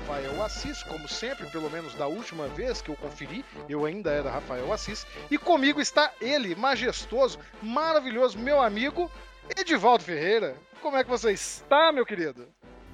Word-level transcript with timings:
Rafael 0.00 0.42
Assis, 0.42 0.82
como 0.82 1.06
sempre, 1.06 1.46
pelo 1.46 1.70
menos 1.70 1.94
da 1.94 2.06
última 2.06 2.48
vez 2.48 2.80
que 2.80 2.90
eu 2.90 2.96
conferi, 2.96 3.44
eu 3.68 3.84
ainda 3.84 4.10
era 4.10 4.30
Rafael 4.30 4.72
Assis, 4.72 5.06
e 5.30 5.36
comigo 5.36 5.80
está 5.80 6.12
ele, 6.20 6.54
majestoso, 6.54 7.38
maravilhoso, 7.62 8.38
meu 8.38 8.62
amigo 8.62 9.10
Edivaldo 9.56 10.02
Ferreira. 10.02 10.56
Como 10.80 10.96
é 10.96 11.04
que 11.04 11.10
você 11.10 11.32
está, 11.32 11.92
meu 11.92 12.06
querido? 12.06 12.46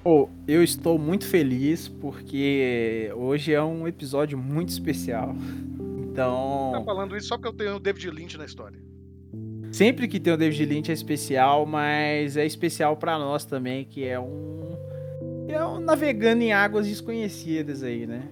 Oh, 0.03 0.27
eu 0.47 0.61
estou 0.61 0.99
muito 0.99 1.25
feliz 1.25 1.87
porque 1.87 3.09
hoje 3.15 3.53
é 3.53 3.63
um 3.63 3.87
episódio 3.87 4.37
muito 4.37 4.69
especial. 4.69 5.33
Então. 6.11 6.71
Tá 6.73 6.83
falando 6.83 7.15
isso 7.15 7.27
só 7.27 7.37
porque 7.37 7.49
eu 7.49 7.53
tenho 7.53 7.75
o 7.77 7.79
David 7.79 8.09
Lynch 8.09 8.37
na 8.37 8.45
história. 8.45 8.79
Sempre 9.71 10.07
que 10.07 10.19
tem 10.19 10.33
o 10.33 10.37
David 10.37 10.65
Lynch 10.65 10.91
é 10.91 10.93
especial, 10.93 11.65
mas 11.65 12.35
é 12.37 12.45
especial 12.45 12.97
para 12.97 13.17
nós 13.17 13.45
também, 13.45 13.85
que 13.85 14.05
é 14.05 14.19
um. 14.19 14.77
É 15.47 15.63
um 15.63 15.79
navegando 15.79 16.43
em 16.43 16.51
águas 16.51 16.87
desconhecidas 16.87 17.81
aí, 17.81 18.05
né? 18.05 18.29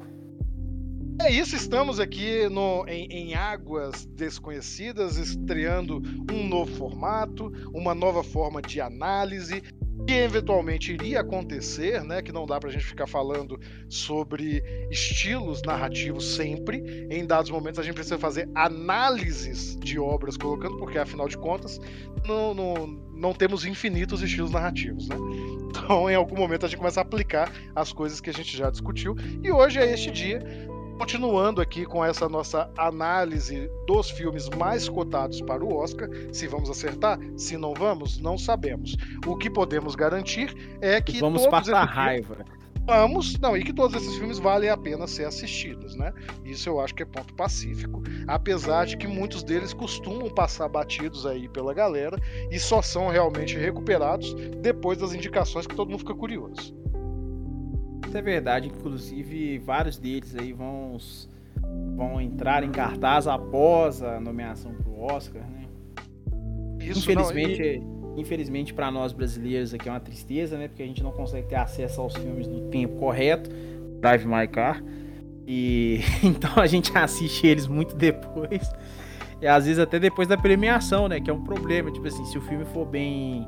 É 1.21 1.31
isso, 1.31 1.55
estamos 1.55 1.97
aqui 1.97 2.49
no, 2.49 2.85
em, 2.87 3.05
em, 3.05 3.35
águas 3.35 4.05
desconhecidas, 4.05 5.15
estreando 5.15 6.01
um 6.29 6.45
novo 6.45 6.75
formato, 6.75 7.51
uma 7.73 7.95
nova 7.95 8.21
forma 8.21 8.61
de 8.61 8.81
análise, 8.81 9.63
que 10.05 10.13
eventualmente 10.13 10.91
iria 10.91 11.21
acontecer, 11.21 12.03
né? 12.03 12.21
Que 12.21 12.33
não 12.33 12.45
dá 12.45 12.59
pra 12.59 12.69
gente 12.69 12.85
ficar 12.85 13.07
falando 13.07 13.57
sobre 13.87 14.61
estilos 14.91 15.61
narrativos 15.63 16.35
sempre. 16.35 17.07
Em 17.09 17.25
dados 17.25 17.49
momentos 17.49 17.79
a 17.79 17.83
gente 17.83 17.95
precisa 17.95 18.19
fazer 18.19 18.49
análises 18.53 19.77
de 19.77 19.97
obras 19.97 20.35
colocando, 20.35 20.77
porque 20.77 20.97
afinal 20.97 21.29
de 21.29 21.37
contas 21.37 21.79
não, 22.27 22.53
não, 22.53 22.87
não 23.15 23.33
temos 23.33 23.65
infinitos 23.65 24.21
estilos 24.21 24.51
narrativos, 24.51 25.07
né? 25.07 25.15
Então 25.69 26.09
em 26.09 26.15
algum 26.15 26.37
momento 26.37 26.65
a 26.65 26.69
gente 26.69 26.77
começa 26.77 27.01
a 27.01 27.03
aplicar 27.03 27.51
as 27.75 27.91
coisas 27.91 28.21
que 28.21 28.29
a 28.29 28.33
gente 28.33 28.55
já 28.55 28.69
discutiu. 28.69 29.15
E 29.43 29.51
hoje 29.51 29.79
é 29.79 29.93
este 29.93 30.09
dia 30.09 30.41
Continuando 30.97 31.59
aqui 31.59 31.85
com 31.85 32.03
essa 32.03 32.29
nossa 32.29 32.69
análise 32.77 33.69
dos 33.85 34.09
filmes 34.09 34.49
mais 34.49 34.87
cotados 34.87 35.41
para 35.41 35.63
o 35.63 35.75
Oscar, 35.75 36.09
se 36.31 36.47
vamos 36.47 36.69
acertar, 36.69 37.19
se 37.35 37.57
não 37.57 37.73
vamos, 37.73 38.17
não 38.17 38.37
sabemos. 38.37 38.95
O 39.27 39.35
que 39.35 39.49
podemos 39.49 39.93
garantir 39.93 40.55
é 40.79 41.01
que 41.01 41.19
vamos 41.19 41.45
passar 41.47 41.83
raiva. 41.83 42.45
Vamos, 42.85 43.39
não, 43.39 43.57
e 43.57 43.63
que 43.63 43.73
todos 43.73 43.99
esses 43.99 44.15
filmes 44.15 44.37
valem 44.37 44.69
a 44.69 44.77
pena 44.77 45.07
ser 45.07 45.25
assistidos, 45.25 45.95
né? 45.95 46.13
Isso 46.43 46.69
eu 46.69 46.79
acho 46.79 46.93
que 46.93 47.01
é 47.01 47.05
ponto 47.05 47.33
pacífico, 47.33 48.03
apesar 48.27 48.85
de 48.85 48.95
que 48.95 49.07
muitos 49.07 49.43
deles 49.43 49.73
costumam 49.73 50.29
passar 50.29 50.69
batidos 50.69 51.25
aí 51.25 51.49
pela 51.49 51.73
galera 51.73 52.17
e 52.51 52.59
só 52.59 52.81
são 52.83 53.09
realmente 53.09 53.57
recuperados 53.57 54.35
depois 54.61 54.99
das 54.99 55.13
indicações 55.13 55.65
que 55.65 55.75
todo 55.75 55.89
mundo 55.89 55.99
fica 55.99 56.13
curioso 56.13 56.75
é 58.17 58.21
verdade. 58.21 58.67
Inclusive, 58.67 59.59
vários 59.59 59.97
deles 59.97 60.35
aí 60.35 60.53
vão, 60.53 60.97
vão 61.95 62.21
entrar 62.21 62.63
em 62.63 62.71
cartaz 62.71 63.27
após 63.27 64.01
a 64.01 64.19
nomeação 64.19 64.73
para 64.73 64.89
o 64.89 65.01
Oscar, 65.01 65.43
né? 65.43 65.65
Isso, 66.79 66.99
infelizmente, 66.99 67.79
não, 67.79 67.91
e... 67.91 67.94
infelizmente 68.17 68.73
para 68.73 68.89
nós 68.89 69.13
brasileiros 69.13 69.73
aqui 69.73 69.87
é 69.87 69.91
uma 69.91 69.99
tristeza, 69.99 70.57
né? 70.57 70.67
Porque 70.67 70.83
a 70.83 70.87
gente 70.87 71.03
não 71.03 71.11
consegue 71.11 71.47
ter 71.47 71.55
acesso 71.55 72.01
aos 72.01 72.15
filmes 72.15 72.47
no 72.47 72.69
tempo 72.69 72.97
correto. 72.97 73.49
Drive 73.99 74.25
My 74.25 74.47
Car. 74.47 74.83
E 75.47 76.01
então 76.23 76.51
a 76.55 76.67
gente 76.67 76.95
assiste 76.97 77.45
eles 77.45 77.67
muito 77.67 77.95
depois. 77.95 78.69
E 79.41 79.47
às 79.47 79.65
vezes 79.65 79.79
até 79.79 79.99
depois 79.99 80.27
da 80.27 80.37
premiação, 80.37 81.07
né? 81.07 81.19
Que 81.19 81.29
é 81.29 81.33
um 81.33 81.43
problema. 81.43 81.91
Tipo 81.91 82.07
assim, 82.07 82.25
se 82.25 82.37
o 82.37 82.41
filme 82.41 82.65
for 82.65 82.85
bem 82.85 83.47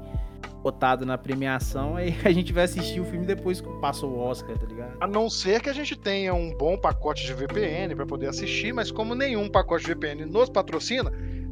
cotado 0.61 1.05
na 1.05 1.17
premiação, 1.17 1.95
aí 1.95 2.15
a 2.25 2.31
gente 2.31 2.51
vai 2.51 2.65
assistir 2.65 2.99
o 2.99 3.05
filme 3.05 3.25
depois 3.25 3.61
que 3.61 3.69
passa 3.79 4.05
o 4.05 4.17
Oscar, 4.17 4.57
tá 4.57 4.65
ligado? 4.65 4.97
A 4.99 5.07
não 5.07 5.29
ser 5.29 5.61
que 5.61 5.69
a 5.69 5.73
gente 5.73 5.95
tenha 5.95 6.33
um 6.33 6.55
bom 6.55 6.77
pacote 6.77 7.25
de 7.25 7.33
VPN 7.33 7.95
para 7.95 8.05
poder 8.05 8.27
assistir, 8.27 8.73
mas 8.73 8.91
como 8.91 9.15
nenhum 9.15 9.49
pacote 9.49 9.85
de 9.85 9.93
VPN 9.93 10.25
nos 10.25 10.49
patrocina, 10.49 11.11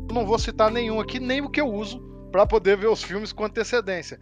eu 0.09 0.13
não 0.13 0.25
vou 0.25 0.37
citar 0.37 0.69
nenhum 0.69 0.99
aqui, 0.99 1.19
nem 1.19 1.41
o 1.41 1.49
que 1.49 1.61
eu 1.61 1.71
uso 1.71 2.14
para 2.31 2.45
poder 2.45 2.77
ver 2.77 2.87
os 2.87 3.03
filmes 3.03 3.31
com 3.31 3.45
antecedência. 3.45 4.19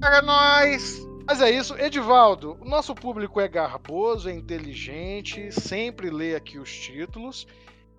Para 0.00 0.22
nós! 0.22 1.06
Mas 1.26 1.42
é 1.42 1.50
isso, 1.50 1.76
Edivaldo. 1.78 2.56
O 2.60 2.64
nosso 2.64 2.94
público 2.94 3.40
é 3.40 3.48
garboso, 3.48 4.30
é 4.30 4.32
inteligente, 4.32 5.52
sempre 5.52 6.08
lê 6.08 6.34
aqui 6.34 6.58
os 6.58 6.72
títulos. 6.72 7.46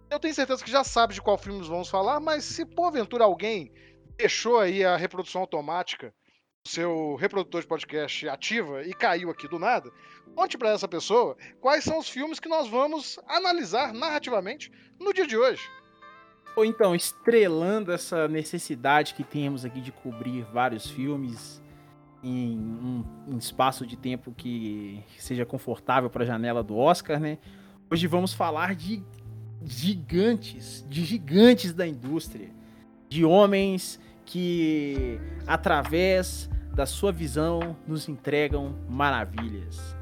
Eu 0.10 0.20
tenho 0.20 0.34
certeza 0.34 0.64
que 0.64 0.72
já 0.72 0.84
sabe 0.84 1.14
de 1.14 1.22
qual 1.22 1.38
filmes 1.38 1.68
vamos 1.68 1.90
falar, 1.90 2.20
mas 2.20 2.44
se 2.44 2.66
porventura 2.66 3.26
alguém 3.26 3.72
deixou 4.18 4.60
aí 4.60 4.84
a 4.84 4.98
reprodução 4.98 5.42
automática 5.42 6.12
seu 6.66 7.16
reprodutor 7.16 7.62
de 7.62 7.68
podcast 7.68 8.28
ativa 8.28 8.84
e 8.84 8.94
caiu 8.94 9.30
aqui 9.30 9.48
do 9.48 9.58
nada, 9.58 9.92
conte 10.36 10.58
para 10.58 10.70
essa 10.70 10.88
pessoa 10.88 11.38
quais 11.60 11.84
são 11.84 11.98
os 11.98 12.10
filmes 12.10 12.40
que 12.40 12.50
nós 12.50 12.68
vamos 12.68 13.20
analisar 13.28 13.94
narrativamente 13.94 14.72
no 15.00 15.14
dia 15.14 15.26
de 15.26 15.38
hoje. 15.38 15.62
Ou 16.60 16.66
então, 16.66 16.94
estrelando 16.94 17.90
essa 17.90 18.28
necessidade 18.28 19.14
que 19.14 19.24
temos 19.24 19.64
aqui 19.64 19.80
de 19.80 19.94
cobrir 19.94 20.44
vários 20.52 20.90
filmes 20.90 21.62
em 22.22 22.60
um, 22.60 23.06
um 23.30 23.38
espaço 23.38 23.88
de 23.88 23.96
tempo 23.96 24.34
que 24.36 25.02
seja 25.18 25.46
confortável 25.46 26.10
para 26.10 26.24
a 26.24 26.28
janela 26.28 26.62
do 26.62 26.76
Oscar, 26.76 27.18
né? 27.18 27.38
Hoje 27.90 28.08
vamos 28.08 28.34
falar 28.34 28.76
de 28.76 29.02
gigantes, 29.64 30.86
de 30.90 31.06
gigantes 31.06 31.72
da 31.72 31.88
indústria, 31.88 32.50
de 33.08 33.24
homens 33.24 33.98
que 34.26 35.18
através 35.48 36.50
da 36.74 36.86
sua 36.86 37.14
visão 37.14 37.74
nos 37.88 38.10
entregam 38.10 38.76
maravilhas. 38.90 39.96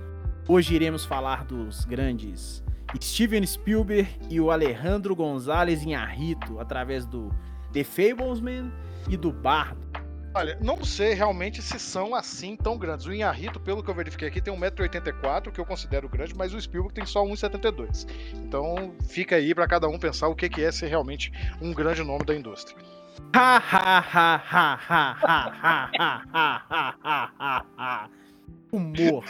Hoje 0.48 0.74
iremos 0.74 1.06
falar 1.06 1.46
dos 1.46 1.86
grandes 1.86 2.64
Steven 3.02 3.46
Spielberg 3.46 4.10
e 4.30 4.40
o 4.40 4.50
Alejandro 4.50 5.16
Gonzalez 5.16 5.84
Inharrito 5.84 6.60
através 6.60 7.06
do 7.06 7.34
The 7.74 7.84
Fablesman 7.84 8.72
e 9.10 9.18
do 9.18 9.32
Bardo. 9.32 9.88
Olha, 10.34 10.58
não 10.62 10.84
sei 10.84 11.14
realmente 11.14 11.62
se 11.64 11.80
são 11.80 12.14
assim 12.14 12.56
tão 12.56 12.78
grandes. 12.78 13.08
O 13.08 13.14
Inharrito, 13.14 13.60
pelo 13.60 13.82
que 13.84 13.90
eu 13.90 13.96
verifiquei 13.96 14.28
aqui, 14.28 14.40
tem 14.40 14.54
1,84m, 14.54 15.52
que 15.52 15.60
eu 15.60 15.66
considero 15.66 16.08
grande, 16.08 16.36
mas 16.36 16.54
o 16.54 16.62
Spielberg 16.62 16.94
tem 16.94 17.06
só 17.06 17.26
1,72m. 17.26 18.08
Então 18.36 18.94
fica 19.08 19.36
aí 19.36 19.56
para 19.56 19.68
cada 19.68 19.88
um 19.88 19.98
pensar 19.98 20.28
o 20.28 20.36
que 20.36 20.62
é 20.62 20.72
ser 20.72 20.88
realmente 20.88 21.32
um 21.60 21.74
grande 21.74 22.04
nome 22.04 22.24
da 22.24 22.36
indústria. 22.36 22.78
Ha 23.34 23.58
ha 23.58 24.00
ha 24.00 24.36
ha 24.36 24.80
ha 24.88 25.18
ha 25.24 25.52
ha 25.58 25.90
ha 25.94 26.66
ha 26.70 26.96
ha 27.04 27.32
ha 27.40 27.66
ha. 27.78 28.10
Humor. 28.72 29.24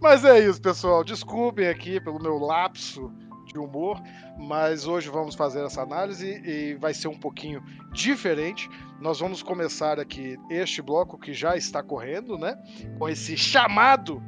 Mas 0.00 0.24
é 0.24 0.38
isso, 0.38 0.60
pessoal. 0.60 1.04
Desculpem 1.04 1.68
aqui 1.68 2.00
pelo 2.00 2.20
meu 2.20 2.38
lapso 2.38 3.12
de 3.46 3.58
humor, 3.58 4.00
mas 4.38 4.86
hoje 4.86 5.08
vamos 5.08 5.34
fazer 5.34 5.64
essa 5.64 5.82
análise 5.82 6.40
e 6.44 6.74
vai 6.74 6.94
ser 6.94 7.08
um 7.08 7.18
pouquinho 7.18 7.62
diferente. 7.92 8.68
Nós 9.00 9.18
vamos 9.18 9.42
começar 9.42 9.98
aqui 9.98 10.38
este 10.48 10.80
bloco 10.80 11.18
que 11.18 11.32
já 11.32 11.56
está 11.56 11.82
correndo, 11.82 12.38
né? 12.38 12.56
Com 12.98 13.08
esse 13.08 13.36
chamado 13.36 14.22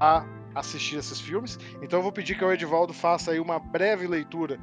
a 0.00 0.24
assistir 0.54 0.96
esses 0.96 1.20
filmes. 1.20 1.58
Então 1.82 1.98
eu 1.98 2.02
vou 2.02 2.12
pedir 2.12 2.36
que 2.36 2.44
o 2.44 2.52
Edivaldo 2.52 2.92
faça 2.92 3.32
aí 3.32 3.40
uma 3.40 3.58
breve 3.58 4.06
leitura, 4.06 4.58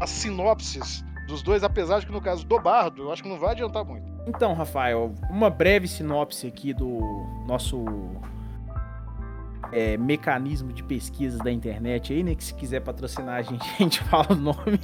as 0.00 0.10
sinopses 0.10 1.04
dos 1.26 1.42
dois, 1.42 1.62
apesar 1.62 2.00
de 2.00 2.06
que 2.06 2.12
no 2.12 2.20
caso 2.20 2.46
do 2.46 2.58
Bardo, 2.58 3.02
eu 3.02 3.12
acho 3.12 3.22
que 3.22 3.28
não 3.28 3.38
vai 3.38 3.50
adiantar 3.52 3.84
muito. 3.84 4.06
Então, 4.26 4.54
Rafael, 4.54 5.14
uma 5.30 5.50
breve 5.50 5.88
sinopse 5.88 6.46
aqui 6.46 6.72
do 6.72 7.00
nosso 7.46 7.84
é, 9.72 9.96
mecanismo 9.96 10.72
de 10.72 10.82
pesquisas 10.82 11.38
da 11.40 11.50
internet 11.50 12.12
aí, 12.12 12.22
né? 12.22 12.34
Que 12.34 12.44
se 12.44 12.54
quiser 12.54 12.80
patrocinar 12.80 13.36
a 13.36 13.42
gente, 13.42 13.68
a 13.74 13.82
gente 13.82 14.00
fala 14.04 14.32
o 14.32 14.36
nome. 14.36 14.80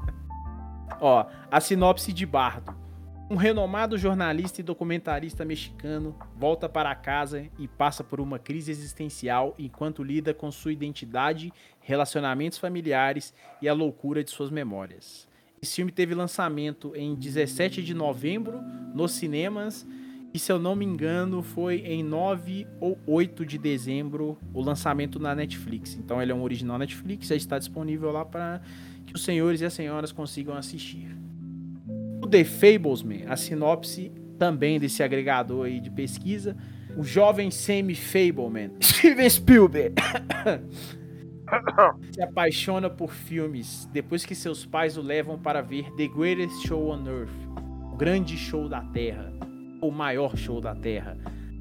Ó, 1.00 1.26
a 1.50 1.60
sinopse 1.60 2.12
de 2.12 2.26
Bardo. 2.26 2.78
Um 3.30 3.36
renomado 3.36 3.96
jornalista 3.96 4.60
e 4.60 4.64
documentarista 4.64 5.44
mexicano 5.44 6.16
volta 6.36 6.68
para 6.68 6.92
casa 6.96 7.46
e 7.60 7.68
passa 7.68 8.02
por 8.02 8.20
uma 8.20 8.40
crise 8.40 8.72
existencial 8.72 9.54
enquanto 9.56 10.02
lida 10.02 10.34
com 10.34 10.50
sua 10.50 10.72
identidade, 10.72 11.52
relacionamentos 11.80 12.58
familiares 12.58 13.32
e 13.62 13.68
a 13.68 13.72
loucura 13.72 14.24
de 14.24 14.30
suas 14.32 14.50
memórias. 14.50 15.28
Esse 15.62 15.76
filme 15.76 15.92
teve 15.92 16.12
lançamento 16.12 16.92
em 16.96 17.14
17 17.14 17.84
de 17.84 17.94
novembro 17.94 18.60
nos 18.92 19.12
cinemas 19.12 19.86
e, 20.32 20.38
se 20.38 20.52
eu 20.52 20.58
não 20.58 20.76
me 20.76 20.84
engano, 20.84 21.42
foi 21.42 21.78
em 21.78 22.04
9 22.04 22.66
ou 22.80 22.96
8 23.06 23.44
de 23.44 23.58
dezembro 23.58 24.38
o 24.54 24.60
lançamento 24.60 25.18
na 25.18 25.34
Netflix. 25.34 25.96
Então 25.96 26.22
ele 26.22 26.30
é 26.30 26.34
um 26.34 26.42
original 26.42 26.78
Netflix, 26.78 27.26
já 27.26 27.34
está 27.34 27.58
disponível 27.58 28.12
lá 28.12 28.24
para 28.24 28.60
que 29.06 29.14
os 29.14 29.24
senhores 29.24 29.60
e 29.60 29.64
as 29.64 29.72
senhoras 29.72 30.12
consigam 30.12 30.54
assistir. 30.54 31.08
The 32.30 32.44
Fablesman, 32.44 33.24
a 33.28 33.36
sinopse 33.36 34.12
também 34.38 34.78
desse 34.78 35.02
agregador 35.02 35.66
aí 35.66 35.80
de 35.80 35.90
pesquisa. 35.90 36.56
O 36.96 37.02
jovem 37.02 37.50
Sammy 37.50 37.96
Fableman, 37.96 38.70
Steven 38.80 39.28
Spielberg, 39.28 39.94
se 42.12 42.22
apaixona 42.22 42.88
por 42.88 43.12
filmes 43.12 43.88
depois 43.92 44.24
que 44.24 44.36
seus 44.36 44.64
pais 44.64 44.96
o 44.96 45.02
levam 45.02 45.38
para 45.38 45.60
ver 45.60 45.90
The 45.96 46.06
Greatest 46.06 46.66
Show 46.66 46.90
on 46.90 47.04
Earth, 47.06 47.30
o 47.92 47.96
grande 47.96 48.36
show 48.36 48.68
da 48.68 48.80
Terra, 48.80 49.32
o 49.80 49.90
maior 49.90 50.36
show 50.36 50.60
da 50.60 50.74
Terra. 50.74 51.16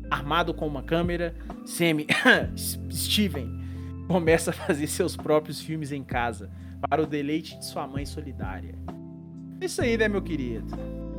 Armado 0.10 0.54
com 0.54 0.68
uma 0.68 0.84
câmera, 0.84 1.36
Sammy, 1.66 2.08
Steven, 2.92 3.60
começa 4.08 4.50
a 4.52 4.54
fazer 4.54 4.88
seus 4.88 5.16
próprios 5.16 5.62
filmes 5.62 5.92
em 5.92 6.04
casa, 6.04 6.50
para 6.90 7.02
o 7.02 7.06
deleite 7.06 7.58
de 7.58 7.66
sua 7.66 7.86
mãe 7.88 8.06
solidária. 8.06 8.76
Isso 9.62 9.82
aí, 9.82 9.98
né, 9.98 10.08
meu 10.08 10.22
querido? 10.22 10.68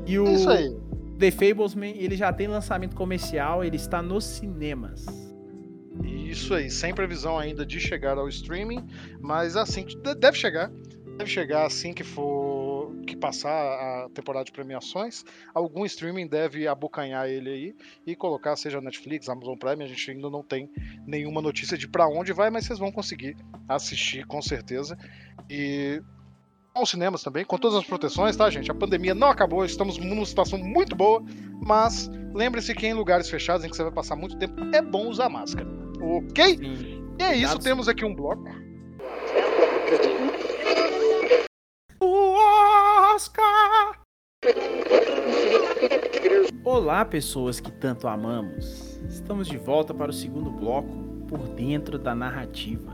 E 0.07 0.19
o 0.19 0.27
Isso 0.29 0.49
aí. 0.49 0.75
The 1.19 1.31
Fablesman, 1.31 1.95
ele 1.99 2.17
já 2.17 2.33
tem 2.33 2.47
lançamento 2.47 2.97
comercial, 2.97 3.63
ele 3.63 3.77
está 3.77 4.01
nos 4.01 4.25
cinemas. 4.25 5.05
Isso 6.03 6.55
aí, 6.55 6.71
sem 6.71 6.95
previsão 6.95 7.39
ainda 7.39 7.67
de 7.67 7.79
chegar 7.79 8.17
ao 8.17 8.29
streaming, 8.29 8.87
mas 9.21 9.57
assim, 9.57 9.87
deve 10.19 10.39
chegar. 10.39 10.71
Deve 11.19 11.29
chegar 11.29 11.67
assim 11.67 11.93
que 11.93 12.03
for 12.03 12.60
que 13.07 13.17
passar 13.17 13.51
a 13.51 14.09
temporada 14.11 14.45
de 14.45 14.53
premiações. 14.53 15.25
Algum 15.55 15.85
streaming 15.85 16.27
deve 16.27 16.67
abocanhar 16.67 17.29
ele 17.29 17.51
aí 17.51 17.75
e 18.07 18.17
colocar, 18.17 18.57
seja 18.57 18.81
Netflix, 18.81 19.29
Amazon 19.29 19.57
Prime. 19.57 19.85
A 19.85 19.87
gente 19.87 20.11
ainda 20.11 20.31
não 20.31 20.43
tem 20.43 20.71
nenhuma 21.07 21.41
notícia 21.43 21.77
de 21.77 21.89
para 21.89 22.09
onde 22.09 22.33
vai, 22.33 22.51
mas 22.51 22.67
vocês 22.67 22.79
vão 22.79 22.93
conseguir 22.93 23.37
assistir 23.69 24.27
com 24.27 24.41
certeza. 24.41 24.97
E 25.49 26.03
aos 26.75 26.91
cinemas 26.91 27.23
também, 27.23 27.45
com 27.45 27.59
todas 27.59 27.79
as 27.79 27.85
proteções, 27.85 28.37
tá, 28.37 28.49
gente? 28.49 28.71
A 28.71 28.75
pandemia 28.75 29.15
não 29.15 29.29
acabou, 29.29 29.65
estamos 29.65 29.99
numa 29.99 30.25
situação 30.25 30.59
muito 30.59 30.95
boa, 30.95 31.23
mas 31.61 32.11
lembre-se 32.33 32.75
que 32.75 32.87
em 32.87 32.95
lugares 32.95 33.29
fechados 33.29 33.65
em 33.65 33.69
que 33.69 33.77
você 33.77 33.83
vai 33.83 33.93
passar 33.93 34.17
muito 34.17 34.39
tempo, 34.39 34.55
é 34.75 34.81
bom 34.81 35.09
usar 35.09 35.29
máscara, 35.29 35.67
ok? 36.01 36.57
Sim. 36.57 37.01
E 37.19 37.23
é 37.23 37.37
isso, 37.37 37.59
temos 37.59 37.89
aqui 37.89 38.05
um 38.05 38.15
bloco. 38.15 38.45
Olá, 46.65 47.05
pessoas 47.05 47.61
que 47.61 47.71
tanto 47.71 48.07
amamos. 48.09 49.01
Estamos 49.09 49.49
de 49.49 49.57
volta 49.57 49.93
para 49.93 50.11
o 50.11 50.15
segundo 50.15 50.51
bloco, 50.51 50.89
por 51.29 51.39
dentro 51.49 51.99
da 51.99 52.15
narrativa. 52.15 52.93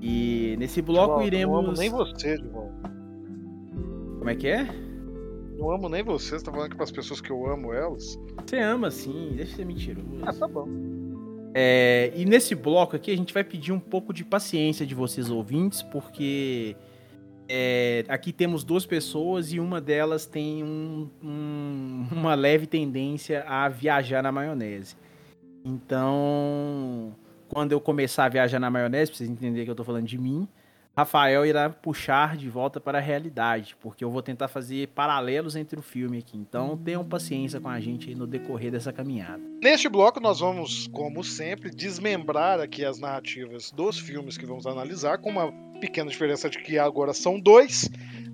E 0.00 0.56
nesse 0.58 0.80
bloco 0.82 1.08
Não 1.08 1.14
amo 1.18 1.26
iremos. 1.26 1.78
nem 1.78 1.90
você, 1.90 2.36
Dival. 2.38 2.70
Como 4.18 4.30
é 4.30 4.34
que 4.34 4.48
é? 4.48 4.64
Não 5.58 5.70
amo 5.70 5.88
nem 5.88 6.02
você, 6.02 6.38
você 6.38 6.44
tá 6.44 6.52
falando 6.52 6.70
que 6.70 6.76
para 6.76 6.84
as 6.84 6.90
pessoas 6.90 7.20
que 7.20 7.30
eu 7.30 7.46
amo 7.50 7.72
elas. 7.72 8.18
Você 8.46 8.58
ama 8.58 8.90
sim, 8.90 9.32
deixa 9.36 9.50
de 9.52 9.56
ser 9.56 9.64
mentiroso. 9.64 10.08
Ah, 10.22 10.32
tá 10.32 10.46
bom. 10.46 10.68
É, 11.54 12.12
e 12.14 12.24
nesse 12.26 12.54
bloco 12.54 12.94
aqui 12.96 13.10
a 13.10 13.16
gente 13.16 13.32
vai 13.32 13.42
pedir 13.42 13.72
um 13.72 13.80
pouco 13.80 14.12
de 14.12 14.22
paciência 14.24 14.84
de 14.84 14.94
vocês 14.94 15.30
ouvintes, 15.30 15.82
porque 15.82 16.76
é, 17.48 18.04
aqui 18.08 18.32
temos 18.32 18.64
duas 18.64 18.84
pessoas 18.86 19.52
e 19.52 19.60
uma 19.60 19.80
delas 19.80 20.26
tem 20.26 20.62
um- 20.64 21.08
um- 21.22 22.06
uma 22.12 22.34
leve 22.34 22.66
tendência 22.66 23.44
a 23.46 23.68
viajar 23.68 24.22
na 24.22 24.32
maionese. 24.32 24.96
Então, 25.64 27.14
quando 27.48 27.72
eu 27.72 27.80
começar 27.80 28.24
a 28.24 28.28
viajar 28.28 28.58
na 28.58 28.70
maionese, 28.70 29.10
pra 29.10 29.18
vocês 29.18 29.30
entenderem 29.30 29.64
que 29.64 29.70
eu 29.70 29.74
tô 29.74 29.84
falando 29.84 30.06
de 30.06 30.18
mim, 30.18 30.48
Rafael 30.96 31.44
irá 31.44 31.68
puxar 31.68 32.38
de 32.38 32.48
volta 32.48 32.80
para 32.80 32.96
a 32.96 33.02
realidade, 33.02 33.76
porque 33.82 34.02
eu 34.02 34.10
vou 34.10 34.22
tentar 34.22 34.48
fazer 34.48 34.88
paralelos 34.88 35.54
entre 35.54 35.78
o 35.78 35.82
filme 35.82 36.16
aqui. 36.16 36.38
Então, 36.38 36.74
tenham 36.74 37.04
paciência 37.04 37.60
com 37.60 37.68
a 37.68 37.78
gente 37.78 38.14
no 38.14 38.26
decorrer 38.26 38.72
dessa 38.72 38.90
caminhada. 38.94 39.42
Neste 39.62 39.90
bloco, 39.90 40.20
nós 40.20 40.40
vamos, 40.40 40.86
como 40.86 41.22
sempre, 41.22 41.68
desmembrar 41.68 42.60
aqui 42.60 42.82
as 42.82 42.98
narrativas 42.98 43.70
dos 43.70 43.98
filmes 43.98 44.38
que 44.38 44.46
vamos 44.46 44.66
analisar, 44.66 45.18
com 45.18 45.28
uma 45.28 45.52
pequena 45.80 46.08
diferença 46.10 46.48
de 46.48 46.58
que 46.62 46.78
agora 46.78 47.12
são 47.12 47.38
dois. 47.38 47.90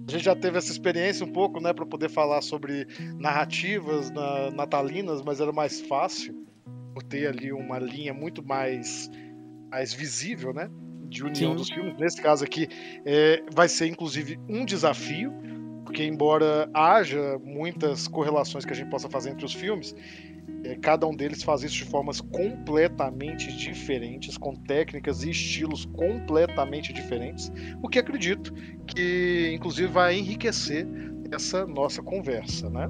A 0.06 0.12
gente 0.12 0.24
já 0.24 0.36
teve 0.36 0.56
essa 0.56 0.70
experiência 0.70 1.26
um 1.26 1.32
pouco, 1.32 1.60
né, 1.60 1.72
para 1.72 1.84
poder 1.84 2.10
falar 2.10 2.42
sobre 2.42 2.86
narrativas 3.18 4.08
na- 4.12 4.52
natalinas, 4.52 5.20
mas 5.20 5.40
era 5.40 5.52
mais 5.52 5.80
fácil 5.80 6.46
por 6.94 7.02
ter 7.02 7.26
ali 7.26 7.52
uma 7.52 7.80
linha 7.80 8.14
muito 8.14 8.40
mais, 8.40 9.10
mais 9.68 9.92
visível, 9.92 10.54
né, 10.54 10.70
de 11.12 11.22
união 11.22 11.52
Sim. 11.52 11.56
dos 11.56 11.70
filmes. 11.70 11.96
Nesse 11.98 12.20
caso 12.20 12.44
aqui, 12.44 12.68
é, 13.04 13.42
vai 13.52 13.68
ser 13.68 13.86
inclusive 13.86 14.40
um 14.48 14.64
desafio, 14.64 15.32
porque 15.84 16.04
embora 16.04 16.68
haja 16.74 17.38
muitas 17.44 18.08
correlações 18.08 18.64
que 18.64 18.72
a 18.72 18.76
gente 18.76 18.90
possa 18.90 19.08
fazer 19.08 19.30
entre 19.30 19.44
os 19.44 19.52
filmes, 19.52 19.94
é, 20.64 20.76
cada 20.76 21.06
um 21.06 21.14
deles 21.14 21.42
faz 21.42 21.62
isso 21.62 21.74
de 21.74 21.84
formas 21.84 22.20
completamente 22.20 23.54
diferentes, 23.56 24.38
com 24.38 24.54
técnicas 24.54 25.22
e 25.22 25.30
estilos 25.30 25.84
completamente 25.84 26.92
diferentes, 26.92 27.52
o 27.82 27.88
que 27.88 27.98
acredito 27.98 28.52
que, 28.86 29.52
inclusive, 29.54 29.88
vai 29.88 30.16
enriquecer 30.16 30.86
essa 31.32 31.66
nossa 31.66 32.02
conversa, 32.02 32.70
né? 32.70 32.88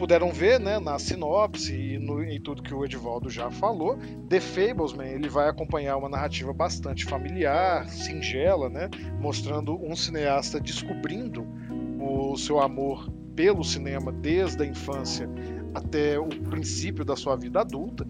Puderam 0.00 0.32
ver, 0.32 0.58
né, 0.58 0.80
na 0.80 0.98
sinopse 0.98 1.74
e 1.74 1.98
no, 1.98 2.24
em 2.24 2.40
tudo 2.40 2.62
que 2.62 2.72
o 2.72 2.82
Edivaldo 2.86 3.28
já 3.28 3.50
falou, 3.50 3.98
The 4.30 4.40
Fablesman 4.40 5.08
ele 5.08 5.28
vai 5.28 5.46
acompanhar 5.46 5.98
uma 5.98 6.08
narrativa 6.08 6.54
bastante 6.54 7.04
familiar, 7.04 7.86
singela, 7.86 8.70
né, 8.70 8.88
mostrando 9.20 9.76
um 9.76 9.94
cineasta 9.94 10.58
descobrindo 10.58 11.46
o 12.00 12.34
seu 12.38 12.60
amor 12.60 13.12
pelo 13.36 13.62
cinema 13.62 14.10
desde 14.10 14.62
a 14.62 14.66
infância 14.66 15.28
até 15.74 16.18
o 16.18 16.28
princípio 16.28 17.04
da 17.04 17.14
sua 17.14 17.36
vida 17.36 17.60
adulta 17.60 18.08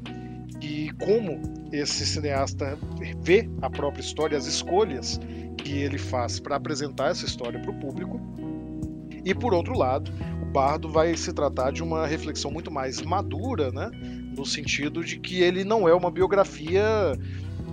e 0.63 0.93
como 1.05 1.43
esse 1.73 2.07
cineasta 2.07 2.79
vê 3.21 3.51
a 3.61 3.69
própria 3.69 4.01
história, 4.01 4.39
as 4.39 4.47
escolhas 4.47 5.19
que 5.57 5.79
ele 5.79 5.99
faz 5.99 6.39
para 6.39 6.55
apresentar 6.55 7.11
essa 7.11 7.27
história 7.27 7.59
para 7.59 7.73
o 7.73 7.81
público. 7.81 8.21
E 9.25 9.35
por 9.35 9.53
outro 9.53 9.77
lado, 9.77 10.13
Bardo 10.51 10.89
vai 10.89 11.17
se 11.17 11.33
tratar 11.33 11.71
de 11.73 11.83
uma 11.83 12.07
reflexão 12.07 12.51
muito 12.51 12.71
mais 12.71 13.01
madura, 13.03 13.71
né? 13.71 13.91
no 14.37 14.45
sentido 14.47 15.05
de 15.05 15.19
que 15.19 15.41
ele 15.43 15.65
não 15.65 15.89
é 15.89 15.95
uma 15.95 16.11
biografia 16.11 16.83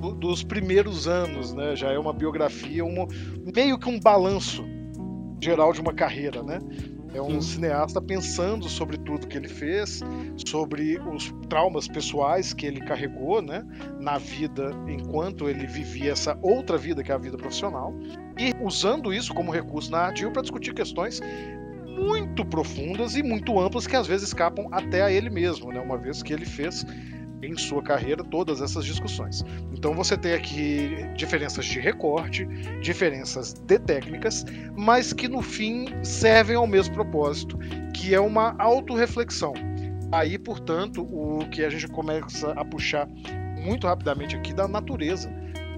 do- 0.01 0.13
dos 0.13 0.43
primeiros 0.43 1.07
anos, 1.07 1.53
né? 1.53 1.75
já 1.75 1.91
é 1.91 1.97
uma 1.97 2.13
biografia, 2.13 2.83
uma- 2.83 3.07
meio 3.55 3.77
que 3.77 3.87
um 3.87 3.99
balanço 3.99 4.65
geral 5.41 5.71
de 5.71 5.79
uma 5.81 5.93
carreira, 5.93 6.41
né? 6.43 6.59
É 7.13 7.21
um 7.21 7.39
Sim. 7.41 7.53
cineasta 7.53 8.01
pensando 8.01 8.67
sobre 8.67 8.97
tudo 8.97 9.27
que 9.27 9.37
ele 9.37 9.47
fez, 9.47 10.01
sobre 10.45 10.99
os 10.99 11.33
traumas 11.47 11.87
pessoais 11.87 12.53
que 12.53 12.65
ele 12.65 12.81
carregou, 12.81 13.41
né, 13.41 13.65
na 13.99 14.17
vida 14.17 14.71
enquanto 14.87 15.47
ele 15.47 15.65
vivia 15.65 16.11
essa 16.11 16.37
outra 16.41 16.77
vida 16.77 17.01
que 17.03 17.11
é 17.11 17.15
a 17.15 17.17
vida 17.17 17.37
profissional, 17.37 17.93
e 18.37 18.51
usando 18.61 19.13
isso 19.13 19.33
como 19.33 19.51
recurso 19.51 19.89
narrativo 19.89 20.31
para 20.31 20.41
discutir 20.41 20.73
questões 20.73 21.21
muito 21.97 22.45
profundas 22.45 23.15
e 23.15 23.23
muito 23.23 23.59
amplas 23.59 23.87
que 23.87 23.95
às 23.95 24.07
vezes 24.07 24.27
escapam 24.27 24.67
até 24.71 25.01
a 25.01 25.11
ele 25.11 25.29
mesmo, 25.29 25.71
né, 25.71 25.79
uma 25.79 25.97
vez 25.97 26.21
que 26.21 26.31
ele 26.31 26.45
fez 26.45 26.85
em 27.41 27.55
sua 27.55 27.81
carreira 27.81 28.23
todas 28.23 28.61
essas 28.61 28.85
discussões. 28.85 29.43
Então 29.71 29.93
você 29.93 30.17
tem 30.17 30.33
aqui 30.33 30.89
diferenças 31.15 31.65
de 31.65 31.79
recorte, 31.79 32.45
diferenças 32.81 33.53
de 33.53 33.79
técnicas, 33.79 34.45
mas 34.75 35.13
que 35.13 35.27
no 35.27 35.41
fim 35.41 35.85
servem 36.03 36.55
ao 36.55 36.67
mesmo 36.67 36.93
propósito, 36.93 37.57
que 37.93 38.13
é 38.13 38.19
uma 38.19 38.55
autorreflexão. 38.59 39.53
Aí, 40.11 40.37
portanto, 40.37 41.03
o 41.03 41.39
que 41.49 41.63
a 41.63 41.69
gente 41.69 41.87
começa 41.87 42.51
a 42.53 42.63
puxar 42.63 43.07
muito 43.61 43.85
rapidamente 43.85 44.35
aqui 44.35 44.53
da 44.53 44.67
natureza, 44.67 45.29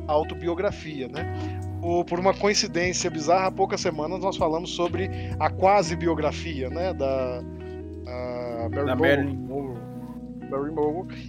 autobiografia, 0.07 1.07
né? 1.07 1.33
O- 1.81 2.03
por 2.03 2.19
uma 2.19 2.33
coincidência 2.33 3.09
bizarra, 3.09 3.47
há 3.47 3.51
poucas 3.51 3.79
semanas 3.81 4.19
nós 4.19 4.35
falamos 4.37 4.71
sobre 4.71 5.09
a 5.39 5.49
quase 5.49 5.95
biografia, 5.95 6.69
né, 6.69 6.93
da, 6.93 7.41
Mary. 8.95 9.23
Barry. 9.25 9.37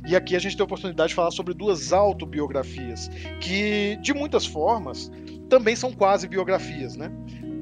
E 0.08 0.16
aqui 0.16 0.34
a 0.34 0.38
gente 0.38 0.56
tem 0.56 0.62
a 0.62 0.64
oportunidade 0.64 1.10
de 1.10 1.14
falar 1.14 1.30
sobre 1.30 1.52
duas 1.52 1.92
autobiografias, 1.92 3.08
que 3.40 3.96
de 3.96 4.14
muitas 4.14 4.46
formas 4.46 5.10
também 5.48 5.76
são 5.76 5.92
quase 5.92 6.26
biografias, 6.26 6.96
né? 6.96 7.10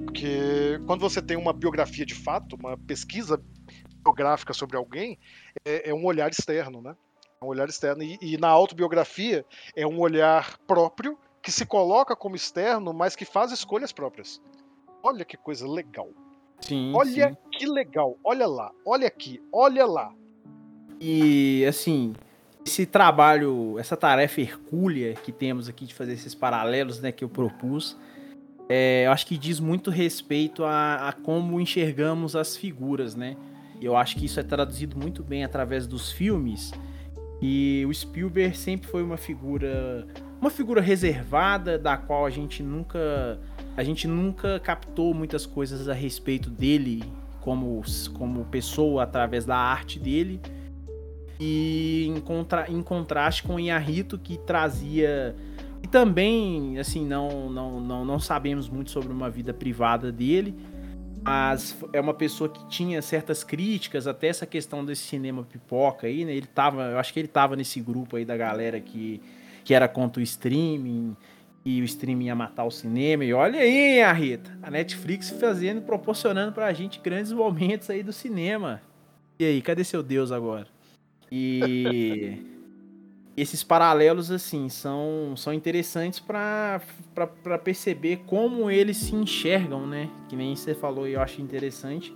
Porque 0.04 0.80
quando 0.87 1.00
você 1.00 1.21
tem 1.21 1.37
uma 1.37 1.52
biografia 1.52 2.07
de 2.07 2.14
fato, 2.14 2.57
uma 2.57 2.76
pesquisa 2.76 3.42
biográfica 4.04 4.52
sobre 4.52 4.76
alguém, 4.76 5.18
é, 5.64 5.90
é 5.90 5.95
um 5.95 6.04
olhar 6.04 6.30
externo, 6.30 6.80
né? 6.80 6.95
É 7.40 7.45
um 7.45 7.49
olhar 7.49 7.68
externo. 7.68 8.02
E, 8.02 8.18
e, 8.23 8.38
na 8.38 8.49
autobiografia 8.49 9.45
é 9.76 9.87
um 9.87 9.99
olhar 9.99 10.59
próprio 10.66 11.18
que 11.49 11.52
se 11.52 11.64
coloca 11.64 12.14
como 12.14 12.37
externo, 12.37 12.93
mas 12.93 13.17
que 13.17 13.25
faz 13.25 13.50
escolhas 13.52 13.90
próprias. 13.90 14.38
Olha 15.02 15.25
que 15.25 15.35
coisa 15.35 15.67
legal. 15.67 16.11
Sim. 16.61 16.93
Olha 16.95 17.31
sim. 17.31 17.37
que 17.50 17.67
legal. 17.67 18.19
Olha 18.23 18.47
lá, 18.47 18.71
olha 18.85 19.07
aqui, 19.07 19.40
olha 19.50 19.87
lá. 19.87 20.12
E 21.00 21.64
assim, 21.67 22.12
esse 22.67 22.85
trabalho, 22.85 23.78
essa 23.78 23.97
tarefa 23.97 24.43
hercúlea 24.43 25.14
que 25.14 25.33
temos 25.33 25.71
aqui 25.71 25.87
de 25.87 25.95
fazer 25.95 26.12
esses 26.12 26.35
paralelos, 26.35 27.00
né, 27.00 27.11
que 27.12 27.25
eu 27.25 27.31
propus, 27.31 27.97
é, 28.69 29.07
eu 29.07 29.12
acho 29.12 29.26
que 29.26 29.38
diz 29.38 29.59
muito 29.59 29.90
respeito 29.90 30.64
a, 30.64 31.09
a, 31.09 31.12
como 31.14 31.59
enxergamos 31.59 32.37
as 32.37 32.59
figuras, 32.59 33.14
né? 33.14 33.38
Eu 33.81 33.97
acho 33.97 34.17
que 34.17 34.26
isso 34.26 34.38
é 34.38 34.43
traduzido 34.43 34.99
muito 34.99 35.23
bem 35.23 35.45
através 35.45 35.87
dos 35.87 36.12
filmes. 36.12 36.73
E 37.40 37.87
o 37.88 37.95
Spielberg 37.95 38.55
sempre 38.55 38.87
foi 38.90 39.02
uma 39.02 39.17
figura, 39.17 40.07
uma 40.40 40.50
figura 40.50 40.80
reservada, 40.80 41.78
da 41.78 41.97
qual 41.97 42.25
a 42.25 42.30
gente 42.30 42.62
nunca, 42.62 43.38
a 43.76 43.83
gente 43.83 44.07
nunca 44.07 44.61
captou 44.61 45.12
muitas 45.12 45.45
coisas 45.45 45.88
a 45.88 45.95
respeito 45.95 46.49
dele 46.50 47.02
como, 47.40 47.83
como 48.14 48.45
pessoa 48.45 49.02
através 49.02 49.45
da 49.45 49.57
arte 49.57 49.99
dele. 49.99 50.40
E 51.40 52.07
em, 52.09 52.21
contra, 52.21 52.71
em 52.71 52.83
contraste 52.83 53.42
com 53.45 53.59
Inharito, 53.61 54.18
que 54.18 54.37
trazia 54.38 55.37
e 55.83 55.87
também, 55.87 56.78
assim, 56.78 57.07
não, 57.07 57.50
não, 57.50 57.80
não, 57.80 58.04
não 58.04 58.18
sabemos 58.18 58.68
muito 58.68 58.90
sobre 58.90 59.12
uma 59.12 59.30
vida 59.30 59.54
privada 59.54 60.11
dele, 60.11 60.54
mas 61.23 61.76
é 61.92 62.00
uma 62.00 62.14
pessoa 62.14 62.49
que 62.49 62.66
tinha 62.68 63.00
certas 63.02 63.45
críticas 63.45 64.07
até 64.07 64.28
essa 64.28 64.47
questão 64.47 64.85
desse 64.85 65.02
cinema 65.02 65.45
pipoca 65.45 66.07
aí, 66.07 66.25
né? 66.25 66.33
Ele 66.33 66.47
tava, 66.47 66.90
eu 66.90 66.99
acho 66.99 67.12
que 67.12 67.21
ele 67.21 67.28
tava 67.28 67.54
nesse 67.54 67.80
grupo 67.80 68.16
aí 68.16 68.25
da 68.25 68.37
galera 68.37 68.80
que, 68.80 69.21
que 69.68 69.75
era 69.75 69.87
contra 69.87 70.18
o 70.18 70.22
streaming, 70.22 71.14
e 71.62 71.82
o 71.82 71.84
streaming 71.84 72.25
ia 72.25 72.34
matar 72.34 72.64
o 72.64 72.70
cinema. 72.70 73.22
E 73.22 73.34
olha 73.34 73.60
aí, 73.60 74.00
a 74.00 74.10
Rita, 74.14 74.58
a 74.62 74.70
Netflix 74.70 75.28
fazendo, 75.28 75.82
proporcionando 75.82 76.52
pra 76.52 76.72
gente 76.72 76.98
grandes 77.00 77.32
momentos 77.32 77.90
aí 77.90 78.02
do 78.02 78.10
cinema. 78.10 78.80
E 79.38 79.44
aí, 79.44 79.60
cadê 79.60 79.84
seu 79.84 80.02
Deus 80.02 80.32
agora? 80.32 80.66
E 81.30 82.38
esses 83.37 83.62
paralelos 83.62 84.30
assim 84.30 84.70
são, 84.70 85.34
são 85.37 85.52
interessantes 85.52 86.18
para 86.18 86.80
perceber 87.62 88.22
como 88.26 88.70
eles 88.70 88.96
se 88.96 89.14
enxergam, 89.14 89.87
né? 89.87 90.08
Que 90.30 90.34
nem 90.34 90.56
você 90.56 90.75
falou 90.75 91.06
e 91.06 91.12
eu 91.12 91.20
acho 91.20 91.42
interessante. 91.42 92.10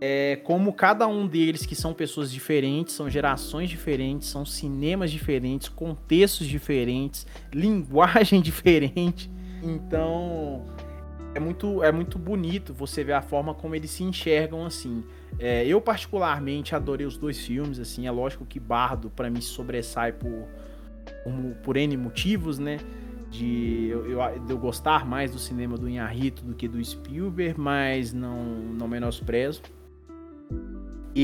É, 0.00 0.36
como 0.44 0.72
cada 0.72 1.08
um 1.08 1.26
deles, 1.26 1.66
que 1.66 1.74
são 1.74 1.92
pessoas 1.92 2.30
diferentes, 2.30 2.94
são 2.94 3.10
gerações 3.10 3.68
diferentes, 3.68 4.28
são 4.28 4.44
cinemas 4.44 5.10
diferentes, 5.10 5.68
contextos 5.68 6.46
diferentes, 6.46 7.26
linguagem 7.52 8.40
diferente. 8.42 9.30
Então 9.62 10.64
é 11.34 11.40
muito, 11.40 11.82
é 11.82 11.90
muito 11.90 12.18
bonito 12.18 12.72
você 12.72 13.02
ver 13.02 13.12
a 13.12 13.22
forma 13.22 13.54
como 13.54 13.74
eles 13.74 13.90
se 13.90 14.02
enxergam 14.04 14.64
assim. 14.64 15.04
É, 15.38 15.66
eu 15.66 15.80
particularmente 15.80 16.74
adorei 16.74 17.06
os 17.06 17.16
dois 17.16 17.38
filmes, 17.38 17.78
assim, 17.78 18.06
é 18.06 18.10
lógico 18.10 18.44
que 18.46 18.58
Bardo 18.58 19.10
para 19.10 19.28
mim 19.28 19.40
sobressai 19.40 20.12
por, 20.12 20.48
por, 21.24 21.54
por 21.62 21.76
N 21.76 21.96
motivos, 21.96 22.58
né? 22.58 22.78
De 23.30 23.88
eu, 23.88 24.10
eu, 24.10 24.38
de 24.46 24.52
eu 24.52 24.58
gostar 24.58 25.04
mais 25.04 25.32
do 25.32 25.38
cinema 25.38 25.76
do 25.76 25.88
Inharito 25.88 26.42
do 26.42 26.54
que 26.54 26.66
do 26.66 26.82
Spielberg, 26.82 27.60
mas 27.60 28.12
não, 28.12 28.44
não 28.44 28.88
menosprezo. 28.88 29.60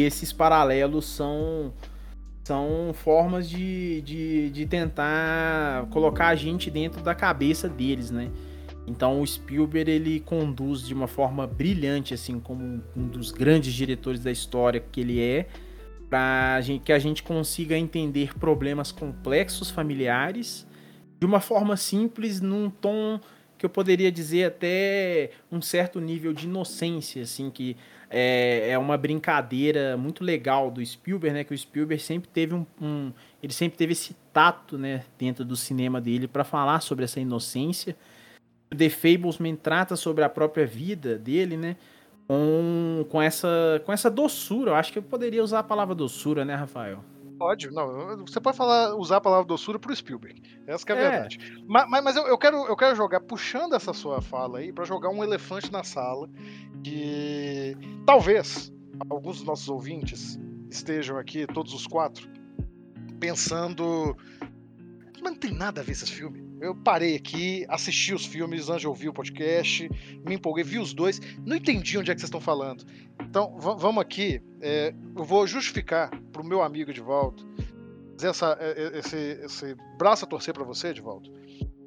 Esses 0.01 0.33
paralelos 0.33 1.07
são 1.07 1.73
são 2.45 2.93
formas 2.93 3.49
de, 3.49 4.03
de, 4.03 4.51
de 4.51 4.67
tentar 4.67 5.87
colocar 5.87 6.29
a 6.29 6.35
gente 6.35 6.71
dentro 6.71 7.03
da 7.03 7.15
cabeça 7.15 7.71
deles, 7.71 8.11
né? 8.11 8.31
Então 8.87 9.23
o 9.23 9.27
Spielberg 9.27 9.91
ele 9.91 10.21
conduz 10.21 10.87
de 10.87 10.93
uma 10.93 11.07
forma 11.07 11.47
brilhante, 11.47 12.13
assim 12.13 12.39
como 12.39 12.83
um 12.95 13.09
dos 13.09 13.31
grandes 13.31 13.73
diretores 13.73 14.21
da 14.21 14.31
história 14.31 14.79
que 14.79 15.01
ele 15.01 15.23
é, 15.23 15.49
para 16.11 16.61
que 16.85 16.93
a 16.93 16.99
gente 16.99 17.23
consiga 17.23 17.79
entender 17.79 18.39
problemas 18.39 18.93
complexos 18.93 19.71
familiares 19.71 20.67
de 21.19 21.27
uma 21.27 21.41
forma 21.41 21.77
simples, 21.79 22.43
num 22.43 22.69
tom 22.69 23.19
que 23.57 23.65
eu 23.65 23.71
poderia 23.71 24.13
dizer 24.13 24.45
até 24.45 25.31
um 25.51 25.63
certo 25.63 25.99
nível 25.99 26.35
de 26.35 26.45
inocência, 26.47 27.23
assim 27.23 27.49
que 27.49 27.77
é, 28.15 28.71
é 28.71 28.79
uma 28.79 28.97
brincadeira 28.97 29.97
muito 29.97 30.23
legal 30.23 30.71
do 30.71 30.85
Spielberg, 30.85 31.35
né? 31.35 31.45
Que 31.45 31.53
o 31.53 31.59
Spielberg 31.59 32.03
sempre 32.03 32.29
teve 32.29 32.55
um, 32.55 32.65
um 32.81 33.13
ele 33.43 33.53
sempre 33.53 33.77
teve 33.77 33.93
esse 33.93 34.15
tato, 34.33 34.79
né, 34.79 35.05
dentro 35.19 35.45
do 35.45 35.55
cinema 35.55 36.01
dele 36.01 36.27
para 36.27 36.45
falar 36.45 36.81
sobre 36.81 37.05
essa 37.05 37.21
inocência 37.21 37.97
The 38.75 38.91
Fablesman 38.91 39.57
trata 39.57 39.97
sobre 39.97 40.25
a 40.25 40.29
própria 40.29 40.67
vida 40.67 41.17
dele, 41.17 41.57
né? 41.57 41.77
Com, 42.27 43.07
com, 43.11 43.21
essa, 43.21 43.83
com 43.85 43.93
essa 43.93 44.11
doçura. 44.11 44.73
Eu 44.73 44.75
acho 44.75 44.93
que 44.93 44.99
eu 44.99 45.03
poderia 45.03 45.43
usar 45.43 45.61
a 45.61 45.63
palavra 45.63 45.95
doçura, 45.95 46.45
né, 46.45 46.55
Rafael? 46.55 47.05
Pode, 47.45 47.71
não. 47.71 48.25
Você 48.27 48.41
pode 48.41 48.57
falar, 48.57 48.97
usar 48.97 49.19
a 49.19 49.21
palavra 49.21 49.45
doçura 49.45 49.79
pro 49.79 49.95
Spielberg. 49.95 50.41
Essa 50.67 50.87
é 50.89 50.93
a 50.95 50.97
é. 50.97 51.11
verdade. 51.11 51.63
Mas, 51.69 51.91
mas, 51.91 52.03
mas 52.03 52.17
eu, 52.17 52.27
eu, 52.27 52.39
quero, 52.39 52.57
eu 52.67 52.75
quero 52.75 52.97
jogar, 52.97 53.21
puxando 53.21 53.75
essa 53.75 53.93
sua 53.93 54.23
fala 54.23 54.61
aí, 54.61 54.73
para 54.73 54.87
jogar 54.87 55.11
um 55.11 55.23
elefante 55.23 55.71
na 55.71 55.85
sala. 55.85 56.27
Que 56.83 57.77
talvez 58.07 58.73
alguns 59.11 59.37
dos 59.37 59.47
nossos 59.47 59.69
ouvintes 59.69 60.41
estejam 60.71 61.19
aqui, 61.19 61.47
todos 61.47 61.75
os 61.75 61.87
quatro, 61.87 62.27
pensando. 63.21 64.17
Mas 65.23 65.33
não 65.33 65.39
tem 65.39 65.53
nada 65.53 65.83
a 65.83 65.85
ver 65.85 65.93
esse 65.93 66.11
filme. 66.11 66.43
Eu 66.65 66.75
parei 66.75 67.15
aqui, 67.15 67.67
assisti 67.69 68.15
os 68.15 68.25
filmes 68.25 68.71
antes 68.71 68.81
de 68.81 68.89
ouvir 68.89 69.11
o 69.11 69.13
podcast, 69.13 69.89
me 70.27 70.37
empolguei, 70.37 70.65
vi 70.65 70.79
os 70.79 70.95
dois, 70.95 71.21
não 71.45 71.57
entendi 71.57 71.99
onde 71.99 72.11
é 72.11 72.15
que 72.15 72.21
vocês 72.21 72.29
estão 72.29 72.41
falando. 72.41 72.85
Então, 73.21 73.55
vamos 73.59 74.01
aqui, 74.01 74.41
é, 74.63 74.95
eu 75.15 75.25
vou 75.25 75.47
justificar 75.47 76.11
para 76.33 76.41
o 76.41 76.45
meu 76.45 76.63
amigo 76.63 76.91
Edvaldo, 76.91 77.47
essa, 78.23 78.57
é, 78.59 78.71
é, 78.71 78.99
esse, 78.99 79.17
esse 79.45 79.77
braço 79.99 80.25
a 80.25 80.29
torcer 80.29 80.55
para 80.55 80.65
você, 80.65 80.89
Edvaldo. 80.89 81.31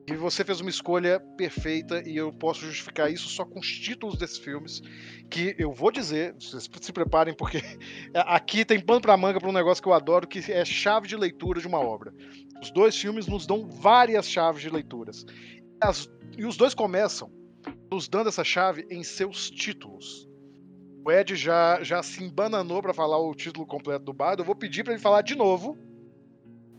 E 0.10 0.14
você 0.14 0.46
fez 0.46 0.62
uma 0.62 0.70
escolha 0.70 1.20
perfeita 1.20 2.02
e 2.08 2.16
eu 2.16 2.32
posso 2.32 2.62
justificar 2.62 3.12
isso 3.12 3.28
só 3.28 3.44
com 3.44 3.60
os 3.60 3.68
títulos 3.68 4.18
desses 4.18 4.38
filmes, 4.38 4.82
que 5.30 5.54
eu 5.60 5.74
vou 5.74 5.92
dizer, 5.92 6.34
vocês 6.40 6.70
se 6.80 6.94
preparem 6.94 7.34
porque 7.34 7.62
aqui 8.16 8.64
tem 8.64 8.80
pano 8.80 9.02
para 9.02 9.18
manga 9.18 9.38
para 9.38 9.50
um 9.50 9.54
negócio 9.54 9.84
que 9.84 9.90
eu 9.90 9.94
adoro, 9.94 10.26
que 10.26 10.50
é 10.50 10.64
chave 10.64 11.10
de 11.10 11.18
leitura 11.18 11.60
de 11.60 11.68
uma 11.68 11.80
obra. 11.80 12.14
Os 12.62 12.72
dois 12.72 12.98
filmes 12.98 13.28
nos 13.28 13.46
dão 13.46 13.68
várias 13.68 14.30
chaves 14.30 14.62
de 14.62 14.70
leituras. 14.70 15.26
As, 15.82 16.10
e 16.38 16.46
os 16.46 16.58
dois 16.58 16.74
começam 16.74 17.32
nos 17.92 18.08
dando 18.08 18.30
essa 18.30 18.44
chave 18.44 18.86
em 18.90 19.04
seus 19.04 19.50
títulos. 19.50 20.28
O 21.06 21.12
Ed 21.12 21.36
já, 21.36 21.82
já 21.84 22.04
se 22.04 22.24
embananou 22.24 22.82
para 22.82 22.94
falar 22.94 23.18
o 23.18 23.34
título 23.34 23.66
completo 23.66 24.06
do 24.06 24.14
Bardo. 24.14 24.42
Eu 24.42 24.46
vou 24.46 24.56
pedir 24.56 24.84
para 24.84 24.94
ele 24.94 25.02
falar 25.02 25.22
de 25.22 25.36
novo. 25.36 25.78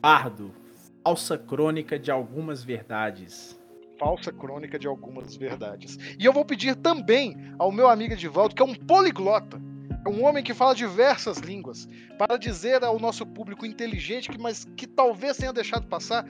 Bardo, 0.01 0.55
falsa 1.03 1.39
crônica 1.39 1.99
de 1.99 2.11
algumas 2.11 2.63
verdades. 2.63 3.59
Falsa 3.99 4.31
crônica 4.31 4.79
de 4.79 4.87
algumas 4.87 5.35
verdades. 5.35 5.97
E 6.19 6.25
eu 6.25 6.33
vou 6.33 6.45
pedir 6.45 6.77
também 6.77 7.37
ao 7.59 7.73
meu 7.73 7.89
amigo 7.89 8.13
Edivaldo, 8.13 8.55
que 8.55 8.63
é 8.63 8.65
um 8.65 8.75
poliglota, 8.75 9.61
um 10.09 10.25
homem 10.25 10.43
que 10.43 10.55
fala 10.55 10.75
diversas 10.75 11.39
línguas, 11.39 11.89
para 12.17 12.37
dizer 12.37 12.83
ao 12.83 12.99
nosso 12.99 13.25
público 13.27 13.65
inteligente, 13.65 14.29
que, 14.29 14.39
mas 14.39 14.65
que 14.77 14.87
talvez 14.87 15.37
tenha 15.37 15.53
deixado 15.53 15.87
passar, 15.87 16.27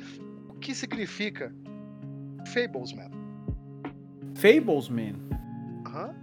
o 0.49 0.55
que 0.55 0.75
significa 0.75 1.55
Fablesman. 2.53 3.11
Fablesman? 4.35 5.15
Aham. 5.87 6.15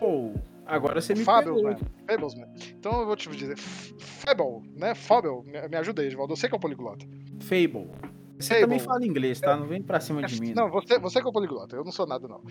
Ou, 0.00 0.34
oh, 0.34 0.40
agora 0.66 1.00
você 1.00 1.14
me 1.14 1.24
Fablesman. 1.24 1.76
Fablesman. 2.06 2.48
Então 2.78 3.00
eu 3.00 3.06
vou 3.06 3.16
te 3.16 3.28
dizer, 3.30 3.56
Fable, 3.58 4.68
né? 4.76 4.94
Fable, 4.94 5.42
me, 5.44 5.76
ajuda 5.76 6.02
aí, 6.02 6.08
Edvaldo, 6.08 6.32
eu 6.32 6.36
sei 6.36 6.48
que 6.48 6.54
é 6.54 6.58
um 6.58 6.60
poliglota. 6.60 7.06
Fable. 7.40 7.90
Você 8.38 8.48
Fable. 8.48 8.60
também 8.62 8.78
fala 8.78 9.06
inglês, 9.06 9.40
tá? 9.40 9.56
Não 9.56 9.66
vem 9.66 9.82
pra 9.82 9.98
cima 10.00 10.22
de 10.22 10.40
mim. 10.40 10.52
Não, 10.54 10.70
você, 10.70 10.98
você 10.98 11.20
que 11.20 11.26
é 11.26 11.30
um 11.30 11.32
poliglota, 11.32 11.76
eu 11.76 11.84
não 11.84 11.92
sou 11.92 12.06
nada, 12.06 12.28
não. 12.28 12.42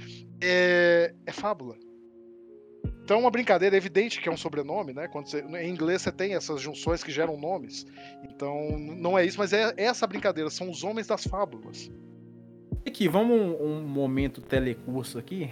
É, 0.41 1.13
é 1.25 1.31
fábula. 1.31 1.75
Então, 3.05 3.19
uma 3.19 3.29
brincadeira 3.29 3.75
é 3.75 3.77
evidente 3.77 4.19
que 4.19 4.27
é 4.27 4.31
um 4.31 4.37
sobrenome, 4.37 4.91
né? 4.91 5.07
Quando 5.07 5.27
você, 5.27 5.39
em 5.41 5.69
inglês 5.69 6.01
você 6.01 6.11
tem 6.11 6.33
essas 6.33 6.59
junções 6.59 7.03
que 7.03 7.11
geram 7.11 7.37
nomes. 7.37 7.85
Então, 8.23 8.79
não 8.79 9.15
é 9.15 9.23
isso, 9.23 9.37
mas 9.37 9.53
é 9.53 9.75
essa 9.77 10.07
brincadeira. 10.07 10.49
São 10.49 10.71
os 10.71 10.83
homens 10.83 11.05
das 11.05 11.23
fábulas. 11.23 11.91
Aqui, 12.83 13.07
vamos 13.07 13.39
um, 13.39 13.63
um 13.63 13.87
momento 13.87 14.41
telecurso 14.41 15.19
aqui. 15.19 15.51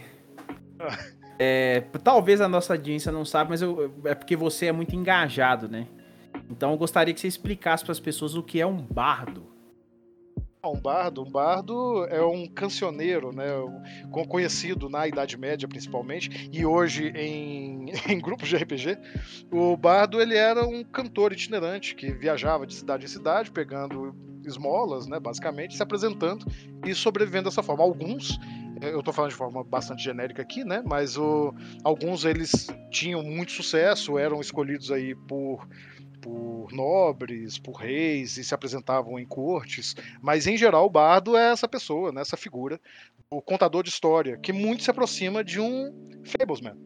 é, 1.38 1.81
talvez 2.03 2.41
a 2.41 2.50
nossa 2.50 2.74
audiência 2.74 3.12
não 3.12 3.24
sabe, 3.24 3.51
mas 3.51 3.62
eu, 3.62 3.93
é 4.03 4.15
porque 4.15 4.36
você 4.36 4.65
é 4.65 4.72
muito 4.72 4.95
engajado, 4.95 5.69
né? 5.69 5.88
Então, 6.50 6.72
eu 6.72 6.77
gostaria 6.77 7.13
que 7.13 7.19
você 7.19 7.27
explicasse 7.27 7.83
para 7.83 7.91
as 7.91 8.00
pessoas 8.00 8.33
o 8.33 8.41
que 8.41 8.60
é 8.60 8.65
um 8.65 8.77
bardo. 8.77 9.52
Um 10.65 10.79
bardo, 10.79 11.22
um 11.22 11.29
bardo 11.29 12.05
é 12.05 12.25
um 12.25 12.48
cancioneiro, 12.48 13.36
né? 13.36 13.48
Conhecido 14.29 14.88
na 14.88 15.05
Idade 15.05 15.38
Média, 15.38 15.67
principalmente, 15.67 16.50
e 16.53 16.65
hoje 16.65 17.12
em, 17.17 17.91
em 18.08 18.17
grupos 18.17 18.48
de 18.48 18.55
RPG. 18.55 18.98
O 19.51 19.75
bardo 19.75 20.22
ele 20.22 20.38
era 20.38 20.65
um 20.65 20.82
cantor 20.82 21.34
itinerante 21.34 21.93
que 21.96 22.13
viajava 22.13 22.65
de 22.65 22.74
cidade 22.75 23.03
em 23.03 23.10
cidade, 23.10 23.51
pegando 23.51 24.15
esmolas, 24.46 25.05
né? 25.05 25.20
Basicamente, 25.20 25.75
se 25.75 25.84
apresentando 25.84 26.46
e 26.86 26.96
sobrevivendo 26.96 27.50
dessa 27.50 27.62
forma. 27.62 27.84
Alguns 27.84 28.39
eu 28.82 29.00
estou 29.00 29.13
falando 29.13 29.32
de 29.32 29.38
forma 29.38 29.63
bastante 29.63 30.03
genérica 30.03 30.41
aqui, 30.41 30.63
né? 30.63 30.82
Mas 30.86 31.17
o, 31.17 31.53
alguns 31.84 32.25
eles 32.25 32.67
tinham 32.89 33.22
muito 33.22 33.51
sucesso, 33.51 34.17
eram 34.17 34.41
escolhidos 34.41 34.91
aí 34.91 35.15
por 35.15 35.67
por 36.24 36.72
nobres, 36.72 37.60
por 37.60 37.74
reis 37.74 38.38
e 38.38 38.44
se 38.44 38.56
apresentavam 38.56 39.20
em 39.20 39.25
cortes, 39.25 39.94
mas 40.22 40.48
em 40.48 40.56
geral 40.56 40.86
o 40.86 40.89
bardo 40.89 41.36
é 41.36 41.51
essa 41.51 41.68
pessoa, 41.68 42.13
né, 42.13 42.22
essa 42.22 42.38
figura, 42.38 42.80
o 43.30 43.42
contador 43.42 43.84
de 43.84 43.89
história, 43.89 44.38
que 44.38 44.53
muito 44.53 44.84
se 44.84 44.89
aproxima 44.89 45.44
de 45.44 45.60
um 45.60 45.94
fablesman, 46.24 46.77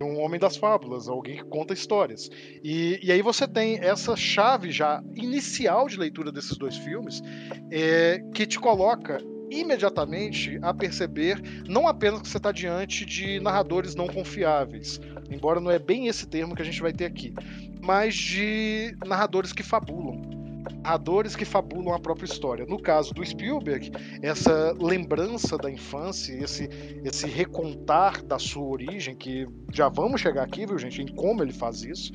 um 0.00 0.18
homem 0.20 0.40
das 0.40 0.56
fábulas, 0.56 1.06
alguém 1.06 1.36
que 1.36 1.44
conta 1.44 1.74
histórias. 1.74 2.28
E, 2.64 2.98
e 3.02 3.12
aí 3.12 3.22
você 3.22 3.46
tem 3.46 3.78
essa 3.78 4.16
chave 4.16 4.72
já 4.72 5.00
inicial 5.14 5.86
de 5.86 5.96
leitura 5.96 6.32
desses 6.32 6.56
dois 6.56 6.76
filmes, 6.76 7.22
é, 7.70 8.20
que 8.34 8.46
te 8.46 8.58
coloca 8.58 9.18
imediatamente 9.50 10.58
a 10.62 10.72
perceber 10.72 11.40
não 11.68 11.86
apenas 11.86 12.22
que 12.22 12.28
você 12.28 12.38
está 12.38 12.50
diante 12.50 13.04
de 13.04 13.38
narradores 13.38 13.94
não 13.94 14.06
confiáveis, 14.06 14.98
embora 15.30 15.60
não 15.60 15.70
é 15.70 15.78
bem 15.78 16.08
esse 16.08 16.26
termo 16.26 16.56
que 16.56 16.62
a 16.62 16.64
gente 16.64 16.80
vai 16.80 16.92
ter 16.92 17.04
aqui, 17.04 17.34
mas 17.82 18.14
de 18.14 18.96
narradores 19.04 19.52
que 19.52 19.62
fabulam. 19.62 20.20
Narradores 20.82 21.34
que 21.34 21.44
fabulam 21.44 21.92
a 21.92 21.98
própria 21.98 22.26
história. 22.26 22.64
No 22.64 22.80
caso 22.80 23.12
do 23.12 23.24
Spielberg, 23.24 23.90
essa 24.22 24.72
lembrança 24.78 25.58
da 25.58 25.70
infância, 25.70 26.32
esse, 26.32 26.68
esse 27.04 27.26
recontar 27.26 28.22
da 28.22 28.38
sua 28.38 28.64
origem, 28.64 29.16
que 29.16 29.46
já 29.72 29.88
vamos 29.88 30.20
chegar 30.20 30.44
aqui, 30.44 30.64
viu, 30.64 30.78
gente, 30.78 31.02
em 31.02 31.06
como 31.06 31.42
ele 31.42 31.52
faz 31.52 31.82
isso. 31.82 32.12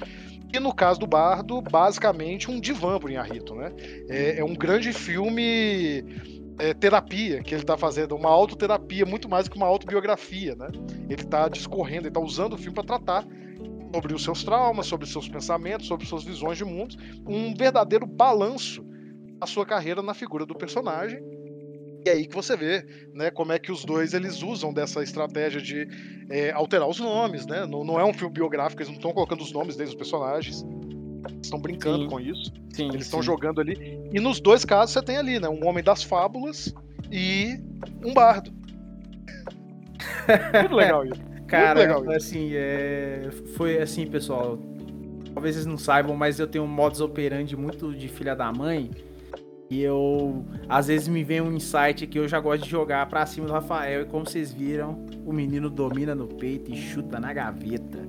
E 0.53 0.59
no 0.59 0.73
caso 0.73 1.01
do 1.01 1.07
Bardo, 1.07 1.61
basicamente 1.61 2.49
um 2.49 2.59
divã 2.59 2.97
pro 2.97 3.11
Inharito, 3.11 3.53
né? 3.53 3.71
É, 4.07 4.39
é 4.39 4.45
um 4.45 4.53
grande 4.53 4.93
filme 4.93 6.05
é, 6.57 6.73
terapia 6.73 7.43
que 7.43 7.53
ele 7.53 7.63
está 7.63 7.77
fazendo, 7.77 8.15
uma 8.15 8.29
autoterapia, 8.29 9.05
muito 9.05 9.27
mais 9.27 9.49
que 9.49 9.57
uma 9.57 9.67
autobiografia, 9.67 10.55
né? 10.55 10.69
Ele 11.09 11.21
está 11.21 11.49
discorrendo, 11.49 12.03
ele 12.03 12.07
está 12.07 12.21
usando 12.21 12.53
o 12.53 12.57
filme 12.57 12.73
para 12.73 12.83
tratar 12.85 13.27
sobre 13.93 14.13
os 14.13 14.23
seus 14.23 14.43
traumas, 14.43 14.85
sobre 14.85 15.05
os 15.05 15.11
seus 15.11 15.27
pensamentos, 15.27 15.87
sobre 15.87 16.05
suas 16.05 16.23
visões 16.23 16.57
de 16.57 16.65
mundo, 16.65 16.95
um 17.25 17.53
verdadeiro 17.53 18.05
balanço 18.05 18.85
da 19.39 19.47
sua 19.47 19.65
carreira 19.65 20.01
na 20.01 20.13
figura 20.13 20.45
do 20.45 20.55
personagem. 20.55 21.19
E 22.05 22.09
é 22.09 22.13
aí 22.13 22.27
que 22.27 22.35
você 22.35 22.55
vê, 22.55 22.85
né, 23.13 23.29
como 23.31 23.51
é 23.51 23.59
que 23.59 23.71
os 23.71 23.83
dois 23.83 24.13
eles 24.13 24.41
usam 24.41 24.73
dessa 24.73 25.03
estratégia 25.03 25.61
de 25.61 25.87
é, 26.29 26.51
alterar 26.51 26.87
os 26.87 26.99
nomes, 26.99 27.45
né? 27.45 27.65
Não, 27.65 27.83
não, 27.83 27.99
é 27.99 28.05
um 28.05 28.13
filme 28.13 28.33
biográfico, 28.33 28.81
eles 28.81 28.89
não 28.89 28.95
estão 28.95 29.11
colocando 29.11 29.41
os 29.41 29.51
nomes 29.51 29.75
desde 29.75 29.95
os 29.95 29.97
personagens. 29.97 30.65
Estão 31.41 31.59
brincando 31.59 32.03
sim. 32.03 32.09
com 32.09 32.19
isso. 32.19 32.53
Sim, 32.73 32.89
eles 32.89 33.05
estão 33.05 33.21
jogando 33.21 33.59
ali. 33.59 33.99
E 34.13 34.19
nos 34.19 34.39
dois 34.39 34.63
casos 34.63 34.93
você 34.93 35.01
tem 35.01 35.17
ali, 35.17 35.39
né? 35.39 35.49
Um 35.49 35.67
homem 35.67 35.83
das 35.83 36.03
fábulas 36.03 36.73
e 37.11 37.59
um 38.05 38.13
bardo. 38.13 38.53
Muito 40.61 40.75
legal 40.75 41.05
isso. 41.05 41.26
Cara, 41.47 41.79
legal 41.79 42.09
assim, 42.11 42.51
é... 42.53 43.29
foi 43.55 43.81
assim, 43.81 44.05
pessoal. 44.05 44.59
Talvez 45.33 45.55
vocês 45.55 45.65
não 45.65 45.77
saibam, 45.77 46.15
mas 46.15 46.39
eu 46.39 46.47
tenho 46.47 46.63
um 46.63 46.67
modus 46.67 46.99
operandi 46.99 47.55
muito 47.55 47.93
de 47.93 48.07
filha 48.07 48.35
da 48.35 48.51
mãe. 48.51 48.89
E 49.69 49.81
eu, 49.81 50.45
às 50.67 50.87
vezes, 50.87 51.07
me 51.07 51.23
vem 51.23 51.41
um 51.41 51.51
insight 51.51 52.07
que 52.07 52.17
eu 52.17 52.27
já 52.27 52.39
gosto 52.39 52.63
de 52.63 52.69
jogar 52.69 53.05
pra 53.07 53.25
cima 53.25 53.47
do 53.47 53.53
Rafael. 53.53 54.01
E 54.01 54.05
como 54.05 54.25
vocês 54.25 54.51
viram, 54.51 55.05
o 55.25 55.33
menino 55.33 55.69
domina 55.69 56.15
no 56.15 56.27
peito 56.27 56.71
e 56.71 56.75
chuta 56.75 57.19
na 57.19 57.33
gaveta. 57.33 57.99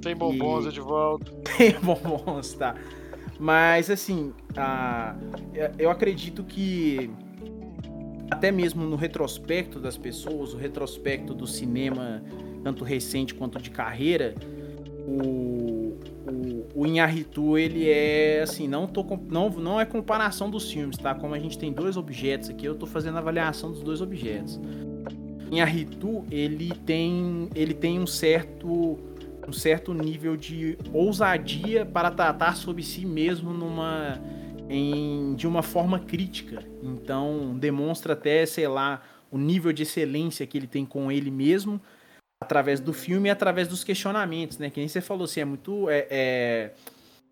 Tem 0.00 0.16
bombons, 0.16 0.64
e... 0.64 0.68
Edvaldo. 0.68 1.30
Tem 1.56 1.78
bombons, 1.80 2.54
tá. 2.54 2.74
Mas, 3.38 3.90
assim, 3.90 4.32
a... 4.56 5.14
eu 5.78 5.90
acredito 5.90 6.42
que 6.42 7.10
até 8.30 8.50
mesmo 8.50 8.84
no 8.84 8.96
retrospecto 8.96 9.80
das 9.80 9.96
pessoas, 9.96 10.52
o 10.52 10.56
retrospecto 10.56 11.34
do 11.34 11.46
cinema, 11.46 12.22
tanto 12.62 12.84
recente 12.84 13.34
quanto 13.34 13.60
de 13.60 13.70
carreira, 13.70 14.34
o, 15.06 15.96
o, 16.30 16.66
o 16.74 16.86
Inharitu, 16.86 17.56
ele 17.56 17.88
é 17.88 18.42
assim, 18.42 18.68
não, 18.68 18.86
tô, 18.86 19.04
não, 19.28 19.48
não 19.50 19.80
é 19.80 19.84
comparação 19.84 20.50
dos 20.50 20.70
filmes, 20.70 20.96
tá? 20.96 21.14
Como 21.14 21.34
a 21.34 21.38
gente 21.38 21.58
tem 21.58 21.72
dois 21.72 21.96
objetos 21.96 22.50
aqui, 22.50 22.66
eu 22.66 22.74
tô 22.74 22.86
fazendo 22.86 23.18
avaliação 23.18 23.70
dos 23.70 23.82
dois 23.82 24.00
objetos. 24.00 24.60
Inharitu, 25.50 26.24
ele 26.30 26.72
tem, 26.84 27.48
ele 27.54 27.72
tem 27.72 27.98
um 27.98 28.06
certo 28.06 28.98
um 29.48 29.52
certo 29.52 29.94
nível 29.94 30.36
de 30.36 30.76
ousadia 30.92 31.86
para 31.86 32.10
tratar 32.10 32.54
sobre 32.54 32.82
si 32.82 33.06
mesmo 33.06 33.50
numa 33.50 34.20
em, 34.68 35.34
de 35.36 35.46
uma 35.46 35.62
forma 35.62 35.98
crítica. 35.98 36.62
Então, 36.82 37.56
demonstra 37.58 38.12
até, 38.12 38.44
sei 38.44 38.68
lá, 38.68 39.02
o 39.30 39.38
nível 39.38 39.72
de 39.72 39.84
excelência 39.84 40.46
que 40.46 40.58
ele 40.58 40.66
tem 40.66 40.84
com 40.84 41.10
ele 41.10 41.30
mesmo 41.30 41.80
através 42.40 42.80
do 42.80 42.92
filme 42.92 43.28
e 43.28 43.30
através 43.30 43.66
dos 43.66 43.82
questionamentos, 43.82 44.58
né? 44.58 44.70
Que 44.70 44.80
nem 44.80 44.88
você 44.88 45.00
falou 45.00 45.24
assim, 45.24 45.40
é 45.40 45.44
muito 45.44 45.90
é, 45.90 46.06
é, 46.08 46.70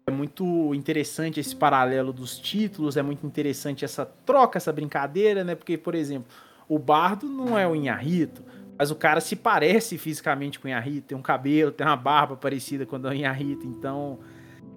é, 0.07 0.11
muito 0.11 0.75
interessante 0.75 1.39
esse 1.39 1.55
paralelo 1.55 2.13
dos 2.13 2.39
títulos, 2.39 2.97
é 2.97 3.03
muito 3.03 3.27
interessante 3.27 3.85
essa 3.85 4.05
troca, 4.05 4.59
essa 4.59 4.73
brincadeira, 4.73 5.45
né? 5.45 5.55
Porque, 5.55 5.79
por 5.79 5.95
exemplo, 5.95 6.27
o 6.69 6.79
Bardo 6.79 7.27
não 7.27 7.57
é 7.57 7.67
o 7.67 7.77
Inharito, 7.77 8.43
mas 8.77 8.91
o 8.91 8.97
cara 8.97 9.21
se 9.21 9.37
parece 9.37 9.97
fisicamente 9.97 10.59
com 10.59 10.67
o 10.67 10.71
Inharito, 10.71 11.09
tem 11.09 11.17
um 11.17 11.23
cabelo, 11.23 11.71
tem 11.71 11.87
uma 11.87 11.97
barba 11.97 12.37
parecida 12.37 12.85
com 12.85 12.97
a 12.97 12.99
do 12.99 13.15
Inharito, 13.15 13.67
então 13.67 14.19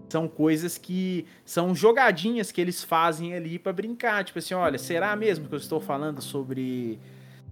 são 0.08 0.28
coisas 0.28 0.78
que 0.78 1.26
são 1.44 1.76
jogadinhas 1.76 2.52
que 2.52 2.62
eles 2.62 2.84
fazem 2.84 3.34
ali 3.34 3.60
para 3.60 3.74
brincar, 3.74 4.24
tipo 4.24 4.40
assim, 4.40 4.54
olha, 4.54 4.78
será 4.78 5.16
mesmo 5.16 5.48
que 5.48 5.54
eu 5.54 5.60
estou 5.60 5.80
falando 5.80 6.22
sobre 6.22 7.00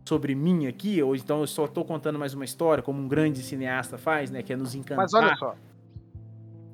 sobre 0.08 0.34
mim 0.34 0.68
aqui 0.68 1.02
ou 1.04 1.16
então 1.16 1.42
eu 1.42 1.48
só 1.48 1.66
estou 1.66 1.84
contando 1.84 2.18
mais 2.18 2.34
uma 2.34 2.46
história 2.46 2.82
como 2.82 3.02
um 3.02 3.08
grande 3.08 3.44
cineasta 3.44 3.98
faz, 3.98 4.32
né, 4.32 4.42
que 4.42 4.54
é 4.54 4.56
nos 4.56 4.74
encantar. 4.74 4.98
Mas 4.98 5.14
olha 5.14 5.36
só. 5.36 5.56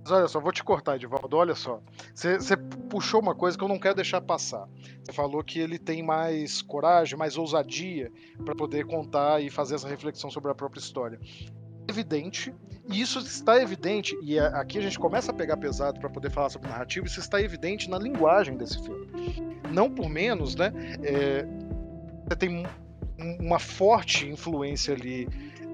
Mas 0.04 0.12
olha 0.12 0.28
só, 0.28 0.40
vou 0.40 0.52
te 0.52 0.64
cortar, 0.64 0.96
Edivaldo. 0.96 1.36
Olha 1.38 1.56
só. 1.56 1.80
Você 2.14 2.58
puxou 2.90 3.22
uma 3.22 3.34
coisa 3.34 3.58
que 3.58 3.64
eu 3.64 3.70
não 3.70 3.80
quero 3.80 3.96
deixar 3.96 4.20
passar. 4.20 4.68
Você 5.02 5.14
falou 5.14 5.42
que 5.44 5.60
ele 5.60 5.80
tem 5.80 6.04
mais 6.04 6.62
coragem, 6.62 7.18
mais 7.18 7.38
ousadia 7.38 8.12
para 8.44 8.54
poder 8.54 8.86
contar 8.86 9.42
e 9.42 9.50
fazer 9.50 9.76
essa 9.76 9.88
reflexão 9.88 10.30
sobre 10.30 10.52
a 10.52 10.56
própria 10.56 10.80
história 10.80 11.20
evidente, 11.88 12.54
e 12.90 13.02
isso 13.02 13.20
está 13.20 13.62
evidente, 13.62 14.18
e 14.22 14.40
aqui 14.40 14.78
a 14.78 14.82
gente 14.82 14.98
começa 14.98 15.32
a 15.32 15.34
pegar 15.34 15.58
pesado 15.58 16.00
para 16.00 16.10
poder 16.10 16.30
falar 16.30 16.50
sobre 16.50 16.70
narrativa, 16.70 17.06
isso 17.06 17.20
está 17.20 17.42
evidente 17.42 17.90
na 17.90 17.98
linguagem 17.98 18.56
desse 18.56 18.82
filme. 18.82 19.08
Não 19.72 19.90
por 19.90 20.10
menos, 20.10 20.56
né? 20.56 20.72
É, 21.04 21.46
você 22.28 22.36
tem 22.38 22.66
uma 23.40 23.60
forte 23.60 24.28
influência 24.28 24.94
ali 24.94 25.28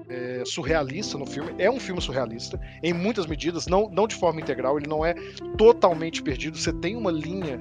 é, 0.08 0.42
surrealista 0.44 1.16
no 1.16 1.26
filme. 1.26 1.54
É 1.58 1.70
um 1.70 1.78
filme 1.78 2.00
surrealista, 2.00 2.60
em 2.82 2.92
muitas 2.92 3.26
medidas, 3.26 3.66
não, 3.66 3.88
não 3.90 4.06
de 4.06 4.16
forma 4.16 4.40
integral, 4.40 4.78
ele 4.78 4.88
não 4.88 5.04
é 5.04 5.14
totalmente 5.56 6.22
perdido. 6.22 6.58
Você 6.58 6.72
tem 6.72 6.96
uma 6.96 7.10
linha 7.10 7.60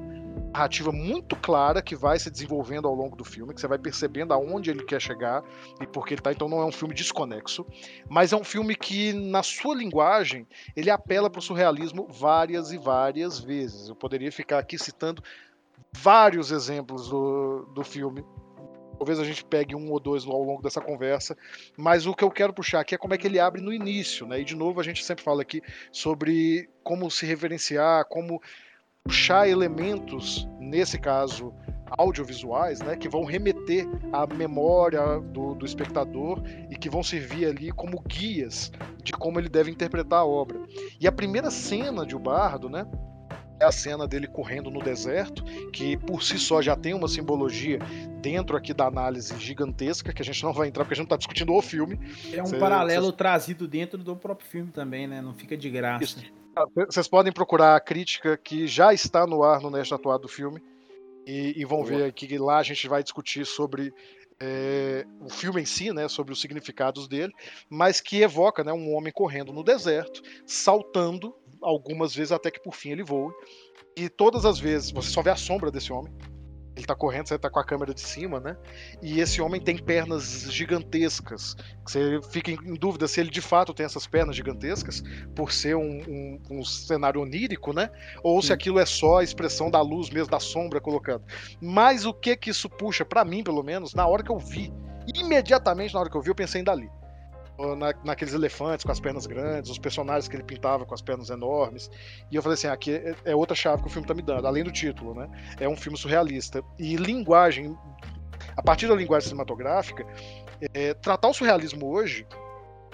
narrativa 0.52 0.92
muito 0.92 1.36
clara 1.36 1.82
que 1.82 1.96
vai 1.96 2.18
se 2.18 2.30
desenvolvendo 2.30 2.88
ao 2.88 2.96
longo 2.96 3.16
do 3.16 3.24
filme, 3.24 3.54
que 3.54 3.62
você 3.62 3.68
vai 3.68 3.78
percebendo 3.78 4.34
aonde 4.34 4.72
ele 4.72 4.84
quer 4.84 5.00
chegar 5.00 5.44
e 5.80 5.86
por 5.86 6.06
que 6.06 6.16
ele 6.16 6.22
tá. 6.22 6.32
Então 6.32 6.50
não 6.50 6.60
é 6.60 6.66
um 6.66 6.72
filme 6.72 6.94
desconexo, 6.94 7.66
mas 8.10 8.34
é 8.34 8.36
um 8.36 8.44
filme 8.44 8.76
que, 8.76 9.14
na 9.14 9.44
sua 9.44 9.76
linguagem, 9.76 10.48
ele 10.76 10.90
apela 10.90 11.30
para 11.30 11.40
o 11.40 11.42
surrealismo 11.42 12.08
várias 12.10 12.72
e 12.72 12.78
várias 12.78 13.40
vezes. 13.40 13.90
Eu 13.90 13.96
poderia 13.96 14.32
ficar 14.32 14.60
aqui 14.60 14.78
citando 14.78 15.24
vários 15.94 16.52
exemplos 16.52 17.10
do, 17.10 17.66
do 17.74 17.84
filme. 17.84 18.26
Talvez 19.00 19.18
a 19.18 19.24
gente 19.24 19.46
pegue 19.46 19.74
um 19.78 19.90
ou 19.90 19.98
dois 19.98 20.26
ao 20.26 20.44
longo 20.44 20.62
dessa 20.62 20.82
conversa, 20.82 21.38
mas 21.78 22.06
o 22.06 22.14
que 22.14 22.22
eu 22.22 22.30
quero 22.30 22.52
puxar 22.52 22.82
aqui 22.82 22.94
é 22.94 22.98
como 22.98 23.14
é 23.14 23.18
que 23.18 23.26
ele 23.26 23.40
abre 23.40 23.62
no 23.62 23.72
início, 23.72 24.28
né? 24.28 24.42
E 24.42 24.44
de 24.44 24.58
novo 24.58 24.82
a 24.82 24.84
gente 24.84 25.06
sempre 25.06 25.24
fala 25.24 25.42
aqui 25.42 25.62
sobre 25.90 26.70
como 26.84 27.10
se 27.10 27.26
reverenciar, 27.26 28.04
como 28.10 28.42
puxar 29.02 29.48
elementos, 29.48 30.46
nesse 30.60 31.00
caso 31.00 31.54
audiovisuais, 31.98 32.82
né, 32.82 32.98
que 32.98 33.08
vão 33.08 33.24
remeter 33.24 33.88
à 34.12 34.28
memória 34.28 35.20
do, 35.20 35.56
do, 35.56 35.66
espectador 35.66 36.44
e 36.70 36.76
que 36.76 36.90
vão 36.90 37.02
servir 37.02 37.46
ali 37.46 37.72
como 37.72 38.02
guias 38.02 38.72
de 39.02 39.14
como 39.14 39.40
ele 39.40 39.50
deve 39.50 39.72
interpretar 39.72 40.20
a 40.20 40.26
obra. 40.26 40.60
E 41.00 41.08
a 41.08 41.12
primeira 41.12 41.50
cena 41.50 42.06
de 42.06 42.16
O 42.16 42.20
Bardo, 42.20 42.70
né, 42.70 42.86
é 43.60 43.66
a 43.66 43.72
cena 43.72 44.08
dele 44.08 44.28
correndo 44.28 44.72
no 44.72 44.82
deserto, 44.82 45.44
que 45.72 45.98
por 45.98 46.24
si 46.24 46.40
só 46.40 46.62
já 46.62 46.76
tem 46.76 46.94
uma 46.94 47.08
simbologia 47.08 47.80
dentro 48.22 48.56
aqui 48.56 48.74
da 48.74 48.86
análise 48.86 49.38
gigantesca, 49.40 50.14
que 50.14 50.22
a 50.22 50.26
gente 50.26 50.42
não 50.44 50.54
vai 50.54 50.68
entrar 50.68 50.84
porque 50.84 50.94
a 50.94 50.96
gente 50.96 51.04
não 51.04 51.16
está 51.16 51.18
discutindo 51.18 51.54
o 51.54 51.62
filme. 51.62 52.00
É 52.34 52.42
um 52.42 52.46
Cê, 52.46 52.58
paralelo 52.58 53.12
trazido 53.12 53.68
dentro 53.68 53.98
do 53.98 54.16
próprio 54.16 54.48
filme 54.48 54.72
também, 54.72 55.08
né? 55.08 55.22
Não 55.22 55.34
fica 55.34 55.58
de 55.58 55.70
graça. 55.70 56.04
Isso. 56.04 56.40
Vocês 56.76 57.08
podem 57.08 57.32
procurar 57.32 57.76
a 57.76 57.80
crítica 57.80 58.38
que 58.38 58.68
já 58.68 58.94
está 58.94 59.26
no 59.28 59.44
ar 59.44 59.62
no 59.62 59.70
Neste 59.70 59.94
Atuado 59.94 60.24
do 60.24 60.28
filme. 60.28 60.62
E, 61.26 61.62
e 61.62 61.66
vão 61.66 61.84
Boa. 61.84 61.90
ver 61.90 62.14
que 62.14 62.38
lá 62.40 62.58
a 62.58 62.64
gente 62.64 62.88
vai 62.88 63.04
discutir 63.04 63.46
sobre 63.46 63.94
é, 64.40 65.06
o 65.20 65.30
filme 65.30 65.62
em 65.62 65.66
si, 65.66 65.92
né, 65.92 66.08
sobre 66.08 66.34
os 66.34 66.40
significados 66.40 67.08
dele, 67.08 67.34
mas 67.70 68.00
que 68.00 68.22
evoca 68.22 68.64
né, 68.64 68.72
um 68.72 68.94
homem 68.96 69.12
correndo 69.12 69.52
no 69.52 69.64
deserto, 69.64 70.22
saltando, 70.46 71.36
algumas 71.62 72.16
vezes 72.16 72.32
até 72.32 72.52
que 72.52 72.62
por 72.62 72.74
fim 72.74 72.92
ele 72.92 73.04
voe. 73.04 73.34
E 73.96 74.10
todas 74.10 74.46
as 74.46 74.60
vezes 74.60 74.92
você 74.92 75.10
só 75.10 75.22
vê 75.22 75.30
a 75.30 75.36
sombra 75.36 75.72
desse 75.72 75.92
homem, 75.92 76.14
ele 76.80 76.86
tá 76.86 76.96
correndo, 76.96 77.28
você 77.28 77.38
tá 77.38 77.50
com 77.50 77.60
a 77.60 77.64
câmera 77.64 77.94
de 77.94 78.00
cima, 78.00 78.40
né? 78.40 78.56
E 79.02 79.20
esse 79.20 79.42
homem 79.42 79.60
tem 79.60 79.78
pernas 79.78 80.48
gigantescas. 80.50 81.56
Você 81.86 82.22
fica 82.32 82.52
em 82.52 82.76
dúvida 82.76 83.08
se 83.08 83.20
ele 83.20 83.30
de 83.30 83.42
fato 83.42 83.74
tem 83.74 83.86
essas 83.86 84.08
pernas 84.08 84.36
gigantescas, 84.36 85.04
por 85.36 85.52
ser 85.52 85.76
um, 85.76 86.02
um, 86.08 86.42
um 86.50 86.64
cenário 86.64 87.22
onírico, 87.22 87.74
né? 87.74 87.90
Ou 88.24 88.42
Sim. 88.42 88.48
se 88.48 88.54
aquilo 88.54 88.80
é 88.80 88.86
só 88.86 89.20
a 89.20 89.24
expressão 89.24 89.70
da 89.70 89.82
luz 89.82 90.10
mesmo, 90.10 90.32
da 90.32 90.40
sombra 90.40 90.80
colocando. 90.80 91.24
Mas 91.62 92.06
o 92.06 92.14
que 92.14 92.38
que 92.38 92.50
isso 92.50 92.70
puxa, 92.70 93.04
para 93.04 93.26
mim 93.26 93.44
pelo 93.44 93.64
menos, 93.64 93.94
na 93.94 94.08
hora 94.08 94.24
que 94.24 94.32
eu 94.32 94.40
vi, 94.40 94.72
imediatamente 95.14 95.94
na 95.94 96.00
hora 96.00 96.10
que 96.10 96.16
eu 96.16 96.22
vi, 96.22 96.30
eu 96.30 96.36
pensei 96.36 96.62
em 96.62 96.64
Dali 96.64 96.90
na, 97.76 97.94
naqueles 98.04 98.34
elefantes 98.34 98.86
com 98.86 98.92
as 98.92 99.00
pernas 99.00 99.26
grandes, 99.26 99.70
os 99.70 99.78
personagens 99.78 100.28
que 100.28 100.36
ele 100.36 100.44
pintava 100.44 100.86
com 100.86 100.94
as 100.94 101.02
pernas 101.02 101.30
enormes. 101.30 101.90
E 102.32 102.36
eu 102.36 102.42
falei 102.42 102.54
assim: 102.54 102.68
aqui 102.68 102.94
é, 102.94 103.16
é 103.26 103.36
outra 103.36 103.56
chave 103.56 103.82
que 103.82 103.88
o 103.88 103.92
filme 103.92 104.08
tá 104.08 104.14
me 104.14 104.22
dando, 104.22 104.48
além 104.48 104.64
do 104.64 104.72
título, 104.72 105.14
né? 105.14 105.30
É 105.60 105.68
um 105.68 105.76
filme 105.76 105.98
surrealista. 105.98 106.64
E 106.78 106.96
linguagem, 106.96 107.78
a 108.56 108.62
partir 108.62 108.88
da 108.88 108.96
linguagem 108.96 109.28
cinematográfica, 109.28 110.06
é, 110.74 110.94
tratar 110.94 111.28
o 111.28 111.34
surrealismo 111.34 111.88
hoje, 111.88 112.26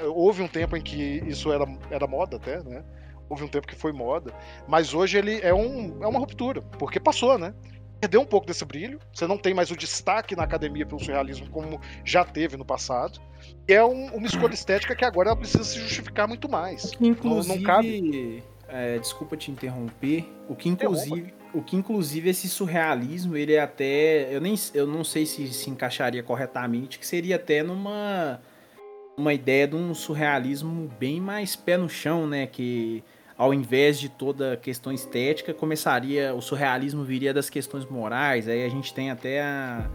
houve 0.04 0.42
um 0.42 0.48
tempo 0.48 0.76
em 0.76 0.82
que 0.82 1.24
isso 1.28 1.52
era, 1.52 1.66
era 1.90 2.08
moda 2.08 2.38
até, 2.38 2.64
né? 2.64 2.84
Houve 3.30 3.44
um 3.44 3.48
tempo 3.48 3.66
que 3.66 3.76
foi 3.76 3.92
moda, 3.92 4.32
mas 4.68 4.94
hoje 4.94 5.18
ele 5.18 5.40
é, 5.42 5.54
um, 5.54 6.04
é 6.04 6.08
uma 6.08 6.20
ruptura, 6.20 6.62
porque 6.62 7.00
passou, 7.00 7.40
né? 7.40 7.56
Perdeu 8.06 8.22
um 8.22 8.26
pouco 8.26 8.46
desse 8.46 8.64
brilho. 8.64 9.00
Você 9.12 9.26
não 9.26 9.38
tem 9.38 9.54
mais 9.54 9.72
o 9.72 9.76
destaque 9.76 10.36
na 10.36 10.44
academia 10.44 10.86
pelo 10.86 11.00
surrealismo 11.00 11.50
como 11.50 11.82
já 12.04 12.24
teve 12.24 12.56
no 12.56 12.64
passado. 12.64 13.20
E 13.68 13.74
é 13.74 13.84
um, 13.84 14.16
uma 14.16 14.28
escolha 14.28 14.54
estética 14.54 14.96
que 14.96 15.04
agora 15.04 15.30
ela 15.30 15.38
precisa 15.38 15.64
se 15.64 15.80
justificar 15.80 16.28
muito 16.28 16.48
mais. 16.48 16.92
inclusive, 17.02 17.48
não, 17.48 17.56
não 17.56 17.64
cabe... 17.64 18.44
É, 18.68 18.98
desculpa 19.00 19.36
te 19.38 19.52
interromper. 19.52 20.28
O 20.48 20.56
que 20.56 20.70
inclusive, 20.70 21.34
o 21.54 21.62
que 21.62 21.76
inclusive 21.76 22.30
esse 22.30 22.50
surrealismo, 22.50 23.38
ele 23.38 23.54
é 23.54 23.60
até, 23.60 24.36
eu 24.36 24.42
nem, 24.42 24.56
eu 24.74 24.88
não 24.88 25.04
sei 25.04 25.26
se 25.26 25.48
se 25.54 25.70
encaixaria 25.70 26.24
corretamente, 26.24 26.98
que 26.98 27.06
seria 27.06 27.36
até 27.36 27.62
numa 27.62 28.42
uma 29.16 29.34
ideia 29.34 29.68
de 29.68 29.76
um 29.76 29.94
surrealismo 29.94 30.92
bem 31.00 31.22
mais 31.22 31.56
pé 31.56 31.78
no 31.78 31.88
chão, 31.88 32.28
né, 32.28 32.48
que 32.48 33.04
ao 33.38 33.54
invés 33.54 34.00
de 34.00 34.10
toda 34.10 34.54
a 34.54 34.58
questão 34.58 34.92
estética, 34.92 35.54
começaria 35.54 36.34
o 36.34 36.42
surrealismo 36.42 37.04
viria 37.04 37.34
das 37.34 37.50
questões 37.50 37.86
morais. 37.86 38.48
Aí 38.48 38.64
a 38.64 38.70
gente 38.70 38.94
tem 38.94 39.12
até 39.12 39.42
a 39.42 39.90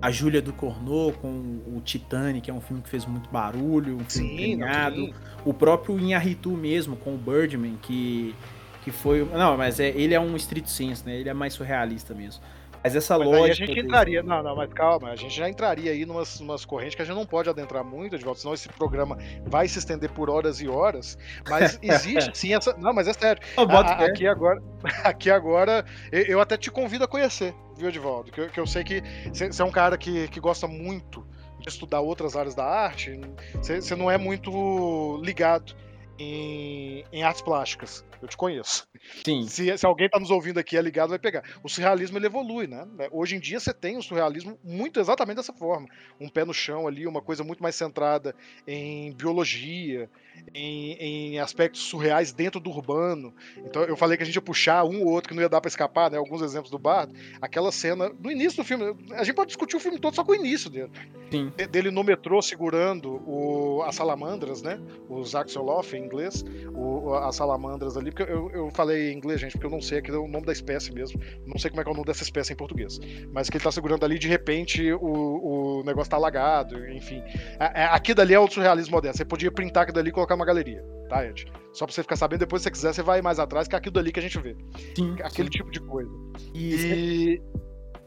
a 0.00 0.10
Júlia 0.10 0.42
do 0.42 0.52
Cornô 0.52 1.12
com 1.12 1.60
o 1.66 1.80
Titanic, 1.84 2.42
que 2.42 2.50
é 2.50 2.54
um 2.54 2.60
filme 2.60 2.82
que 2.82 2.88
fez 2.88 3.06
muito 3.06 3.28
barulho, 3.30 3.96
um 3.96 4.04
filme 4.04 4.36
premiado. 4.36 5.14
O 5.44 5.54
próprio 5.54 5.98
Inharitu 5.98 6.50
mesmo, 6.50 6.96
com 6.96 7.14
o 7.14 7.18
Birdman, 7.18 7.76
que, 7.80 8.34
que 8.82 8.90
foi. 8.90 9.24
Não, 9.24 9.56
mas 9.56 9.80
é, 9.80 9.88
ele 9.88 10.14
é 10.14 10.20
um 10.20 10.34
street 10.36 10.66
sense, 10.66 11.04
né? 11.06 11.16
Ele 11.16 11.28
é 11.28 11.34
mais 11.34 11.54
surrealista 11.54 12.14
mesmo. 12.14 12.42
Mas 12.82 12.96
essa 12.96 13.18
mas 13.18 13.28
lógica. 13.28 13.64
a 13.64 13.66
gente 13.66 13.80
entraria. 13.80 14.22
Não, 14.22 14.42
não, 14.42 14.56
mas 14.56 14.72
calma, 14.72 15.10
a 15.10 15.16
gente 15.16 15.34
já 15.34 15.48
entraria 15.48 15.92
aí 15.92 16.04
numas, 16.04 16.40
numas 16.40 16.64
correntes 16.64 16.94
que 16.94 17.02
a 17.02 17.04
gente 17.04 17.14
não 17.14 17.26
pode 17.26 17.48
adentrar 17.48 17.84
muito, 17.84 18.18
volta, 18.18 18.40
senão 18.40 18.54
esse 18.54 18.68
programa 18.68 19.16
vai 19.46 19.68
se 19.68 19.78
estender 19.78 20.10
por 20.10 20.28
horas 20.28 20.60
e 20.60 20.68
horas. 20.68 21.16
Mas 21.48 21.78
existe 21.82 22.36
sim 22.36 22.54
essa. 22.54 22.76
Não, 22.76 22.92
mas 22.92 23.06
é 23.06 23.12
sério. 23.12 23.42
A, 23.56 24.04
aqui 24.04 24.26
agora, 24.26 24.62
aqui 25.04 25.30
agora, 25.30 25.84
eu 26.10 26.40
até 26.40 26.56
te 26.56 26.70
convido 26.70 27.04
a 27.04 27.08
conhecer, 27.08 27.54
viu, 27.76 27.88
Edivaldo? 27.88 28.30
Que, 28.32 28.48
que 28.48 28.58
eu 28.58 28.66
sei 28.66 28.82
que 28.82 29.02
você 29.32 29.62
é 29.62 29.64
um 29.64 29.70
cara 29.70 29.96
que, 29.96 30.28
que 30.28 30.40
gosta 30.40 30.66
muito 30.66 31.24
de 31.60 31.68
estudar 31.68 32.00
outras 32.00 32.34
áreas 32.34 32.54
da 32.54 32.64
arte, 32.64 33.20
você 33.54 33.94
não 33.94 34.10
é 34.10 34.18
muito 34.18 35.20
ligado 35.22 35.76
em, 36.18 37.04
em 37.12 37.22
artes 37.22 37.42
plásticas. 37.42 38.04
Eu 38.20 38.28
te 38.28 38.36
conheço. 38.36 38.86
Sim. 39.24 39.46
Se, 39.48 39.76
se 39.76 39.84
alguém 39.84 40.06
está 40.06 40.18
nos 40.20 40.30
ouvindo 40.30 40.58
aqui 40.58 40.76
é 40.76 40.82
ligado, 40.82 41.10
vai 41.10 41.18
pegar. 41.18 41.42
O 41.62 41.68
surrealismo 41.68 42.18
ele 42.18 42.26
evolui, 42.26 42.66
né? 42.66 42.86
Hoje 43.10 43.34
em 43.34 43.40
dia 43.40 43.58
você 43.58 43.74
tem 43.74 43.96
o 43.96 44.02
surrealismo 44.02 44.58
muito 44.62 45.00
exatamente 45.00 45.36
dessa 45.36 45.52
forma. 45.52 45.88
Um 46.20 46.28
pé 46.28 46.44
no 46.44 46.54
chão 46.54 46.86
ali, 46.86 47.06
uma 47.06 47.20
coisa 47.20 47.42
muito 47.42 47.62
mais 47.62 47.74
centrada 47.74 48.34
em 48.66 49.12
biologia, 49.12 50.08
em, 50.54 50.92
em, 50.92 51.38
aspectos 51.38 51.82
surreais 51.82 52.32
dentro 52.32 52.60
do 52.60 52.70
urbano. 52.70 53.34
Então 53.58 53.82
eu 53.84 53.96
falei 53.96 54.16
que 54.16 54.22
a 54.22 54.26
gente 54.26 54.34
ia 54.34 54.42
puxar 54.42 54.84
um 54.84 55.02
ou 55.02 55.08
outro 55.08 55.28
que 55.28 55.34
não 55.34 55.42
ia 55.42 55.48
dar 55.48 55.60
para 55.60 55.68
escapar, 55.68 56.10
né? 56.10 56.18
Alguns 56.18 56.42
exemplos 56.42 56.70
do 56.70 56.78
Bardo. 56.78 57.14
Aquela 57.40 57.72
cena 57.72 58.10
no 58.20 58.30
início 58.30 58.62
do 58.62 58.64
filme, 58.64 58.96
a 59.12 59.24
gente 59.24 59.34
pode 59.34 59.48
discutir 59.48 59.76
o 59.76 59.80
filme 59.80 59.98
todo 59.98 60.14
só 60.14 60.24
com 60.24 60.32
o 60.32 60.34
início 60.34 60.70
dele. 60.70 60.90
Sim. 61.30 61.52
Dele 61.70 61.90
no 61.90 62.04
metrô 62.04 62.42
segurando 62.42 63.22
o, 63.26 63.82
as 63.82 63.94
salamandras, 63.94 64.62
né? 64.62 64.78
Os 65.08 65.34
axolof 65.34 65.96
em 65.96 66.04
inglês, 66.04 66.44
o, 66.74 67.14
as 67.14 67.36
salamandras 67.36 67.96
ali, 67.96 68.10
porque 68.10 68.30
eu, 68.30 68.50
eu 68.50 68.70
falei 68.70 69.10
em 69.10 69.16
inglês, 69.16 69.40
gente, 69.40 69.52
porque 69.52 69.66
eu 69.66 69.70
não 69.70 69.80
sei 69.80 69.98
aqui 69.98 70.10
é 70.10 70.14
o 70.14 70.28
nome 70.28 70.44
da 70.44 70.52
espécie 70.52 70.92
mesmo. 70.92 71.20
Não 71.46 71.58
sei 71.58 71.70
como 71.70 71.80
é 71.80 71.84
que 71.84 71.90
é 71.90 71.92
o 71.92 71.94
nome 71.94 72.06
dessa 72.06 72.22
espécie 72.22 72.52
em 72.52 72.56
português. 72.56 72.98
Mas 73.32 73.48
que 73.48 73.56
ele 73.56 73.64
tá 73.64 73.72
segurando 73.72 74.04
ali, 74.04 74.18
de 74.18 74.28
repente 74.28 74.92
o, 74.92 75.80
o 75.80 75.82
negócio 75.84 76.10
tá 76.10 76.16
alagado, 76.16 76.86
enfim. 76.90 77.22
Aqui 77.58 78.12
dali 78.14 78.34
é 78.34 78.38
o 78.38 78.48
surrealismo 78.48 78.92
moderno. 78.92 79.16
Você 79.16 79.24
podia 79.24 79.50
printar 79.50 79.84
aquilo 79.84 79.96
dali 79.96 80.10
e 80.10 80.12
colocar 80.22 80.34
uma 80.34 80.44
galeria, 80.44 80.84
tá, 81.08 81.26
Ed? 81.26 81.46
Só 81.72 81.84
pra 81.86 81.94
você 81.94 82.02
ficar 82.02 82.16
sabendo, 82.16 82.40
depois 82.40 82.62
se 82.62 82.64
você 82.64 82.70
quiser, 82.70 82.94
você 82.94 83.02
vai 83.02 83.20
mais 83.20 83.38
atrás, 83.38 83.66
que 83.66 83.74
é 83.74 83.78
aquilo 83.78 83.94
dali 83.94 84.12
que 84.12 84.20
a 84.20 84.22
gente 84.22 84.38
vê. 84.38 84.56
Sim, 84.96 85.16
Aquele 85.22 85.48
sim. 85.48 85.58
tipo 85.58 85.70
de 85.70 85.80
coisa. 85.80 86.10
E, 86.54 87.40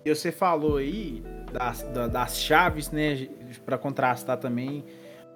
e 0.05 0.15
você 0.15 0.31
falou 0.31 0.77
aí 0.77 1.23
das, 1.51 1.81
das 2.11 2.39
chaves, 2.39 2.91
né, 2.91 3.27
para 3.65 3.77
contrastar 3.77 4.37
também 4.37 4.83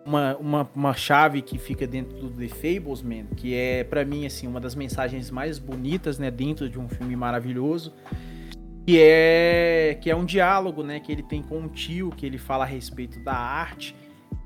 uma, 0.05 0.37
uma, 0.37 0.69
uma 0.75 0.93
chave 0.93 1.41
que 1.41 1.57
fica 1.57 1.85
dentro 1.85 2.17
do 2.17 2.29
The 2.29 2.47
Fablesman, 2.47 3.25
que 3.35 3.53
é 3.53 3.83
para 3.83 4.05
mim 4.05 4.25
assim 4.25 4.47
uma 4.47 4.59
das 4.59 4.75
mensagens 4.75 5.29
mais 5.29 5.59
bonitas, 5.59 6.17
né, 6.17 6.31
dentro 6.31 6.69
de 6.69 6.79
um 6.79 6.87
filme 6.87 7.15
maravilhoso, 7.15 7.93
que 8.85 8.99
é 9.01 9.97
que 10.01 10.09
é 10.09 10.15
um 10.15 10.25
diálogo, 10.25 10.83
né, 10.83 10.99
que 10.99 11.11
ele 11.11 11.23
tem 11.23 11.41
com 11.41 11.59
um 11.59 11.67
tio, 11.67 12.09
que 12.11 12.25
ele 12.25 12.37
fala 12.37 12.63
a 12.63 12.67
respeito 12.67 13.19
da 13.23 13.35
arte 13.35 13.95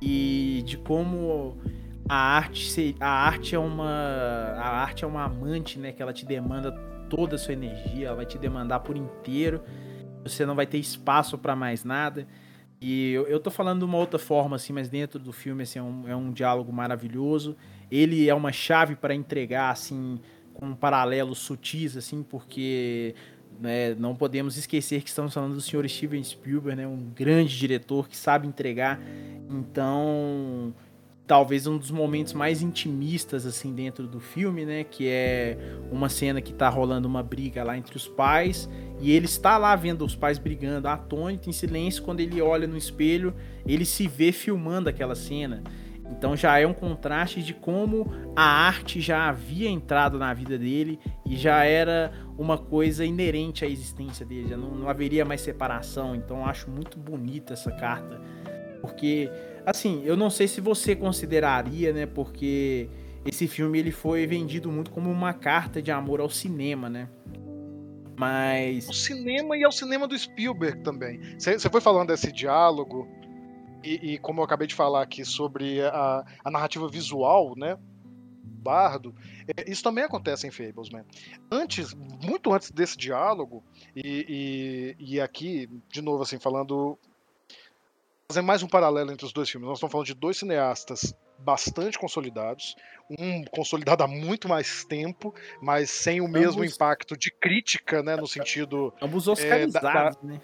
e 0.02 0.64
de 0.66 0.78
como 0.78 1.58
a 2.08 2.16
arte, 2.16 2.96
a 3.00 3.10
arte 3.10 3.56
é 3.56 3.60
uma 3.60 3.90
a 4.58 4.82
arte 4.82 5.04
é 5.04 5.08
uma 5.08 5.24
amante, 5.24 5.80
né, 5.80 5.92
que 5.92 6.02
ela 6.02 6.14
te 6.14 6.26
demanda 6.26 6.72
toda 7.10 7.36
a 7.36 7.38
sua 7.38 7.54
energia, 7.54 8.08
ela 8.08 8.16
vai 8.18 8.26
te 8.26 8.38
demandar 8.38 8.80
por 8.80 8.98
inteiro. 8.98 9.62
Você 10.24 10.46
não 10.46 10.56
vai 10.56 10.66
ter 10.66 10.78
espaço 10.78 11.38
para 11.38 11.56
mais 11.56 11.84
nada. 11.84 12.28
E 12.82 13.12
eu, 13.12 13.28
eu 13.28 13.40
tô 13.40 13.50
falando 13.50 13.80
de 13.80 13.86
uma 13.86 13.98
outra 13.98 14.20
forma, 14.20 14.56
assim, 14.56 14.74
mas 14.74 14.90
dentro 14.90 15.20
do 15.20 15.32
filme, 15.32 15.64
assim, 15.64 15.80
é 15.80 15.82
um, 15.82 16.08
é 16.08 16.16
um 16.16 16.32
diálogo 16.32 16.72
maravilhoso. 16.74 17.56
Ele 17.90 18.28
é 18.28 18.34
uma 18.34 18.52
chave 18.52 18.96
para 18.96 19.14
entregar, 19.14 19.70
assim, 19.70 20.20
com 20.54 20.74
paralelos 20.74 21.40
sutis, 21.40 21.96
assim, 21.96 22.24
porque 22.24 23.16
né, 23.60 23.96
não 23.96 24.16
podemos 24.16 24.58
esquecer 24.58 25.02
que 25.02 25.10
estamos 25.10 25.34
falando 25.34 25.54
do 25.54 25.62
senhor 25.62 25.88
Steven 25.88 26.24
Spielberg, 26.24 26.76
né, 26.76 26.88
um 26.88 27.10
grande 27.16 27.58
diretor 27.58 28.10
que 28.10 28.18
sabe 28.18 28.48
entregar. 28.48 29.00
Então, 29.50 30.74
talvez 31.26 31.66
um 31.66 31.78
dos 31.78 31.90
momentos 31.90 32.34
mais 32.34 32.62
intimistas 32.62 33.46
assim 33.46 33.74
dentro 33.74 34.08
do 34.08 34.20
filme, 34.20 34.66
né, 34.66 34.84
que 34.84 35.08
é 35.08 35.58
uma 35.92 36.10
cena 36.10 36.42
que 36.42 36.54
tá 36.54 36.68
rolando 36.68 37.08
uma 37.08 37.24
briga 37.24 37.64
lá 37.64 37.78
entre 37.78 37.96
os 37.96 38.08
pais 38.08 38.70
e 39.00 39.12
ele 39.12 39.26
está 39.26 39.58
lá 39.58 39.76
vendo 39.76 40.06
os 40.06 40.16
pais 40.16 40.38
brigando, 40.38 40.88
atônito, 40.88 41.50
em 41.50 41.54
silêncio, 41.54 42.04
quando 42.04 42.20
ele 42.20 42.42
olha 42.42 42.68
no 42.68 42.78
espelho, 42.78 43.34
ele 43.66 43.86
se 43.86 44.08
vê 44.08 44.32
filmando 44.32 44.90
aquela 44.90 45.16
cena. 45.16 45.64
Então 46.10 46.36
já 46.36 46.60
é 46.60 46.68
um 46.68 46.74
contraste 46.74 47.42
de 47.42 47.54
como 47.54 48.12
a 48.36 48.44
arte 48.44 49.00
já 49.00 49.30
havia 49.30 49.70
entrado 49.70 50.20
na 50.20 50.34
vida 50.34 50.58
dele 50.58 51.00
e 51.26 51.36
já 51.36 51.64
era 51.64 52.12
uma 52.38 52.58
coisa 52.58 53.06
inerente 53.06 53.64
à 53.64 53.68
existência 53.68 54.26
dele, 54.26 54.50
já 54.50 54.58
não, 54.58 54.72
não 54.72 54.90
haveria 54.90 55.26
mais 55.26 55.42
separação. 55.42 56.16
Então 56.16 56.46
acho 56.46 56.70
muito 56.70 56.98
bonita 56.98 57.54
essa 57.54 57.72
carta, 57.72 58.22
porque 58.84 59.32
Assim, 59.66 60.02
eu 60.04 60.18
não 60.18 60.30
sei 60.30 60.48
se 60.48 60.60
você 60.60 60.96
consideraria, 60.96 61.94
né? 61.94 62.06
Porque 62.06 62.90
esse 63.26 63.48
filme 63.48 63.80
ele 63.80 63.92
foi 63.92 64.28
vendido 64.28 64.72
muito 64.72 64.92
como 64.92 65.10
uma 65.10 65.34
carta 65.34 65.82
de 65.82 65.92
amor 65.92 66.20
ao 66.20 66.30
cinema, 66.30 66.90
né? 66.90 67.10
Mas. 68.18 68.90
O 68.90 68.94
cinema 68.94 69.58
e 69.58 69.64
ao 69.64 69.72
cinema 69.72 70.08
do 70.08 70.18
Spielberg 70.18 70.82
também. 70.82 71.20
Você 71.40 71.70
foi 71.70 71.80
falando 71.80 72.10
desse 72.10 72.32
diálogo, 72.32 73.08
e, 73.84 74.14
e, 74.14 74.18
como 74.18 74.42
eu 74.42 74.46
acabei 74.46 74.68
de 74.68 74.76
falar 74.76 75.02
aqui 75.02 75.24
sobre 75.24 75.82
a, 75.82 76.26
a 76.44 76.52
narrativa 76.52 76.88
visual, 76.88 77.54
né? 77.56 77.78
Bardo, 78.44 79.14
é, 79.58 79.70
isso 79.70 79.84
também 79.84 80.06
acontece 80.06 80.48
em 80.48 80.52
Fables, 80.52 80.90
né? 80.90 81.04
Antes, 81.52 81.94
muito 81.94 82.54
antes 82.54 82.72
desse 82.72 82.98
diálogo, 82.98 83.64
e, 83.96 84.96
e, 85.00 85.16
e 85.16 85.22
aqui, 85.22 85.70
de 85.90 86.02
novo, 86.02 86.24
assim, 86.24 86.40
falando 86.40 86.98
fazer 88.34 88.42
mais 88.42 88.64
um 88.64 88.68
paralelo 88.68 89.12
entre 89.12 89.26
os 89.26 89.32
dois 89.32 89.48
filmes. 89.48 89.68
Nós 89.68 89.78
estamos 89.78 89.92
falando 89.92 90.08
de 90.08 90.16
dois 90.16 90.38
cineastas 90.38 91.16
bastante 91.38 92.00
consolidados, 92.00 92.76
um 93.10 93.44
consolidado 93.46 94.04
há 94.04 94.08
muito 94.08 94.50
mais 94.50 94.84
tempo, 94.86 95.36
mas 95.62 95.92
sem 95.92 96.20
o 96.20 96.28
mesmo 96.28 96.62
ambos, 96.62 96.74
impacto 96.74 97.16
de 97.16 97.30
crítica, 97.30 98.02
né, 98.02 98.16
no 98.16 98.26
sentido 98.26 98.94
ambos 99.02 99.28
oscarizados, 99.28 99.90
é, 99.90 99.94
da, 99.94 100.10
da, 100.10 100.18
né? 100.24 100.42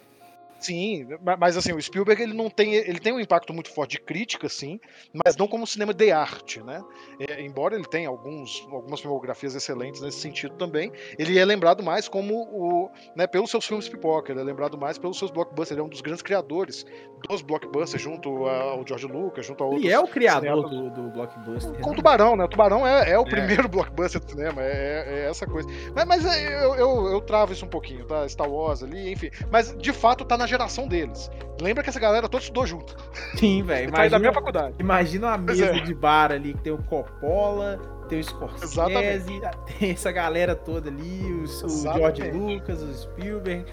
Sim, 0.59 1.07
mas 1.39 1.55
assim, 1.55 1.71
o 1.71 1.81
Spielberg 1.81 2.21
ele 2.21 2.33
não 2.33 2.49
tem, 2.49 2.75
ele 2.75 2.99
tem 2.99 3.13
um 3.13 3.19
impacto 3.19 3.53
muito 3.53 3.71
forte 3.71 3.91
de 3.91 4.01
crítica, 4.01 4.49
sim, 4.49 4.79
mas 5.13 5.37
não 5.37 5.47
como 5.47 5.65
cinema 5.65 5.93
de 5.93 6.11
arte, 6.11 6.61
né? 6.61 6.83
É, 7.17 7.41
embora 7.41 7.75
ele 7.75 7.85
tenha 7.85 8.09
alguns, 8.09 8.67
algumas 8.69 8.99
filmografias 8.99 9.55
excelentes 9.55 10.01
nesse 10.01 10.19
sentido 10.19 10.55
também, 10.55 10.91
ele 11.17 11.39
é 11.39 11.45
lembrado 11.45 11.81
mais 11.81 12.09
como 12.09 12.33
o, 12.33 12.91
né, 13.15 13.25
pelos 13.25 13.49
seus 13.49 13.65
filmes 13.65 13.87
pipoca, 13.87 14.33
ele 14.33 14.41
é 14.41 14.43
lembrado 14.43 14.77
mais 14.77 14.97
pelos 14.97 15.17
seus 15.17 15.31
blockbusters, 15.31 15.71
ele 15.71 15.81
é 15.81 15.83
um 15.83 15.89
dos 15.89 16.01
grandes 16.01 16.21
criadores 16.21 16.85
dos 17.29 17.41
blockbusters, 17.41 18.01
junto 18.01 18.45
ao 18.45 18.85
George 18.85 19.07
Lucas, 19.07 19.45
junto 19.45 19.63
a 19.63 19.67
outros. 19.67 19.85
Ele 19.85 19.93
é 19.93 19.99
o 19.99 20.07
criador 20.07 20.69
do, 20.69 20.89
do, 20.89 21.09
blockbuster. 21.09 21.79
Com 21.79 21.89
o 21.89 21.91
né? 21.91 21.95
Tubarão, 21.97 22.35
né? 22.35 22.43
O 22.43 22.47
Tubarão 22.49 22.85
é, 22.85 23.11
é 23.11 23.17
o 23.17 23.23
é. 23.23 23.29
primeiro 23.29 23.67
blockbuster 23.69 24.21
do 24.21 24.29
cinema, 24.29 24.61
é, 24.61 24.67
é, 24.67 25.19
é 25.19 25.29
essa 25.29 25.47
coisa. 25.47 25.69
Mas, 25.95 26.05
mas 26.05 26.25
eu, 26.25 26.75
eu, 26.75 27.07
eu 27.07 27.21
travo 27.21 27.53
isso 27.53 27.65
um 27.65 27.69
pouquinho, 27.69 28.05
tá? 28.05 28.27
Star 28.27 28.49
Wars 28.49 28.83
ali, 28.83 29.11
enfim. 29.11 29.29
Mas 29.49 29.75
de 29.77 29.93
fato 29.93 30.25
tá 30.25 30.37
na 30.37 30.48
geração 30.49 30.87
deles. 30.87 31.29
Lembra 31.61 31.83
que 31.83 31.89
essa 31.89 31.99
galera 31.99 32.27
toda 32.27 32.41
estudou 32.41 32.65
junto. 32.65 32.95
Sim, 33.35 33.61
velho. 33.63 33.89
Imagina, 33.89 34.09
da 34.09 34.19
minha 34.19 34.33
faculdade. 34.33 34.75
Imagina 34.79 35.27
uma 35.27 35.37
mesa 35.37 35.65
é. 35.65 35.79
de 35.79 35.93
bar 35.93 36.31
ali 36.31 36.53
que 36.53 36.61
tem 36.61 36.73
o 36.73 36.77
Coppola, 36.83 37.79
tem 38.07 38.19
o 38.19 38.23
Scorsese, 38.23 38.73
Exatamente. 38.73 39.79
tem 39.79 39.91
essa 39.91 40.11
galera 40.11 40.55
toda 40.55 40.89
ali, 40.89 41.21
o, 41.23 41.43
o 41.43 41.47
George 41.67 42.31
Lucas, 42.31 42.81
o 42.81 42.93
Spielberg. 42.93 43.65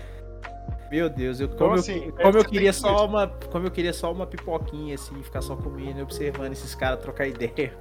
Meu 0.90 1.08
Deus, 1.10 1.40
eu, 1.40 1.48
como, 1.48 1.74
assim, 1.74 2.06
eu, 2.06 2.12
como 2.12 2.38
eu 2.38 2.44
queria 2.44 2.72
só 2.72 3.06
uma, 3.06 3.26
como 3.26 3.66
eu 3.66 3.70
queria 3.70 3.92
só 3.92 4.12
uma 4.12 4.26
pipoquinha 4.26 4.94
assim, 4.94 5.20
ficar 5.22 5.42
só 5.42 5.56
comendo, 5.56 6.00
observando 6.00 6.52
esses 6.52 6.74
caras 6.74 7.00
trocar 7.00 7.26
ideia. 7.26 7.72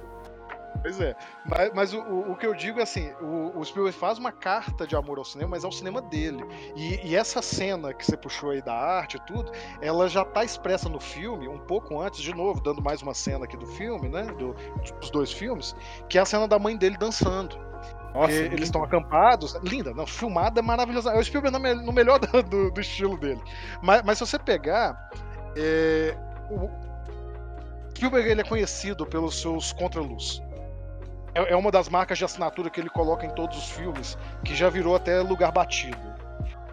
Pois 0.82 1.00
é. 1.00 1.14
Mas, 1.44 1.70
mas 1.74 1.94
o, 1.94 2.00
o, 2.00 2.36
que 2.36 2.46
eu 2.46 2.54
digo 2.54 2.80
é 2.80 2.82
assim: 2.82 3.10
o, 3.20 3.58
o, 3.58 3.64
Spielberg 3.64 3.96
faz 3.96 4.18
uma 4.18 4.32
carta 4.32 4.86
de 4.86 4.94
amor 4.96 5.18
ao 5.18 5.24
cinema, 5.24 5.50
mas 5.50 5.64
é 5.64 5.66
o 5.66 5.72
cinema 5.72 6.00
dele. 6.02 6.44
E, 6.74 7.08
e, 7.08 7.16
essa 7.16 7.42
cena 7.42 7.92
que 7.92 8.04
você 8.04 8.16
puxou 8.16 8.50
aí 8.50 8.62
da 8.62 8.74
arte 8.74 9.16
e 9.16 9.20
tudo, 9.20 9.50
ela 9.80 10.08
já 10.08 10.24
tá 10.24 10.44
expressa 10.44 10.88
no 10.88 11.00
filme, 11.00 11.48
um 11.48 11.58
pouco 11.58 12.00
antes, 12.00 12.20
de 12.20 12.34
novo, 12.34 12.60
dando 12.60 12.82
mais 12.82 13.02
uma 13.02 13.14
cena 13.14 13.44
aqui 13.44 13.56
do 13.56 13.66
filme, 13.66 14.08
né? 14.08 14.24
Do, 14.24 14.54
dos 15.00 15.10
dois 15.10 15.32
filmes, 15.32 15.74
que 16.08 16.18
é 16.18 16.20
a 16.20 16.24
cena 16.24 16.46
da 16.46 16.58
mãe 16.58 16.76
dele 16.76 16.96
dançando. 16.96 17.66
Nossa, 18.14 18.32
eles 18.32 18.64
estão 18.64 18.82
acampados. 18.82 19.54
Linda, 19.62 19.92
não, 19.92 20.06
filmada 20.06 20.60
é 20.60 20.62
maravilhosa. 20.62 21.10
É 21.10 21.18
o 21.18 21.24
Spielberg 21.24 21.58
no, 21.58 21.82
no 21.82 21.92
melhor 21.92 22.18
do, 22.42 22.70
do, 22.70 22.80
estilo 22.80 23.18
dele. 23.18 23.42
Mas, 23.82 24.02
mas 24.02 24.18
se 24.18 24.26
você 24.26 24.38
pegar. 24.38 25.10
É, 25.58 26.16
o 26.50 26.70
Spielberg 27.94 28.28
ele 28.28 28.40
é 28.40 28.44
conhecido 28.44 29.06
pelos 29.06 29.40
seus 29.40 29.72
contraluz. 29.72 30.42
É, 31.36 31.52
é 31.52 31.56
uma 31.56 31.70
das 31.70 31.86
marcas 31.86 32.16
de 32.16 32.24
assinatura 32.24 32.70
que 32.70 32.80
ele 32.80 32.88
coloca 32.88 33.26
em 33.26 33.30
todos 33.30 33.58
os 33.58 33.70
filmes, 33.70 34.16
que 34.42 34.56
já 34.56 34.70
virou 34.70 34.96
até 34.96 35.20
lugar 35.20 35.52
batido. 35.52 36.15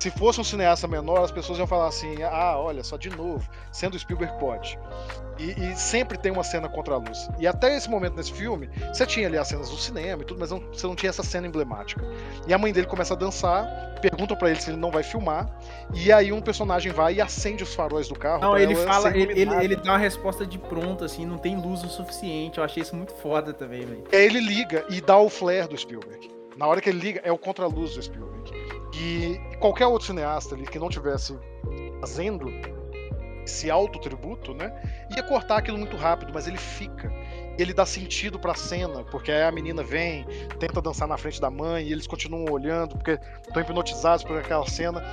Se 0.03 0.11
fosse 0.11 0.41
um 0.41 0.43
cineasta 0.43 0.85
menor, 0.85 1.23
as 1.23 1.31
pessoas 1.31 1.57
iam 1.57 1.65
falar 1.65 1.87
assim: 1.87 2.21
ah, 2.23 2.57
olha 2.57 2.83
só, 2.83 2.97
de 2.97 3.09
novo, 3.09 3.49
sendo 3.71 3.97
Spielberg 3.97 4.37
pode. 4.37 4.77
E, 5.39 5.51
e, 5.51 5.75
sempre 5.77 6.17
tem 6.17 6.29
uma 6.29 6.43
cena 6.43 6.67
contra 6.67 6.95
a 6.95 6.97
luz. 6.97 7.29
E 7.39 7.47
até 7.47 7.77
esse 7.77 7.89
momento 7.89 8.17
nesse 8.17 8.33
filme, 8.33 8.69
você 8.91 9.05
tinha 9.05 9.27
ali 9.27 9.37
as 9.37 9.47
cenas 9.47 9.69
do 9.69 9.77
cinema 9.77 10.21
e 10.21 10.25
tudo, 10.25 10.41
mas 10.41 10.51
não, 10.51 10.59
você 10.59 10.85
não 10.85 10.93
tinha 10.93 11.09
essa 11.09 11.23
cena 11.23 11.47
emblemática. 11.47 12.05
E 12.45 12.53
a 12.53 12.57
mãe 12.57 12.73
dele 12.73 12.85
começa 12.85 13.13
a 13.13 13.17
dançar, 13.17 13.95
perguntam 14.01 14.35
para 14.35 14.49
ele 14.49 14.59
se 14.59 14.71
ele 14.71 14.77
não 14.77 14.91
vai 14.91 15.03
filmar, 15.03 15.49
e 15.93 16.11
aí 16.11 16.33
um 16.33 16.41
personagem 16.41 16.91
vai 16.91 17.13
e 17.13 17.21
acende 17.21 17.63
os 17.63 17.73
faróis 17.73 18.09
do 18.09 18.15
carro. 18.15 18.41
Não, 18.41 18.57
ele 18.57 18.75
fala, 18.75 19.07
ele, 19.17 19.39
ele, 19.39 19.55
ele, 19.63 19.75
dá 19.77 19.93
uma 19.93 19.97
resposta 19.97 20.45
de 20.45 20.59
pronto, 20.59 21.05
assim, 21.05 21.25
não 21.25 21.37
tem 21.37 21.55
luz 21.55 21.81
o 21.81 21.87
suficiente. 21.87 22.57
Eu 22.57 22.65
achei 22.65 22.83
isso 22.83 22.93
muito 22.93 23.13
foda 23.13 23.53
também, 23.53 23.85
velho. 23.85 24.03
Aí 24.11 24.25
ele 24.25 24.41
liga 24.41 24.83
e 24.89 24.99
dá 24.99 25.17
o 25.17 25.29
flare 25.29 25.69
do 25.69 25.77
Spielberg. 25.77 26.29
Na 26.57 26.67
hora 26.67 26.81
que 26.81 26.89
ele 26.89 26.99
liga, 26.99 27.21
é 27.23 27.31
o 27.31 27.37
contra-luz 27.37 27.95
do 27.95 28.03
Spielberg. 28.03 28.62
E 28.93 29.39
qualquer 29.59 29.87
outro 29.87 30.07
cineasta 30.07 30.55
ali 30.55 30.65
que 30.65 30.77
não 30.77 30.89
tivesse 30.89 31.37
fazendo 31.99 32.47
esse 33.45 33.69
auto-tributo, 33.69 34.53
né? 34.53 34.71
Ia 35.15 35.23
cortar 35.23 35.57
aquilo 35.57 35.77
muito 35.77 35.97
rápido, 35.97 36.31
mas 36.33 36.47
ele 36.47 36.57
fica. 36.57 37.11
Ele 37.57 37.73
dá 37.73 37.85
sentido 37.85 38.39
pra 38.39 38.55
cena, 38.55 39.03
porque 39.05 39.31
aí 39.31 39.43
a 39.43 39.51
menina 39.51 39.83
vem, 39.83 40.25
tenta 40.59 40.81
dançar 40.81 41.07
na 41.07 41.17
frente 41.17 41.41
da 41.41 41.49
mãe, 41.49 41.87
e 41.87 41.91
eles 41.91 42.07
continuam 42.07 42.45
olhando, 42.51 42.95
porque 42.95 43.19
estão 43.47 43.61
hipnotizados 43.61 44.23
por 44.23 44.37
aquela 44.37 44.67
cena. 44.67 45.03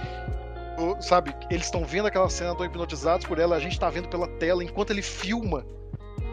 Sabe, 1.01 1.35
eles 1.51 1.67
estão 1.67 1.85
vendo 1.85 2.07
aquela 2.07 2.31
cena, 2.31 2.53
estão 2.53 2.65
hipnotizados 2.65 3.27
por 3.27 3.39
ela, 3.39 3.57
a 3.57 3.61
gente 3.61 3.79
tá 3.79 3.91
vendo 3.91 4.09
pela 4.09 4.27
tela 4.39 4.65
enquanto 4.65 4.91
ele 4.91 5.03
filma 5.03 5.67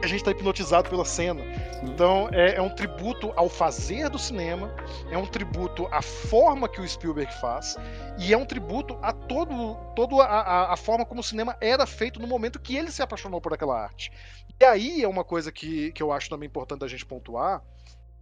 a 0.01 0.07
gente 0.07 0.19
está 0.19 0.31
hipnotizado 0.31 0.89
pela 0.89 1.05
cena. 1.05 1.41
Então 1.83 2.29
é, 2.31 2.55
é, 2.55 2.61
um 2.61 2.69
tributo 2.69 3.31
ao 3.35 3.49
fazer 3.49 4.09
do 4.09 4.19
cinema, 4.19 4.73
é 5.11 5.17
um 5.17 5.25
tributo 5.25 5.87
à 5.87 6.01
forma 6.01 6.67
que 6.67 6.81
o 6.81 6.87
Spielberg 6.87 7.33
faz 7.39 7.75
e 8.17 8.33
é 8.33 8.37
um 8.37 8.45
tributo 8.45 8.97
a 9.01 9.11
todo, 9.11 9.75
todo 9.95 10.21
a, 10.21 10.25
a, 10.25 10.73
a, 10.73 10.77
forma 10.77 11.05
como 11.05 11.21
o 11.21 11.23
cinema 11.23 11.55
era 11.61 11.85
feito 11.85 12.19
no 12.19 12.27
momento 12.27 12.59
que 12.59 12.75
ele 12.75 12.91
se 12.91 13.01
apaixonou 13.01 13.41
por 13.41 13.53
aquela 13.53 13.79
arte. 13.79 14.11
E 14.59 14.65
aí 14.65 15.03
é 15.03 15.07
uma 15.07 15.23
coisa 15.23 15.51
que, 15.51 15.91
que 15.91 16.01
eu 16.01 16.11
acho 16.11 16.29
também 16.29 16.47
importante 16.47 16.83
a 16.83 16.87
gente 16.87 17.05
pontuar. 17.05 17.63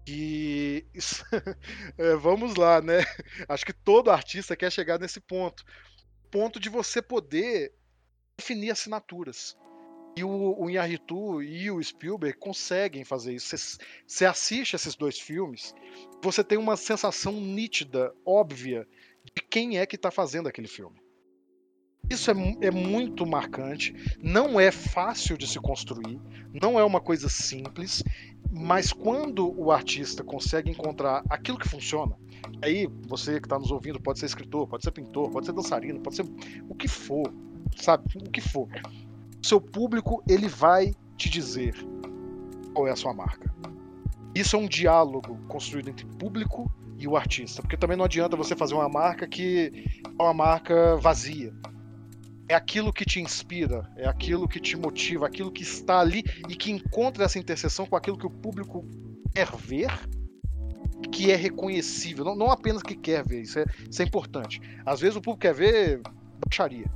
Que 0.05 0.85
é, 1.97 2.15
vamos 2.15 2.55
lá, 2.55 2.79
né? 2.79 3.03
Acho 3.49 3.65
que 3.65 3.73
todo 3.73 4.11
artista 4.11 4.55
quer 4.55 4.71
chegar 4.71 4.99
nesse 4.99 5.19
ponto 5.19 5.65
ponto 6.35 6.59
de 6.59 6.67
você 6.67 7.01
poder 7.01 7.73
definir 8.37 8.71
assinaturas. 8.71 9.55
E 10.15 10.23
o, 10.23 10.55
o 10.57 10.69
Inharitu 10.69 11.41
e 11.41 11.69
o 11.69 11.83
Spielberg 11.83 12.37
conseguem 12.37 13.03
fazer 13.03 13.33
isso. 13.33 13.55
Você 14.07 14.25
assiste 14.25 14.75
esses 14.75 14.95
dois 14.95 15.19
filmes, 15.19 15.73
você 16.23 16.43
tem 16.43 16.57
uma 16.57 16.77
sensação 16.77 17.33
nítida, 17.33 18.13
óbvia, 18.25 18.87
de 19.25 19.41
quem 19.41 19.77
é 19.77 19.85
que 19.85 19.95
está 19.95 20.09
fazendo 20.09 20.47
aquele 20.47 20.67
filme. 20.67 21.03
Isso 22.09 22.29
é, 22.29 22.33
é, 22.61 22.71
muito 22.71 23.25
marcante, 23.25 23.95
não 24.21 24.59
é 24.59 24.71
fácil 24.71 25.37
de 25.37 25.47
se 25.47 25.59
construir, 25.59 26.21
não 26.53 26.79
é 26.79 26.83
uma 26.83 27.01
coisa 27.01 27.27
simples, 27.27 28.03
mas 28.51 28.93
quando 28.93 29.51
o 29.59 29.71
artista 29.71 30.23
consegue 30.23 30.69
encontrar 30.69 31.23
aquilo 31.29 31.57
que 31.57 31.67
funciona, 31.67 32.15
aí 32.61 32.87
você 33.07 33.39
que 33.39 33.47
está 33.47 33.57
nos 33.57 33.71
ouvindo 33.71 33.99
pode 33.99 34.19
ser 34.19 34.27
escritor, 34.27 34.67
pode 34.67 34.83
ser 34.83 34.91
pintor, 34.91 35.31
pode 35.31 35.47
ser 35.47 35.53
dançarino, 35.53 35.99
pode 35.99 36.15
ser 36.15 36.25
o 36.69 36.75
que 36.75 36.87
for, 36.87 37.33
sabe? 37.75 38.03
O 38.17 38.29
que 38.29 38.39
for 38.39 38.69
seu 39.45 39.61
público 39.61 40.23
ele 40.27 40.47
vai 40.47 40.93
te 41.15 41.29
dizer 41.29 41.75
qual 42.73 42.87
é 42.87 42.91
a 42.91 42.95
sua 42.95 43.13
marca. 43.13 43.53
Isso 44.33 44.55
é 44.55 44.59
um 44.59 44.67
diálogo 44.67 45.37
construído 45.47 45.89
entre 45.89 46.05
público 46.05 46.69
e 46.97 47.07
o 47.07 47.15
artista, 47.15 47.61
porque 47.61 47.77
também 47.77 47.95
não 47.95 48.05
adianta 48.05 48.35
você 48.35 48.55
fazer 48.55 48.73
uma 48.73 48.89
marca 48.89 49.27
que 49.27 50.01
é 50.17 50.21
uma 50.21 50.33
marca 50.33 50.97
vazia. 50.97 51.53
É 52.49 52.55
aquilo 52.55 52.91
que 52.91 53.05
te 53.05 53.19
inspira, 53.21 53.89
é 53.95 54.07
aquilo 54.07 54.47
que 54.47 54.59
te 54.59 54.75
motiva, 54.75 55.27
aquilo 55.27 55.51
que 55.51 55.63
está 55.63 55.99
ali 55.99 56.23
e 56.49 56.55
que 56.55 56.71
encontra 56.71 57.23
essa 57.23 57.39
interseção 57.39 57.85
com 57.85 57.95
aquilo 57.95 58.17
que 58.17 58.25
o 58.25 58.29
público 58.29 58.83
quer 59.33 59.51
ver 59.55 59.91
que 61.11 61.31
é 61.31 61.35
reconhecível, 61.35 62.25
não, 62.25 62.35
não 62.35 62.51
apenas 62.51 62.81
que 62.81 62.95
quer 62.95 63.25
ver, 63.25 63.41
isso 63.41 63.59
é, 63.59 63.65
isso 63.89 64.01
é 64.01 64.05
importante. 64.05 64.59
Às 64.85 65.01
vezes 65.01 65.15
o 65.15 65.21
público 65.21 65.41
quer 65.41 65.53
ver 65.53 66.01
baixaria, 66.45 66.89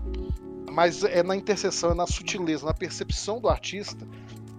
mas 0.79 1.03
é 1.03 1.21
na 1.21 1.35
interseção, 1.35 1.91
é 1.91 1.93
na 1.93 2.07
sutileza, 2.07 2.65
na 2.65 2.73
percepção 2.73 3.41
do 3.41 3.49
artista, 3.49 4.07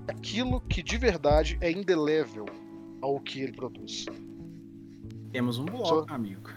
aquilo 0.07 0.61
que 0.61 0.83
de 0.83 0.99
verdade 0.99 1.57
é 1.63 1.73
indelével 1.73 2.45
ao 3.01 3.19
que 3.19 3.41
ele 3.41 3.53
produz. 3.53 4.05
Temos 5.33 5.57
um 5.57 5.65
bloco, 5.65 6.07
Só... 6.07 6.15
amigo. 6.15 6.51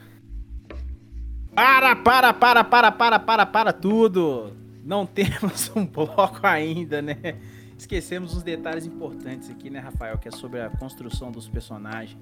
Para, 1.55 1.95
para, 1.95 2.33
para, 2.33 2.63
para, 2.65 2.91
para, 2.91 3.19
para, 3.19 3.45
para 3.45 3.71
tudo! 3.71 4.51
Não 4.83 5.05
temos 5.07 5.71
um 5.73 5.85
bloco 5.85 6.45
ainda, 6.45 7.01
né? 7.01 7.39
Esquecemos 7.77 8.35
uns 8.35 8.43
detalhes 8.43 8.85
importantes 8.85 9.49
aqui, 9.49 9.69
né, 9.69 9.79
Rafael? 9.79 10.17
Que 10.17 10.27
é 10.27 10.31
sobre 10.31 10.59
a 10.59 10.69
construção 10.71 11.31
dos 11.31 11.47
personagens. 11.47 12.19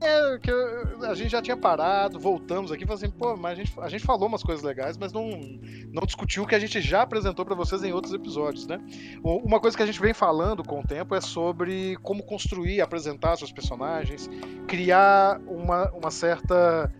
É, 0.00 0.38
que 0.38 0.50
a 1.06 1.14
gente 1.14 1.30
já 1.30 1.40
tinha 1.40 1.56
parado, 1.56 2.18
voltamos 2.20 2.70
aqui 2.70 2.84
e 2.84 2.92
assim, 2.92 3.08
pô, 3.08 3.36
mas 3.36 3.52
a 3.52 3.54
gente, 3.62 3.80
a 3.80 3.88
gente 3.88 4.04
falou 4.04 4.28
umas 4.28 4.42
coisas 4.42 4.62
legais, 4.62 4.98
mas 4.98 5.12
não, 5.12 5.30
não 5.92 6.04
discutiu 6.04 6.42
o 6.42 6.46
que 6.46 6.54
a 6.54 6.58
gente 6.58 6.80
já 6.80 7.02
apresentou 7.02 7.44
para 7.44 7.54
vocês 7.54 7.82
em 7.82 7.92
outros 7.92 8.12
episódios, 8.12 8.66
né? 8.66 8.78
Uma 9.22 9.58
coisa 9.58 9.74
que 9.74 9.82
a 9.82 9.86
gente 9.86 10.00
vem 10.00 10.12
falando 10.12 10.62
com 10.62 10.80
o 10.80 10.86
tempo 10.86 11.14
é 11.14 11.20
sobre 11.22 11.96
como 12.02 12.22
construir, 12.22 12.82
apresentar 12.82 13.36
seus 13.36 13.50
personagens, 13.50 14.28
criar 14.68 15.40
uma, 15.46 15.90
uma 15.92 16.10
certa 16.10 16.92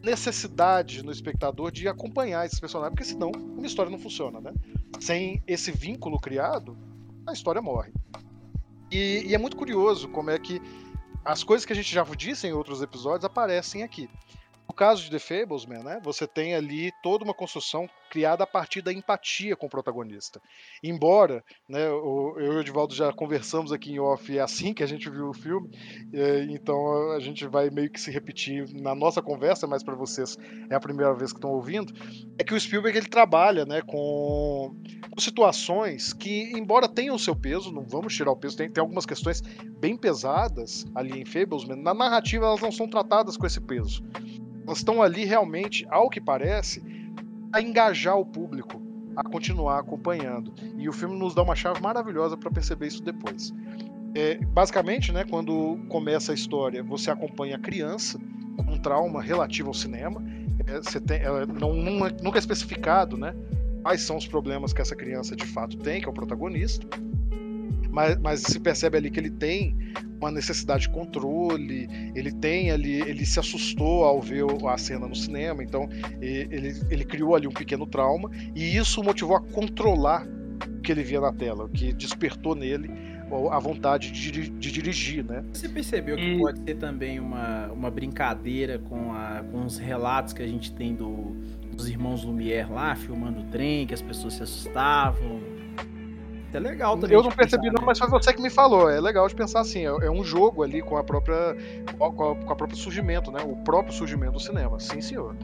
necessidade 0.00 1.02
no 1.02 1.10
espectador 1.10 1.72
de 1.72 1.88
acompanhar 1.88 2.46
esses 2.46 2.60
personagens, 2.60 2.94
porque 2.94 3.04
senão 3.04 3.32
uma 3.32 3.66
história 3.66 3.90
não 3.90 3.98
funciona, 3.98 4.40
né? 4.40 4.52
Sem 5.00 5.42
esse 5.46 5.72
vínculo 5.72 6.20
criado, 6.20 6.76
a 7.26 7.32
história 7.32 7.60
morre. 7.60 7.92
E, 8.92 9.24
e 9.26 9.34
é 9.34 9.38
muito 9.38 9.56
curioso 9.56 10.08
como 10.08 10.30
é 10.30 10.38
que 10.38 10.60
as 11.24 11.42
coisas 11.42 11.64
que 11.64 11.72
a 11.72 11.76
gente 11.76 11.92
já 11.92 12.04
disse 12.04 12.46
em 12.46 12.52
outros 12.52 12.82
episódios 12.82 13.24
aparecem 13.24 13.82
aqui. 13.82 14.08
No 14.74 14.76
caso 14.76 15.04
de 15.04 15.10
The 15.12 15.20
Fablesman, 15.20 15.84
né, 15.84 16.00
você 16.02 16.26
tem 16.26 16.52
ali 16.52 16.90
toda 17.00 17.22
uma 17.22 17.32
construção 17.32 17.88
criada 18.10 18.42
a 18.42 18.46
partir 18.46 18.82
da 18.82 18.92
empatia 18.92 19.54
com 19.54 19.66
o 19.66 19.70
protagonista. 19.70 20.42
Embora, 20.82 21.44
né, 21.68 21.86
eu 21.86 22.34
e 22.40 22.48
o 22.48 22.60
Edivaldo 22.60 22.92
já 22.92 23.12
conversamos 23.12 23.70
aqui 23.70 23.92
em 23.92 24.00
off, 24.00 24.36
é 24.36 24.40
assim 24.40 24.74
que 24.74 24.82
a 24.82 24.86
gente 24.86 25.08
viu 25.08 25.28
o 25.28 25.32
filme, 25.32 25.70
então 26.50 27.12
a 27.12 27.20
gente 27.20 27.46
vai 27.46 27.70
meio 27.70 27.88
que 27.88 28.00
se 28.00 28.10
repetir 28.10 28.68
na 28.74 28.96
nossa 28.96 29.22
conversa, 29.22 29.64
mas 29.64 29.84
para 29.84 29.94
vocês 29.94 30.36
é 30.68 30.74
a 30.74 30.80
primeira 30.80 31.14
vez 31.14 31.30
que 31.32 31.38
estão 31.38 31.52
ouvindo, 31.52 31.94
é 32.36 32.42
que 32.42 32.52
o 32.52 32.60
Spielberg 32.60 32.98
ele 32.98 33.08
trabalha 33.08 33.64
né, 33.64 33.80
com, 33.80 34.74
situações 35.18 36.12
que, 36.12 36.50
embora 36.56 36.88
tenham 36.88 37.16
seu 37.16 37.36
peso, 37.36 37.72
não 37.72 37.84
vamos 37.84 38.12
tirar 38.12 38.32
o 38.32 38.36
peso, 38.36 38.56
tem, 38.56 38.68
tem 38.68 38.80
algumas 38.82 39.06
questões 39.06 39.40
bem 39.78 39.96
pesadas 39.96 40.84
ali 40.96 41.20
em 41.20 41.24
Fablesman, 41.24 41.80
na 41.80 41.94
narrativa 41.94 42.46
elas 42.46 42.60
não 42.60 42.72
são 42.72 42.88
tratadas 42.88 43.36
com 43.36 43.46
esse 43.46 43.60
peso. 43.60 44.02
Elas 44.66 44.78
estão 44.78 45.02
ali 45.02 45.24
realmente, 45.24 45.86
ao 45.90 46.08
que 46.08 46.20
parece, 46.20 46.82
a 47.52 47.60
engajar 47.60 48.18
o 48.18 48.24
público 48.24 48.82
a 49.16 49.22
continuar 49.22 49.78
acompanhando. 49.78 50.52
E 50.76 50.88
o 50.88 50.92
filme 50.92 51.16
nos 51.16 51.34
dá 51.34 51.42
uma 51.42 51.54
chave 51.54 51.80
maravilhosa 51.80 52.36
para 52.36 52.50
perceber 52.50 52.88
isso 52.88 53.02
depois. 53.02 53.52
É, 54.14 54.36
basicamente, 54.36 55.12
né, 55.12 55.24
quando 55.24 55.78
começa 55.88 56.32
a 56.32 56.34
história, 56.34 56.82
você 56.82 57.10
acompanha 57.10 57.56
a 57.56 57.58
criança 57.58 58.18
com 58.56 58.74
um 58.74 58.78
trauma 58.78 59.22
relativo 59.22 59.68
ao 59.68 59.74
cinema. 59.74 60.22
É, 60.66 60.78
você 60.78 61.00
tem, 61.00 61.20
ela 61.20 61.46
não, 61.46 61.74
nunca 61.74 62.38
é 62.38 62.40
especificado 62.40 63.16
né, 63.16 63.34
quais 63.82 64.02
são 64.02 64.16
os 64.16 64.26
problemas 64.26 64.72
que 64.72 64.80
essa 64.80 64.96
criança 64.96 65.36
de 65.36 65.46
fato 65.46 65.76
tem, 65.76 66.00
que 66.00 66.06
é 66.06 66.10
o 66.10 66.14
protagonista 66.14 66.86
mas, 67.94 68.18
mas 68.18 68.40
se 68.40 68.58
percebe 68.58 68.98
ali 68.98 69.08
que 69.08 69.20
ele 69.20 69.30
tem 69.30 69.76
uma 70.18 70.30
necessidade 70.30 70.82
de 70.82 70.88
controle, 70.88 71.88
ele 72.14 72.32
tem 72.32 72.72
ali, 72.72 73.00
ele 73.02 73.24
se 73.24 73.38
assustou 73.38 74.04
ao 74.04 74.20
ver 74.20 74.44
a 74.68 74.76
cena 74.76 75.06
no 75.06 75.14
cinema, 75.14 75.62
então 75.62 75.88
ele, 76.20 76.74
ele 76.90 77.04
criou 77.04 77.36
ali 77.36 77.46
um 77.46 77.52
pequeno 77.52 77.86
trauma 77.86 78.30
e 78.52 78.76
isso 78.76 79.02
motivou 79.02 79.36
a 79.36 79.40
controlar 79.40 80.26
o 80.66 80.80
que 80.80 80.90
ele 80.90 81.04
via 81.04 81.20
na 81.20 81.32
tela, 81.32 81.66
o 81.66 81.68
que 81.68 81.92
despertou 81.92 82.56
nele 82.56 82.90
a 83.50 83.58
vontade 83.58 84.10
de, 84.10 84.48
de, 84.48 84.72
dirigir, 84.72 85.24
né? 85.24 85.44
Você 85.52 85.68
percebeu 85.68 86.16
que 86.16 86.22
e... 86.22 86.38
pode 86.38 86.60
ser 86.62 86.74
também 86.76 87.18
uma, 87.18 87.68
uma 87.68 87.90
brincadeira 87.90 88.78
com, 88.78 89.12
a, 89.12 89.42
com 89.50 89.64
os 89.64 89.78
relatos 89.78 90.32
que 90.32 90.42
a 90.42 90.46
gente 90.46 90.72
tem 90.72 90.94
do, 90.94 91.36
dos 91.72 91.88
irmãos 91.88 92.22
Lumière 92.22 92.70
lá, 92.70 92.94
filmando 92.94 93.40
o 93.40 93.44
trem, 93.44 93.86
que 93.86 93.94
as 93.94 94.02
pessoas 94.02 94.34
se 94.34 94.42
assustavam, 94.42 95.40
é 96.56 96.60
legal 96.60 96.96
também. 96.96 97.16
Eu 97.16 97.22
não 97.22 97.30
percebi, 97.30 97.64
pensar, 97.64 97.78
não, 97.78 97.86
mas 97.86 97.98
foi 97.98 98.08
você 98.08 98.32
que 98.32 98.42
me 98.42 98.50
falou. 98.50 98.88
É 98.88 99.00
legal 99.00 99.26
de 99.28 99.34
pensar 99.34 99.60
assim, 99.60 99.86
é, 99.86 100.06
é 100.06 100.10
um 100.10 100.24
jogo 100.24 100.62
ali 100.62 100.82
com 100.82 100.96
a 100.96 101.04
própria. 101.04 101.56
Com 101.98 102.04
a, 102.04 102.12
com 102.12 102.52
a 102.52 102.56
próprio 102.56 102.76
surgimento, 102.76 103.30
né? 103.30 103.40
O 103.44 103.56
próprio 103.56 103.92
surgimento 103.94 104.32
do 104.32 104.40
cinema. 104.40 104.78
Sim, 104.80 105.00
senhor. 105.00 105.36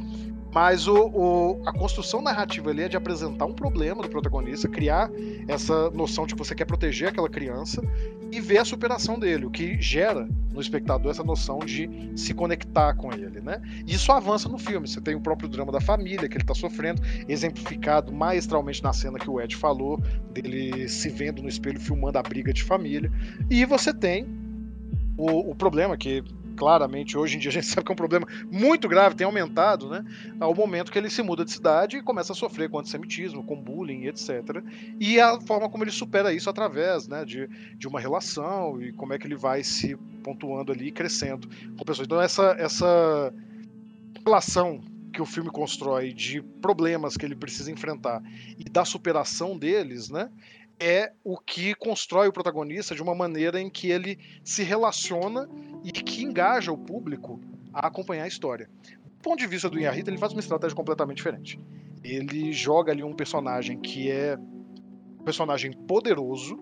Mas 0.53 0.89
o, 0.89 0.97
o, 0.97 1.63
a 1.65 1.73
construção 1.73 2.21
narrativa 2.21 2.71
ali 2.71 2.83
é 2.83 2.89
de 2.89 2.97
apresentar 2.97 3.47
um 3.47 3.53
problema 3.53 4.03
do 4.03 4.09
protagonista, 4.09 4.69
criar 4.69 5.09
essa 5.47 5.91
noção 5.91 6.27
de 6.27 6.35
que 6.35 6.39
você 6.39 6.55
quer 6.55 6.65
proteger 6.65 7.09
aquela 7.09 7.29
criança 7.29 7.81
e 8.31 8.41
ver 8.41 8.59
a 8.59 8.65
superação 8.65 9.19
dele, 9.19 9.47
o 9.47 9.51
que 9.51 9.81
gera 9.81 10.29
no 10.53 10.61
espectador 10.61 11.11
essa 11.11 11.23
noção 11.23 11.61
de 11.61 11.89
se 12.17 12.35
conectar 12.35 12.95
com 12.95 13.13
ele, 13.13 13.41
né? 13.41 13.61
Isso 13.87 14.11
avança 14.13 14.49
no 14.49 14.59
filme. 14.59 14.87
Você 14.89 15.01
tem 15.01 15.15
o 15.15 15.21
próprio 15.21 15.49
drama 15.49 15.71
da 15.71 15.81
família 15.81 16.29
que 16.29 16.35
ele 16.35 16.43
está 16.43 16.55
sofrendo, 16.55 17.03
exemplificado 17.29 18.13
maestralmente 18.13 18.83
na 18.83 18.93
cena 18.93 19.19
que 19.19 19.31
o 19.31 19.41
Ed 19.41 19.55
falou, 19.57 20.01
dele 20.33 20.89
se 20.89 21.09
vendo 21.09 21.43
no 21.43 21.49
espelho 21.49 21.81
filmando 21.81 22.19
a 22.19 22.23
briga 22.23 22.53
de 22.53 22.63
família. 22.63 23.11
E 23.49 23.65
você 23.65 23.93
tem 23.93 24.27
o, 25.17 25.51
o 25.51 25.55
problema 25.55 25.97
que 25.97 26.25
claramente 26.61 27.17
hoje 27.17 27.37
em 27.37 27.39
dia 27.39 27.49
a 27.49 27.53
gente 27.53 27.65
sabe 27.73 27.87
que 27.87 27.91
é 27.91 27.95
um 27.95 27.97
problema 27.97 28.27
muito 28.53 28.87
grave, 28.87 29.17
tem 29.17 29.25
aumentado, 29.25 29.89
né? 29.89 30.05
Ao 30.39 30.55
momento 30.55 30.93
que 30.93 30.99
ele 30.99 31.09
se 31.09 31.23
muda 31.23 31.43
de 31.43 31.51
cidade 31.51 31.97
e 31.97 32.03
começa 32.03 32.35
a 32.35 32.37
sofrer 32.37 32.69
com 32.69 32.79
antissemitismo, 32.79 33.43
com 33.43 33.57
bullying, 33.57 34.05
etc. 34.05 34.63
E 35.01 35.19
a 35.19 35.41
forma 35.41 35.71
como 35.71 35.85
ele 35.85 35.91
supera 35.91 36.35
isso 36.35 36.51
através 36.51 37.09
né, 37.09 37.25
de, 37.25 37.49
de 37.79 37.89
uma 37.89 37.99
relação 37.99 38.81
e 38.83 38.93
como 38.93 39.15
é 39.15 39.19
que 39.19 39.27
ele 39.27 39.37
vai 39.37 39.65
se 39.65 39.97
pontuando 40.23 40.71
ali 40.71 40.89
e 40.89 40.93
crescendo 40.93 41.49
com 41.79 41.85
pessoas. 41.85 42.07
Então, 42.07 42.21
essa, 42.21 42.55
essa 42.59 43.33
relação 44.23 44.83
que 45.11 45.23
o 45.23 45.27
filme 45.27 45.51
constrói 45.51 46.13
de 46.13 46.43
problemas 46.43 47.17
que 47.17 47.25
ele 47.25 47.35
precisa 47.35 47.73
enfrentar 47.73 48.23
e 48.59 48.65
da 48.65 48.85
superação 48.85 49.57
deles, 49.57 50.11
né? 50.11 50.31
É 50.81 51.13
o 51.23 51.37
que 51.37 51.75
constrói 51.75 52.29
o 52.29 52.33
protagonista 52.33 52.95
de 52.95 53.03
uma 53.03 53.15
maneira 53.15 53.61
em 53.61 53.69
que 53.69 53.91
ele 53.91 54.19
se 54.43 54.63
relaciona 54.63 55.47
e 55.85 55.93
que 55.93 56.23
engaja 56.25 56.73
o 56.73 56.79
público 56.79 57.39
a 57.73 57.87
acompanhar 57.87 58.25
a 58.25 58.29
história. 58.29 58.69
Do 59.05 59.23
ponto 59.23 59.39
de 59.39 59.47
vista 59.47 59.69
do 59.69 59.79
Inharita, 59.79 60.11
ele 60.11 60.19
faz 60.19 60.33
uma 60.33 60.41
estratégia 60.41 60.75
completamente 60.75 61.19
diferente. 61.19 61.61
Ele 62.03 62.51
joga 62.51 62.91
ali 62.91 63.05
um 63.05 63.13
personagem 63.13 63.79
que 63.79 64.11
é 64.11 64.39
um 65.21 65.23
personagem 65.23 65.73
poderoso, 65.73 66.59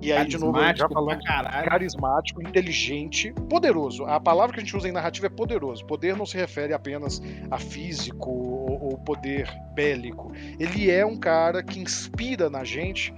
e 0.00 0.12
aí, 0.12 0.26
de 0.26 0.36
novo, 0.36 0.58
já 0.76 0.86
falando 0.86 1.22
carismático, 1.64 2.42
inteligente, 2.42 3.32
poderoso. 3.48 4.04
A 4.04 4.20
palavra 4.20 4.52
que 4.52 4.60
a 4.60 4.62
gente 4.62 4.76
usa 4.76 4.86
em 4.86 4.92
narrativa 4.92 5.28
é 5.28 5.30
poderoso. 5.30 5.84
Poder 5.86 6.14
não 6.14 6.26
se 6.26 6.36
refere 6.36 6.74
apenas 6.74 7.22
a 7.50 7.58
físico 7.58 8.30
ou, 8.30 8.84
ou 8.84 8.98
poder 8.98 9.48
bélico. 9.74 10.30
Ele 10.58 10.90
é 10.90 11.06
um 11.06 11.16
cara 11.16 11.62
que 11.62 11.80
inspira 11.80 12.50
na 12.50 12.64
gente 12.64 13.14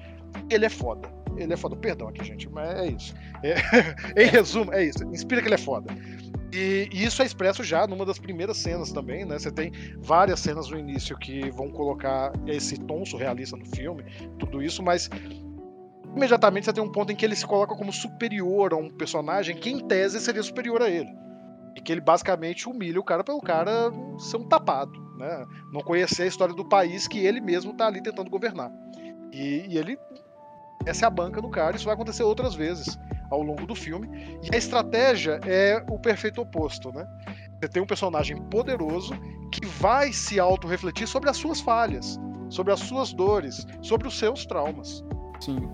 ele 0.51 0.67
é 0.67 0.71
foda. 0.71 1.09
Ele 1.37 1.53
é 1.53 1.57
foda. 1.57 1.77
Perdão 1.77 2.09
aqui, 2.09 2.25
gente, 2.25 2.49
mas 2.49 2.69
é 2.79 2.87
isso. 2.87 3.15
É, 3.43 3.55
em 4.23 4.27
resumo, 4.27 4.73
é 4.73 4.85
isso. 4.85 5.05
Inspira 5.05 5.43
que 5.43 5.49
ele 5.49 5.55
é 5.55 5.59
foda. 5.59 5.93
E, 6.53 6.89
e, 6.93 7.05
isso 7.05 7.23
é 7.23 7.27
expresso 7.27 7.63
já 7.63 7.87
numa 7.87 8.07
das 8.07 8.19
primeiras 8.19 8.57
cenas 8.57 8.93
também, 8.93 9.25
né? 9.25 9.39
Você 9.39 9.51
tem 9.51 9.73
várias 9.99 10.41
cenas 10.41 10.71
no 10.71 10.79
início 10.79 11.17
que 11.19 11.51
vão 11.51 11.71
colocar 11.71 12.33
esse 12.47 12.79
tom 12.79 13.05
surrealista 13.05 13.57
no 13.57 13.67
filme, 13.67 14.05
tudo 14.39 14.63
isso, 14.63 14.83
mas 14.83 15.11
imediatamente 16.15 16.65
você 16.65 16.73
tem 16.73 16.83
um 16.83 16.91
ponto 16.91 17.13
em 17.13 17.17
que 17.17 17.25
ele 17.25 17.37
se 17.37 17.47
coloca 17.47 17.75
como 17.75 17.93
superior 17.93 18.73
a 18.73 18.77
um 18.77 18.89
personagem 18.89 19.57
que, 19.57 19.71
em 19.71 19.87
tese, 19.87 20.21
seria 20.21 20.43
superior 20.43 20.83
a 20.83 20.89
ele. 20.89 21.11
E 21.77 21.81
que 21.81 21.93
ele 21.93 22.01
basicamente 22.01 22.69
humilha 22.69 22.99
o 22.99 23.05
cara 23.05 23.23
pelo 23.23 23.41
cara 23.41 23.93
ser 24.19 24.39
um 24.39 24.49
tapado, 24.49 24.99
né? 25.19 25.45
Não 25.73 25.83
conhecer 25.83 26.23
a 26.23 26.27
história 26.27 26.55
do 26.55 26.65
país 26.65 27.07
que 27.07 27.19
ele 27.19 27.41
mesmo 27.41 27.73
está 27.73 27.87
ali 27.87 28.01
tentando 28.01 28.31
governar. 28.31 28.73
E, 29.31 29.67
e 29.69 29.77
ele 29.77 29.99
essa 30.85 31.05
é 31.05 31.07
a 31.07 31.11
banca 31.11 31.41
do 31.41 31.49
cara, 31.49 31.77
isso 31.77 31.85
vai 31.85 31.95
acontecer 31.95 32.23
outras 32.23 32.55
vezes 32.55 32.99
ao 33.31 33.43
longo 33.43 33.67
do 33.67 33.75
filme. 33.75 34.39
E 34.43 34.55
a 34.55 34.59
estratégia 34.59 35.41
é 35.45 35.85
o 35.91 35.99
perfeito 35.99 36.41
oposto, 36.41 36.93
né? 36.93 37.07
Você 37.61 37.69
tem 37.69 37.83
um 37.83 37.87
personagem 37.87 38.41
poderoso 38.45 39.15
que 39.51 39.65
vai 39.67 40.13
se 40.13 40.39
auto-refletir 40.39 41.07
sobre 41.07 41.31
as 41.31 41.37
suas 41.37 41.61
falhas, 41.61 42.19
sobre 42.49 42.73
as 42.73 42.81
suas 42.81 43.13
dores, 43.13 43.67
sobre 43.81 44.07
os 44.07 44.19
seus 44.19 44.45
traumas. 44.45 45.05
Sim. 45.41 45.69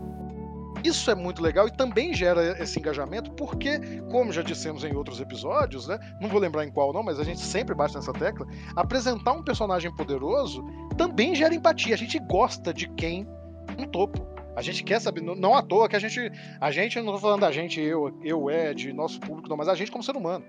Isso 0.85 1.11
é 1.11 1.15
muito 1.15 1.41
legal 1.43 1.69
e 1.69 1.71
também 1.71 2.13
gera 2.13 2.61
esse 2.61 2.79
engajamento, 2.79 3.31
porque, 3.33 3.79
como 4.11 4.33
já 4.33 4.43
dissemos 4.43 4.83
em 4.83 4.95
outros 4.97 5.21
episódios, 5.21 5.87
né? 5.87 5.99
Não 6.21 6.29
vou 6.29 6.41
lembrar 6.41 6.65
em 6.65 6.73
qual 6.73 6.93
não, 6.93 7.05
mas 7.05 7.21
a 7.21 7.25
gente 7.25 7.41
sempre 7.41 7.75
bate 7.75 7.95
nessa 7.95 8.13
tecla. 8.13 8.47
Apresentar 8.75 9.33
um 9.33 9.45
personagem 9.45 9.95
poderoso 9.95 10.65
também 10.97 11.35
gera 11.35 11.55
empatia. 11.55 11.95
A 11.95 11.99
gente 11.99 12.19
gosta 12.19 12.75
de 12.75 12.89
quem 12.89 13.29
no 13.79 13.87
topo. 13.87 14.32
A 14.55 14.61
gente 14.61 14.85
quer 14.85 15.01
saber, 15.01 15.23
não 15.23 15.55
à 15.55 15.63
toa 15.63 15.89
que 15.89 15.97
a 15.97 15.99
gente, 15.99 16.31
a 16.61 16.71
gente, 16.71 17.01
não 17.01 17.13
tô 17.13 17.19
falando 17.19 17.41
da 17.41 17.51
gente, 17.51 17.81
eu, 17.81 18.17
eu, 18.23 18.51
Ed, 18.51 18.93
nosso 18.93 19.19
público, 19.19 19.49
não, 19.49 19.57
mas 19.57 19.69
a 19.69 19.75
gente 19.75 19.91
como 19.91 20.05
ser 20.05 20.17
humano. 20.17 20.45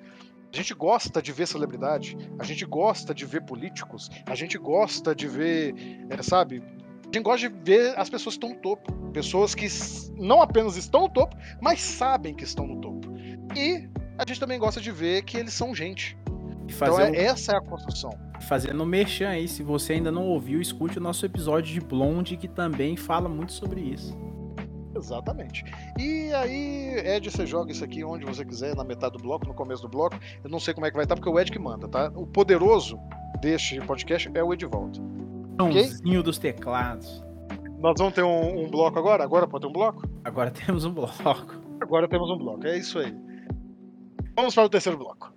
A 0.52 0.56
gente 0.56 0.74
gosta 0.74 1.22
de 1.22 1.32
ver 1.32 1.48
celebridade, 1.48 2.18
a 2.38 2.44
gente 2.44 2.66
gosta 2.66 3.14
de 3.14 3.26
ver 3.26 3.42
políticos, 3.42 4.10
a 4.26 4.36
gente 4.36 4.58
gosta 4.58 5.16
de 5.16 5.28
ver, 5.28 5.74
é, 6.10 6.22
sabe? 6.22 6.62
A 7.02 7.06
gente 7.06 7.24
gosta 7.24 7.50
de 7.50 7.56
ver 7.64 7.98
as 7.98 8.10
pessoas 8.10 8.36
que 8.36 8.46
estão 8.46 8.50
no 8.50 8.62
topo. 8.62 8.92
Pessoas 9.12 9.56
que 9.56 9.68
não 10.16 10.42
apenas 10.42 10.76
estão 10.76 11.02
no 11.02 11.10
topo, 11.10 11.36
mas 11.62 11.80
sabem 11.82 12.36
que 12.36 12.44
estão 12.44 12.68
no 12.68 12.82
topo. 12.82 13.14
E 13.56 13.90
a 14.18 14.26
gente 14.28 14.40
também 14.40 14.60
gosta 14.60 14.82
de 14.82 14.92
ver 14.92 15.24
que 15.24 15.38
eles 15.38 15.54
são 15.54 15.74
gente. 15.74 16.18
Então 16.68 17.00
é, 17.00 17.10
um... 17.10 17.16
essa 17.16 17.54
é 17.54 17.58
a 17.58 17.62
construção 17.62 18.12
fazendo 18.44 18.86
merchan 18.86 19.30
aí, 19.30 19.48
se 19.48 19.64
você 19.64 19.94
ainda 19.94 20.12
não 20.12 20.28
ouviu, 20.28 20.62
escute 20.62 20.98
o 20.98 21.02
nosso 21.02 21.26
episódio 21.26 21.74
de 21.74 21.82
Blonde, 21.82 22.38
que 22.38 22.48
também 22.48 22.96
fala 22.96 23.28
muito 23.28 23.54
sobre 23.54 23.82
isso. 23.82 24.16
Exatamente. 24.96 25.66
E 25.98 26.32
aí, 26.34 27.00
Ed, 27.06 27.30
você 27.30 27.46
joga 27.46 27.72
isso 27.72 27.84
aqui 27.84 28.04
onde 28.04 28.26
você 28.26 28.46
quiser, 28.46 28.76
na 28.76 28.84
metade 28.84 29.18
do 29.18 29.24
bloco, 29.24 29.48
no 29.48 29.54
começo 29.54 29.82
do 29.82 29.90
bloco. 29.90 30.18
Eu 30.44 30.50
não 30.50 30.60
sei 30.60 30.74
como 30.74 30.86
é 30.86 30.90
que 30.90 30.96
vai 30.96 31.06
estar, 31.06 31.16
porque 31.16 31.28
é 31.28 31.32
o 31.32 31.40
Ed 31.40 31.52
que 31.52 31.60
manda, 31.60 31.88
tá? 31.88 32.12
O 32.16 32.28
poderoso 32.28 33.00
deste 33.42 33.80
podcast 33.82 34.30
é 34.34 34.44
o 34.44 34.54
Edivaldo. 34.54 35.00
Pãozinho 35.58 36.20
okay? 36.20 36.24
dos 36.24 36.38
teclados. 36.38 37.24
Nós 37.80 37.96
vamos 37.98 38.14
ter 38.14 38.24
um, 38.24 38.66
um, 38.66 38.70
bloco 38.70 38.98
agora? 38.98 39.24
Agora 39.24 39.48
pode 39.48 39.64
ter 39.64 39.68
um 39.68 39.74
bloco? 39.74 40.08
Agora 40.24 40.50
temos 40.52 40.86
um 40.86 40.94
bloco. 40.94 41.62
Agora 41.82 42.08
temos 42.08 42.30
um 42.30 42.38
bloco, 42.38 42.66
é 42.66 42.78
isso 42.78 43.00
aí. 43.00 43.14
Vamos 44.36 44.56
para 44.56 44.64
o 44.64 44.70
terceiro 44.70 44.98
bloco. 44.98 45.34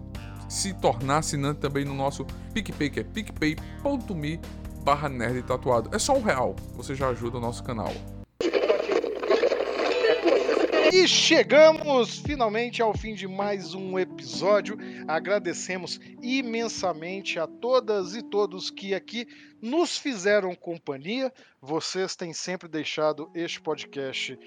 se 0.49 0.73
tornar 0.73 1.17
assinante 1.17 1.59
também 1.59 1.85
no 1.85 1.93
nosso 1.93 2.25
PicPay, 2.53 2.89
que 2.89 2.99
é 2.99 3.03
picpay.me 3.03 4.39
barra 4.83 5.09
nerd 5.09 5.41
tatuado. 5.43 5.89
É 5.93 5.99
só 5.99 6.15
um 6.15 6.21
real, 6.21 6.55
você 6.75 6.93
já 6.93 7.09
ajuda 7.09 7.37
o 7.37 7.41
nosso 7.41 7.63
canal. 7.63 7.91
E 10.93 11.07
chegamos 11.07 12.19
finalmente 12.19 12.81
ao 12.81 12.95
fim 12.95 13.15
de 13.15 13.27
mais 13.27 13.73
um 13.73 13.99
episódio. 13.99 14.77
Agradecemos 15.07 15.99
imensamente 16.21 17.37
a 17.37 17.47
todas 17.47 18.15
e 18.15 18.21
todos 18.21 18.69
que 18.69 18.93
aqui 18.93 19.27
nos 19.61 19.97
fizeram 19.97 20.55
companhia. 20.55 21.33
Vocês 21.61 22.15
têm 22.15 22.31
sempre 22.31 22.69
deixado 22.69 23.29
este 23.35 23.59
podcast 23.59 24.39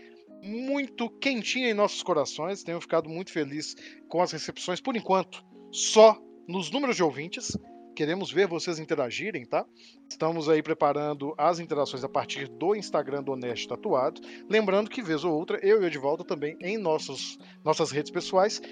muito 0.42 1.10
quentinho 1.10 1.68
em 1.68 1.74
nossos 1.74 2.02
corações. 2.02 2.62
Tenho 2.62 2.80
ficado 2.80 3.08
muito 3.08 3.30
feliz 3.30 3.74
com 4.08 4.22
as 4.22 4.32
recepções, 4.32 4.80
por 4.80 4.96
enquanto, 4.96 5.44
só 5.70 6.18
nos 6.46 6.70
números 6.70 6.96
de 6.96 7.02
ouvintes. 7.02 7.56
Queremos 7.94 8.30
ver 8.30 8.46
vocês 8.46 8.78
interagirem, 8.78 9.44
tá? 9.44 9.66
Estamos 10.08 10.48
aí 10.48 10.62
preparando 10.62 11.34
as 11.36 11.58
interações 11.58 12.04
a 12.04 12.08
partir 12.08 12.48
do 12.48 12.76
Instagram 12.76 13.24
do 13.24 13.32
Honest 13.32 13.66
Tatuado. 13.66 14.20
Lembrando 14.48 14.88
que, 14.88 15.02
vez 15.02 15.24
ou 15.24 15.34
outra, 15.34 15.58
eu 15.66 15.82
e 15.82 15.84
o 15.84 15.86
Edvaldo 15.86 16.22
também 16.22 16.56
em 16.60 16.78
nossos, 16.78 17.36
nossas 17.64 17.90
redes 17.90 18.12
pessoais 18.12 18.62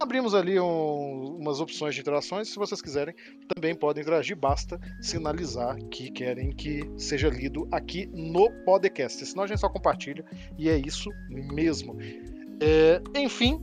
abrimos 0.00 0.34
ali 0.34 0.58
um, 0.58 1.36
umas 1.38 1.60
opções 1.60 1.94
de 1.94 2.00
interações. 2.00 2.48
Se 2.48 2.56
vocês 2.56 2.80
quiserem, 2.80 3.14
também 3.54 3.74
podem 3.74 4.02
interagir. 4.02 4.36
Basta 4.36 4.80
sinalizar 5.00 5.76
que 5.90 6.10
querem 6.10 6.50
que 6.50 6.82
seja 6.96 7.28
lido 7.28 7.68
aqui 7.70 8.06
no 8.12 8.50
podcast. 8.64 9.24
Senão 9.24 9.44
a 9.44 9.46
gente 9.46 9.60
só 9.60 9.68
compartilha 9.68 10.24
e 10.58 10.68
é 10.68 10.76
isso 10.76 11.10
mesmo. 11.28 11.96
É, 12.60 13.02
enfim, 13.16 13.60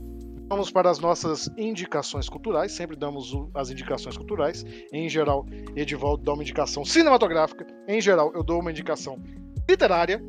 Vamos 0.52 0.70
para 0.70 0.90
as 0.90 0.98
nossas 0.98 1.48
indicações 1.56 2.28
culturais. 2.28 2.72
Sempre 2.72 2.94
damos 2.94 3.32
as 3.54 3.70
indicações 3.70 4.18
culturais. 4.18 4.62
Em 4.92 5.08
geral, 5.08 5.46
Edivaldo 5.74 6.22
dá 6.22 6.34
uma 6.34 6.42
indicação 6.42 6.84
cinematográfica. 6.84 7.66
Em 7.88 8.02
geral, 8.02 8.30
eu 8.34 8.44
dou 8.44 8.60
uma 8.60 8.70
indicação 8.70 9.18
literária. 9.66 10.22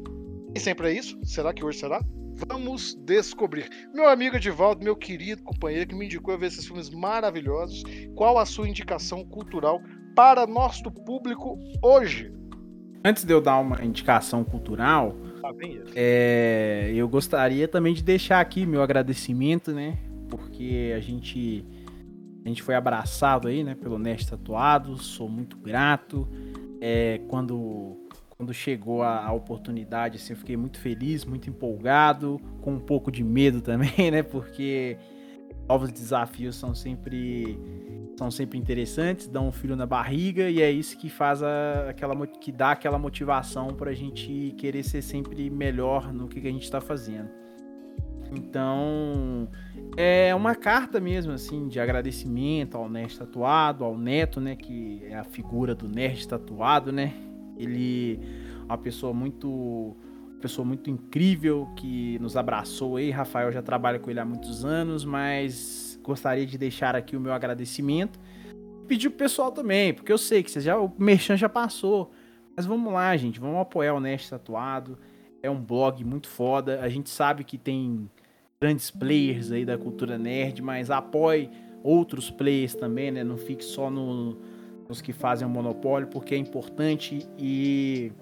E 0.55 0.59
sempre 0.61 0.87
é 0.87 0.93
isso. 0.93 1.19
Será 1.25 1.53
que 1.53 1.61
hoje 1.65 1.79
será? 1.79 2.01
Vamos 2.47 2.95
descobrir. 3.01 3.69
Meu 3.93 4.07
amigo 4.07 4.37
Edivaldo, 4.37 4.81
meu 4.81 4.95
querido 4.95 5.43
companheiro 5.43 5.89
que 5.89 5.95
me 5.95 6.05
indicou 6.05 6.33
a 6.33 6.37
ver 6.37 6.45
esses 6.45 6.65
filmes 6.65 6.89
maravilhosos, 6.89 7.83
qual 8.15 8.39
a 8.39 8.45
sua 8.45 8.69
indicação 8.69 9.25
cultural 9.25 9.81
para 10.15 10.47
nosso 10.47 10.89
público 10.89 11.59
hoje? 11.81 12.33
Antes 13.03 13.25
de 13.25 13.33
eu 13.33 13.41
dar 13.41 13.59
uma 13.59 13.83
indicação 13.83 14.41
cultural, 14.45 15.17
tá 15.41 15.51
é, 15.93 16.93
eu 16.95 17.09
gostaria 17.09 17.67
também 17.67 17.93
de 17.93 18.01
deixar 18.01 18.39
aqui 18.39 18.65
meu 18.65 18.81
agradecimento, 18.81 19.73
né, 19.73 19.97
porque 20.63 20.93
a 20.95 20.99
gente 20.99 21.65
a 22.45 22.49
gente 22.49 22.61
foi 22.61 22.75
abraçado 22.75 23.47
aí, 23.47 23.63
né, 23.63 23.73
pelo 23.73 23.97
Nest 23.97 24.29
Tatuado, 24.29 24.97
sou 24.97 25.29
muito 25.29 25.57
grato. 25.57 26.27
É, 26.81 27.21
quando 27.27 27.97
quando 28.29 28.53
chegou 28.53 29.03
a, 29.03 29.25
a, 29.25 29.31
oportunidade, 29.31 30.17
assim, 30.17 30.33
eu 30.33 30.37
fiquei 30.37 30.57
muito 30.57 30.77
feliz, 30.77 31.23
muito 31.23 31.49
empolgado, 31.49 32.41
com 32.61 32.73
um 32.73 32.79
pouco 32.79 33.09
de 33.11 33.23
medo 33.23 33.61
também, 33.61 34.11
né, 34.11 34.23
porque 34.23 34.97
novos 35.67 35.91
desafios 35.91 36.55
são 36.55 36.73
sempre 36.73 37.57
são 38.17 38.29
sempre 38.29 38.57
interessantes, 38.57 39.27
dão 39.27 39.47
um 39.47 39.51
filho 39.51 39.75
na 39.75 39.85
barriga 39.85 40.49
e 40.49 40.61
é 40.61 40.69
isso 40.69 40.97
que 40.97 41.09
faz 41.09 41.41
a, 41.41 41.89
aquela 41.89 42.27
que 42.27 42.51
dá 42.51 42.71
aquela 42.71 42.97
motivação 42.99 43.69
para 43.69 43.91
a 43.91 43.95
gente 43.95 44.53
querer 44.57 44.83
ser 44.83 45.01
sempre 45.01 45.49
melhor 45.49 46.13
no 46.13 46.27
que, 46.27 46.41
que 46.41 46.47
a 46.47 46.51
gente 46.51 46.63
está 46.63 46.81
fazendo. 46.81 47.42
Então, 48.35 49.47
é 49.95 50.33
uma 50.33 50.55
carta 50.55 50.99
mesmo, 50.99 51.31
assim, 51.31 51.67
de 51.67 51.79
agradecimento 51.79 52.75
ao 52.75 52.89
Nerd 52.89 53.17
Tatuado, 53.17 53.83
ao 53.83 53.97
Neto, 53.97 54.41
né, 54.41 54.55
que 54.55 55.03
é 55.05 55.15
a 55.15 55.23
figura 55.23 55.75
do 55.75 55.87
Nerd 55.87 56.27
Tatuado, 56.27 56.91
né? 56.91 57.13
Ele 57.57 58.19
é 58.61 58.65
uma 58.65 58.77
pessoa 58.77 59.13
muito 59.13 59.95
pessoa 60.41 60.65
muito 60.65 60.89
incrível 60.89 61.69
que 61.77 62.19
nos 62.19 62.35
abraçou 62.35 62.97
aí. 62.97 63.09
Rafael 63.09 63.49
já 63.49 63.61
trabalha 63.61 63.97
com 63.97 64.11
ele 64.11 64.19
há 64.19 64.25
muitos 64.25 64.65
anos, 64.65 65.05
mas 65.05 65.97
gostaria 66.03 66.45
de 66.45 66.57
deixar 66.57 66.97
aqui 66.97 67.15
o 67.15 67.19
meu 67.19 67.31
agradecimento. 67.31 68.19
Pedir 68.85 69.09
pro 69.09 69.19
pessoal 69.19 69.53
também, 69.53 69.93
porque 69.93 70.11
eu 70.11 70.17
sei 70.17 70.43
que 70.43 70.59
já, 70.59 70.77
o 70.77 70.91
Merchan 70.99 71.37
já 71.37 71.47
passou. 71.47 72.11
Mas 72.57 72.65
vamos 72.65 72.91
lá, 72.91 73.15
gente, 73.15 73.39
vamos 73.39 73.61
apoiar 73.61 73.93
o 73.93 74.01
Nerd 74.01 74.29
Tatuado. 74.29 74.97
É 75.41 75.49
um 75.49 75.61
blog 75.61 76.03
muito 76.03 76.27
foda. 76.27 76.81
A 76.81 76.89
gente 76.89 77.09
sabe 77.09 77.45
que 77.45 77.57
tem 77.57 78.09
grandes 78.63 78.89
players 78.89 79.51
aí 79.51 79.65
da 79.65 79.77
cultura 79.77 80.17
nerd, 80.17 80.61
mas 80.61 80.89
apoie 80.89 81.49
outros 81.83 82.31
players 82.31 82.73
também, 82.73 83.11
né? 83.11 83.21
Não 83.21 83.35
fique 83.35 83.61
só 83.61 83.89
no, 83.89 84.37
nos 84.87 85.01
que 85.01 85.11
fazem 85.11 85.45
o 85.45 85.49
monopólio, 85.49 86.07
porque 86.07 86.33
é 86.33 86.37
importante 86.37 87.27
e 87.37 88.13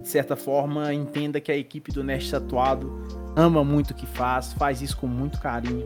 de 0.00 0.08
certa 0.08 0.36
forma 0.36 0.94
entenda 0.94 1.40
que 1.40 1.50
a 1.50 1.56
equipe 1.56 1.90
do 1.90 2.04
Nerd 2.04 2.30
Tatuado 2.30 3.04
ama 3.34 3.64
muito 3.64 3.90
o 3.90 3.94
que 3.94 4.06
faz, 4.06 4.52
faz 4.52 4.80
isso 4.80 4.96
com 4.96 5.08
muito 5.08 5.40
carinho. 5.40 5.84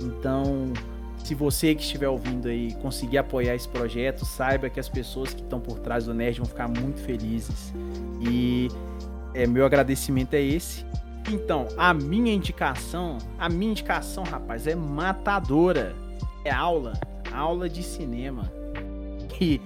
Então, 0.00 0.72
se 1.24 1.34
você 1.34 1.74
que 1.74 1.82
estiver 1.82 2.08
ouvindo 2.08 2.46
aí 2.46 2.72
conseguir 2.74 3.18
apoiar 3.18 3.56
esse 3.56 3.68
projeto, 3.68 4.24
saiba 4.24 4.70
que 4.70 4.78
as 4.78 4.88
pessoas 4.88 5.34
que 5.34 5.42
estão 5.42 5.58
por 5.58 5.80
trás 5.80 6.04
do 6.04 6.14
Nerd 6.14 6.38
vão 6.38 6.46
ficar 6.46 6.68
muito 6.68 7.00
felizes. 7.00 7.74
E 8.20 8.68
é, 9.34 9.44
meu 9.44 9.66
agradecimento 9.66 10.34
é 10.34 10.40
esse. 10.40 10.86
Então, 11.30 11.68
a 11.76 11.92
minha 11.92 12.32
indicação, 12.32 13.18
a 13.38 13.50
minha 13.50 13.72
indicação, 13.72 14.24
rapaz, 14.24 14.66
é 14.66 14.74
matadora. 14.74 15.94
É 16.42 16.50
aula, 16.50 16.94
aula 17.30 17.68
de 17.68 17.82
cinema. 17.82 18.50
E, 19.40 19.60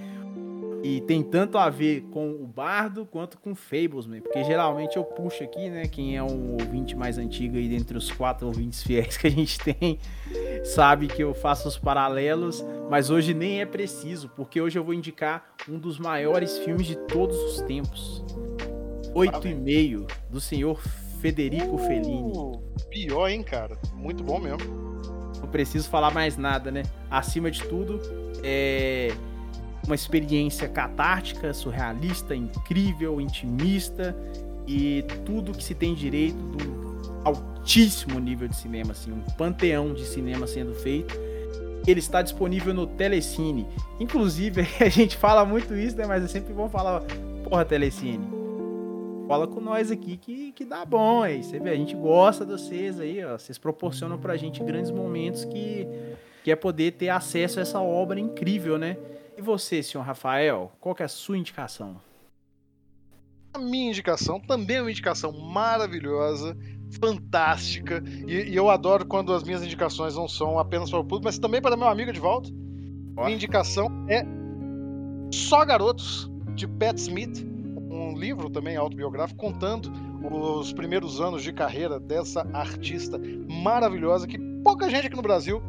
e 0.82 1.00
tem 1.02 1.22
tanto 1.22 1.56
a 1.56 1.70
ver 1.70 2.02
com 2.10 2.30
o 2.32 2.46
Bardo 2.46 3.06
quanto 3.06 3.38
com 3.38 3.54
Fables, 3.54 4.06
man, 4.06 4.20
porque 4.20 4.42
geralmente 4.42 4.96
eu 4.96 5.04
puxo 5.04 5.44
aqui, 5.44 5.70
né, 5.70 5.86
quem 5.86 6.16
é 6.16 6.22
um 6.22 6.54
ouvinte 6.54 6.96
mais 6.96 7.16
antigo 7.16 7.56
aí 7.56 7.68
dentre 7.68 7.96
os 7.96 8.10
quatro 8.10 8.48
ouvintes 8.48 8.82
fiéis 8.82 9.16
que 9.16 9.28
a 9.28 9.30
gente 9.30 9.58
tem, 9.60 9.98
sabe 10.64 11.06
que 11.06 11.22
eu 11.22 11.32
faço 11.32 11.68
os 11.68 11.78
paralelos, 11.78 12.64
mas 12.90 13.08
hoje 13.08 13.32
nem 13.32 13.60
é 13.60 13.66
preciso, 13.66 14.28
porque 14.30 14.60
hoje 14.60 14.78
eu 14.78 14.84
vou 14.84 14.92
indicar 14.92 15.54
um 15.68 15.78
dos 15.78 15.98
maiores 15.98 16.58
filmes 16.58 16.86
de 16.86 16.96
todos 16.96 17.36
os 17.44 17.62
tempos. 17.62 18.22
Oito 19.14 19.46
e 19.46 19.54
meio 19.54 20.06
do 20.28 20.40
senhor 20.40 20.82
Federico 21.22 21.78
Fellini. 21.78 22.32
Uh, 22.34 22.60
pior, 22.90 23.28
hein, 23.28 23.44
cara? 23.44 23.78
Muito 23.94 24.24
bom 24.24 24.40
mesmo. 24.40 24.58
Não 25.40 25.48
preciso 25.48 25.88
falar 25.88 26.10
mais 26.10 26.36
nada, 26.36 26.72
né? 26.72 26.82
Acima 27.08 27.48
de 27.48 27.62
tudo, 27.62 28.00
é 28.42 29.12
uma 29.86 29.94
experiência 29.94 30.68
catártica, 30.68 31.54
surrealista, 31.54 32.34
incrível, 32.34 33.20
intimista 33.20 34.16
e 34.66 35.04
tudo 35.24 35.52
que 35.52 35.62
se 35.62 35.74
tem 35.74 35.94
direito 35.94 36.36
do 36.36 37.22
altíssimo 37.24 38.18
nível 38.18 38.48
de 38.48 38.56
cinema, 38.56 38.90
assim, 38.90 39.12
um 39.12 39.20
panteão 39.36 39.94
de 39.94 40.04
cinema 40.04 40.46
sendo 40.48 40.74
feito. 40.74 41.14
Ele 41.86 42.00
está 42.00 42.20
disponível 42.20 42.74
no 42.74 42.86
Telecine. 42.86 43.66
Inclusive, 44.00 44.66
a 44.80 44.88
gente 44.88 45.16
fala 45.16 45.44
muito 45.44 45.74
isso, 45.76 45.96
né? 45.96 46.04
Mas 46.04 46.24
é 46.24 46.28
sempre 46.28 46.52
bom 46.52 46.68
falar, 46.68 47.00
porra, 47.44 47.64
Telecine 47.64 48.41
cola 49.32 49.48
com 49.48 49.60
nós 49.62 49.90
aqui 49.90 50.18
que, 50.18 50.52
que 50.52 50.62
dá 50.62 50.84
bom 50.84 51.22
aí. 51.22 51.42
Você 51.42 51.58
vê, 51.58 51.70
a 51.70 51.76
gente 51.76 51.96
gosta 51.96 52.44
de 52.44 52.52
vocês 52.52 53.00
aí, 53.00 53.24
ó. 53.24 53.38
Vocês 53.38 53.56
proporcionam 53.56 54.18
pra 54.18 54.36
gente 54.36 54.62
grandes 54.62 54.90
momentos 54.90 55.46
que, 55.46 55.88
que 56.44 56.50
é 56.50 56.56
poder 56.56 56.92
ter 56.92 57.08
acesso 57.08 57.58
a 57.58 57.62
essa 57.62 57.80
obra 57.80 58.20
incrível, 58.20 58.76
né? 58.76 58.98
E 59.36 59.40
você, 59.40 59.82
senhor 59.82 60.04
Rafael, 60.04 60.70
qual 60.78 60.94
que 60.94 61.02
é 61.02 61.06
a 61.06 61.08
sua 61.08 61.38
indicação? 61.38 61.98
A 63.54 63.58
minha 63.58 63.88
indicação 63.88 64.38
também 64.38 64.76
é 64.76 64.82
uma 64.82 64.90
indicação 64.90 65.32
maravilhosa. 65.32 66.54
fantástica. 67.00 68.04
E, 68.26 68.50
e, 68.50 68.54
eu 68.54 68.68
adoro 68.68 69.06
quando 69.06 69.32
as 69.32 69.42
minhas 69.42 69.62
indicações 69.62 70.14
não 70.14 70.28
são 70.28 70.58
apenas 70.58 70.90
para 70.90 70.98
o 71.00 71.04
público, 71.04 71.24
mas 71.24 71.38
também 71.38 71.62
para 71.62 71.74
meu 71.74 71.88
amigo 71.88 72.12
de 72.12 72.20
volta. 72.20 72.50
Minha 72.50 73.30
indicação 73.30 73.88
é 74.10 74.22
Só 75.32 75.64
Garotos, 75.64 76.30
de 76.54 76.68
Pat 76.68 76.98
Smith, 76.98 77.51
livro 78.22 78.48
também 78.48 78.76
autobiográfico 78.76 79.38
contando 79.38 79.92
os 80.22 80.72
primeiros 80.72 81.20
anos 81.20 81.42
de 81.42 81.52
carreira 81.52 81.98
dessa 81.98 82.46
artista 82.52 83.20
maravilhosa 83.48 84.28
que 84.28 84.38
pouca 84.62 84.88
gente 84.88 85.08
aqui 85.08 85.16
no 85.16 85.22
Brasil 85.22 85.60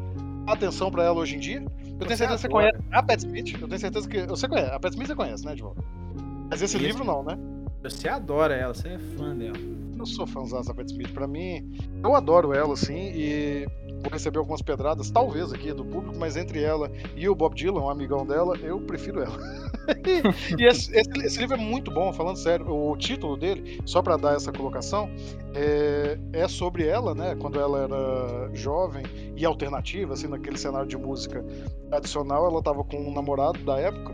dá 0.46 0.54
atenção 0.54 0.92
para 0.92 1.04
ela 1.04 1.20
hoje 1.20 1.36
em 1.36 1.40
dia. 1.40 1.66
Eu 2.00 2.06
tenho 2.06 2.18
certeza 2.18 2.36
que 2.36 2.42
você 2.42 2.50
conhece 2.50 2.78
a 2.92 3.02
Pat 3.02 3.20
Smith. 3.20 3.60
Eu 3.60 3.68
tenho 3.68 3.80
certeza 3.80 4.08
que 4.08 4.26
você 4.28 4.48
conhece. 4.48 4.72
A 4.72 4.80
Pat 4.80 4.92
Smith 4.92 5.08
você 5.08 5.16
conhece, 5.16 5.46
né, 5.46 5.54
Edvaldo? 5.54 5.84
Mas 6.50 6.62
esse 6.62 6.78
livro 6.78 7.04
não, 7.04 7.24
né? 7.24 7.38
Você 7.82 8.08
adora 8.08 8.54
ela, 8.56 8.74
você 8.74 8.90
é 8.90 9.00
fã 9.18 9.36
dela. 9.36 9.58
Eu 9.98 10.06
sou 10.06 10.28
fãzão 10.28 10.62
da 10.62 10.74
Pat 10.74 10.88
Smith. 10.88 11.12
Pra 11.12 11.28
mim, 11.28 11.76
eu 12.04 12.16
adoro 12.16 12.54
ela, 12.54 12.74
assim, 12.74 13.12
e 13.16 13.66
vou 14.02 14.12
receber 14.12 14.38
algumas 14.38 14.62
pedradas, 14.62 15.10
talvez 15.10 15.52
aqui 15.52 15.74
do 15.74 15.84
público, 15.84 16.16
mas 16.20 16.38
entre 16.38 16.62
ela 16.62 16.92
e 17.16 17.28
o 17.28 17.34
Bob 17.34 17.56
Dylan, 17.56 17.82
um 17.82 17.90
amigão 17.90 18.26
dela, 18.26 18.56
eu 18.58 18.80
prefiro 18.80 19.22
ela. 19.22 19.38
e 20.58 20.66
esse, 20.66 20.96
esse, 20.96 21.10
esse, 21.26 21.40
livro 21.40 21.56
é 21.56 21.60
muito 21.60 21.92
bom, 21.92 22.12
falando 22.14 22.38
sério. 22.38 22.70
O 22.70 22.96
título 22.98 23.38
dele, 23.38 23.82
só 23.86 24.02
para 24.02 24.18
dar 24.18 24.36
essa 24.36 24.52
colocação, 24.52 25.10
é, 25.54 26.18
é, 26.34 26.48
sobre 26.48 26.88
ela, 26.88 27.14
né? 27.14 27.36
Quando 27.40 27.60
ela 27.60 27.80
era 27.80 28.50
jovem 28.54 29.04
e 29.36 29.46
alternativa, 29.46 30.14
assim, 30.14 30.28
naquele 30.28 30.58
cenário 30.58 30.88
de 30.88 30.98
música 30.98 31.44
tradicional, 31.90 32.48
ela 32.48 32.62
tava 32.62 32.84
com 32.84 32.98
um 32.98 33.14
namorado 33.14 33.60
da 33.60 33.80
época 33.80 34.14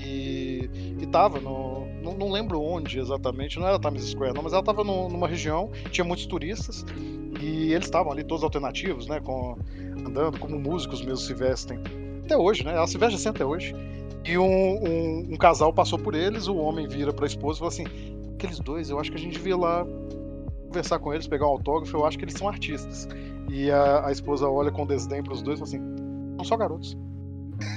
e, 0.00 0.70
e 1.00 1.06
tava 1.06 1.40
no. 1.40 1.86
Não, 2.02 2.12
não, 2.12 2.30
lembro 2.30 2.60
onde 2.60 2.98
exatamente, 2.98 3.58
não 3.58 3.66
era 3.66 3.78
Times 3.78 4.04
Square, 4.04 4.34
não, 4.34 4.42
mas 4.42 4.52
ela 4.52 4.62
tava 4.62 4.84
no, 4.84 5.08
numa 5.08 5.26
região, 5.26 5.70
tinha 5.90 6.04
muitos 6.04 6.26
turistas, 6.26 6.84
e 7.40 7.72
eles 7.72 7.86
estavam 7.86 8.12
ali 8.12 8.22
todos 8.22 8.44
alternativos, 8.44 9.06
né? 9.06 9.20
Com, 9.20 9.56
andando 10.06 10.38
como 10.38 10.58
músicos 10.58 11.00
mesmo 11.00 11.18
se 11.18 11.34
vestem. 11.34 11.78
Até 12.24 12.36
hoje, 12.36 12.64
né? 12.64 12.74
Ela 12.74 12.86
se 12.86 12.98
veste 12.98 13.16
assim 13.16 13.28
até 13.28 13.44
hoje. 13.44 13.74
E 14.26 14.38
um, 14.38 14.44
um, 14.44 15.28
um 15.32 15.36
casal 15.36 15.72
passou 15.72 15.98
por 15.98 16.14
eles, 16.14 16.46
o 16.46 16.56
homem 16.56 16.88
vira 16.88 17.12
pra 17.12 17.26
esposa 17.26 17.58
e 17.58 17.60
falou 17.60 17.72
assim: 17.72 17.84
aqueles 18.34 18.58
dois, 18.58 18.90
eu 18.90 18.98
acho 18.98 19.10
que 19.10 19.16
a 19.16 19.20
gente 19.20 19.34
devia 19.34 19.56
lá 19.56 19.86
conversar 20.66 20.98
com 20.98 21.12
eles, 21.12 21.26
pegar 21.26 21.46
um 21.46 21.50
autógrafo, 21.50 21.96
eu 21.96 22.04
acho 22.04 22.18
que 22.18 22.24
eles 22.24 22.34
são 22.34 22.48
artistas. 22.48 23.08
E 23.50 23.70
a, 23.70 24.06
a 24.06 24.12
esposa 24.12 24.48
olha 24.48 24.70
com 24.70 24.86
desdém 24.86 25.22
pros 25.22 25.42
dois 25.42 25.58
e 25.58 25.62
fala 25.62 25.68
assim: 25.68 26.36
são 26.36 26.44
só 26.44 26.56
garotos. 26.56 26.96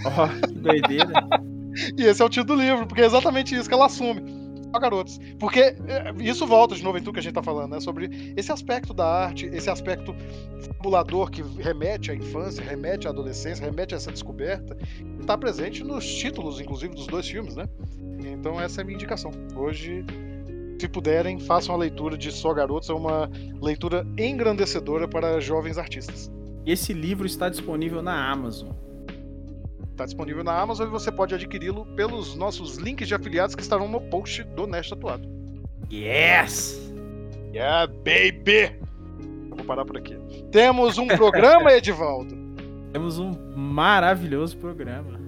Oh, 0.05 0.47
que 0.47 0.53
doideira. 0.53 1.13
E 1.95 2.05
esse 2.05 2.23
é 2.23 2.25
o 2.25 2.29
título 2.29 2.57
do 2.57 2.63
livro, 2.63 2.87
porque 2.87 3.01
é 3.01 3.05
exatamente 3.05 3.53
isso 3.53 3.69
que 3.69 3.75
ela 3.75 3.85
assume. 3.85 4.23
Só 4.77 4.79
garotos. 4.79 5.19
Porque 5.39 5.59
é, 5.59 5.75
isso 6.19 6.45
volta 6.45 6.75
de 6.75 6.83
novo 6.83 6.97
em 6.97 7.01
tudo 7.01 7.13
que 7.13 7.19
a 7.19 7.23
gente 7.23 7.33
tá 7.33 7.43
falando, 7.43 7.71
né? 7.71 7.79
Sobre 7.79 8.33
esse 8.37 8.51
aspecto 8.51 8.93
da 8.93 9.05
arte, 9.05 9.47
esse 9.47 9.69
aspecto 9.69 10.15
fabulador 10.77 11.31
que 11.31 11.41
remete 11.41 12.11
à 12.11 12.15
infância, 12.15 12.63
remete 12.63 13.07
à 13.07 13.09
adolescência, 13.09 13.65
remete 13.65 13.95
a 13.95 13.97
essa 13.97 14.11
descoberta, 14.11 14.77
está 15.19 15.37
presente 15.37 15.83
nos 15.83 16.05
títulos, 16.05 16.61
inclusive, 16.61 16.93
dos 16.93 17.07
dois 17.07 17.27
filmes, 17.27 17.55
né? 17.55 17.67
Então 18.19 18.61
essa 18.61 18.81
é 18.81 18.83
a 18.83 18.85
minha 18.85 18.95
indicação. 18.95 19.31
Hoje, 19.55 20.05
se 20.79 20.87
puderem, 20.87 21.39
façam 21.39 21.73
a 21.73 21.77
leitura 21.77 22.15
de 22.15 22.31
Só 22.31 22.53
Garotos, 22.53 22.89
é 22.89 22.93
uma 22.93 23.29
leitura 23.59 24.05
engrandecedora 24.17 25.07
para 25.07 25.39
jovens 25.39 25.77
artistas. 25.77 26.31
Esse 26.65 26.93
livro 26.93 27.25
está 27.25 27.49
disponível 27.49 28.01
na 28.01 28.29
Amazon. 28.29 28.69
Está 29.97 30.05
disponível 30.05 30.43
na 30.43 30.55
Amazon 30.55 30.87
e 30.87 30.91
você 30.91 31.11
pode 31.11 31.33
adquiri-lo 31.33 31.83
pelos 31.95 32.35
nossos 32.35 32.77
links 32.77 33.07
de 33.07 33.15
afiliados 33.15 33.55
que 33.55 33.63
estarão 33.63 33.87
no 33.87 33.99
post 33.99 34.43
do 34.43 34.67
Nest 34.67 34.93
Atuado. 34.93 35.27
Yes! 35.91 36.79
Yeah, 37.51 37.87
baby! 37.87 38.77
vou 39.49 39.65
parar 39.65 39.83
por 39.85 39.97
aqui. 39.97 40.15
Temos 40.51 40.99
um 40.99 41.07
programa, 41.07 41.73
Edivaldo? 41.73 42.37
Temos 42.93 43.17
um 43.17 43.31
maravilhoso 43.55 44.55
programa. 44.59 45.19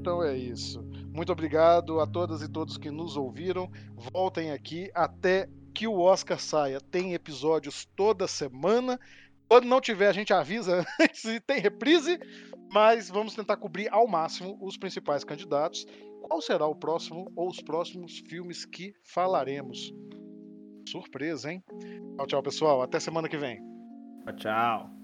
Então 0.00 0.24
é 0.24 0.34
isso. 0.34 0.82
Muito 1.12 1.30
obrigado 1.30 2.00
a 2.00 2.06
todas 2.06 2.40
e 2.40 2.48
todos 2.48 2.78
que 2.78 2.90
nos 2.90 3.18
ouviram. 3.18 3.70
Voltem 4.14 4.50
aqui 4.50 4.90
até 4.94 5.46
que 5.74 5.86
o 5.86 6.00
Oscar 6.00 6.40
saia. 6.40 6.80
Tem 6.80 7.12
episódios 7.12 7.86
toda 7.94 8.26
semana. 8.26 8.98
Quando 9.46 9.66
não 9.66 9.78
tiver, 9.78 10.08
a 10.08 10.12
gente 10.12 10.32
avisa 10.32 10.86
se 11.12 11.38
tem 11.38 11.60
reprise, 11.60 12.18
mas 12.72 13.08
vamos 13.08 13.34
tentar 13.34 13.56
cobrir 13.56 13.92
ao 13.92 14.06
máximo 14.06 14.58
os 14.60 14.76
principais 14.76 15.24
candidatos. 15.24 15.86
Qual 16.22 16.40
será 16.40 16.66
o 16.66 16.74
próximo 16.74 17.30
ou 17.36 17.48
os 17.48 17.60
próximos 17.60 18.18
filmes 18.18 18.64
que 18.64 18.94
falaremos? 19.04 19.92
Surpresa, 20.88 21.52
hein? 21.52 21.62
Tchau, 22.16 22.26
tchau, 22.26 22.42
pessoal. 22.42 22.82
Até 22.82 22.98
semana 22.98 23.28
que 23.28 23.36
vem. 23.36 23.60
Tchau, 24.24 24.36
tchau. 24.36 24.95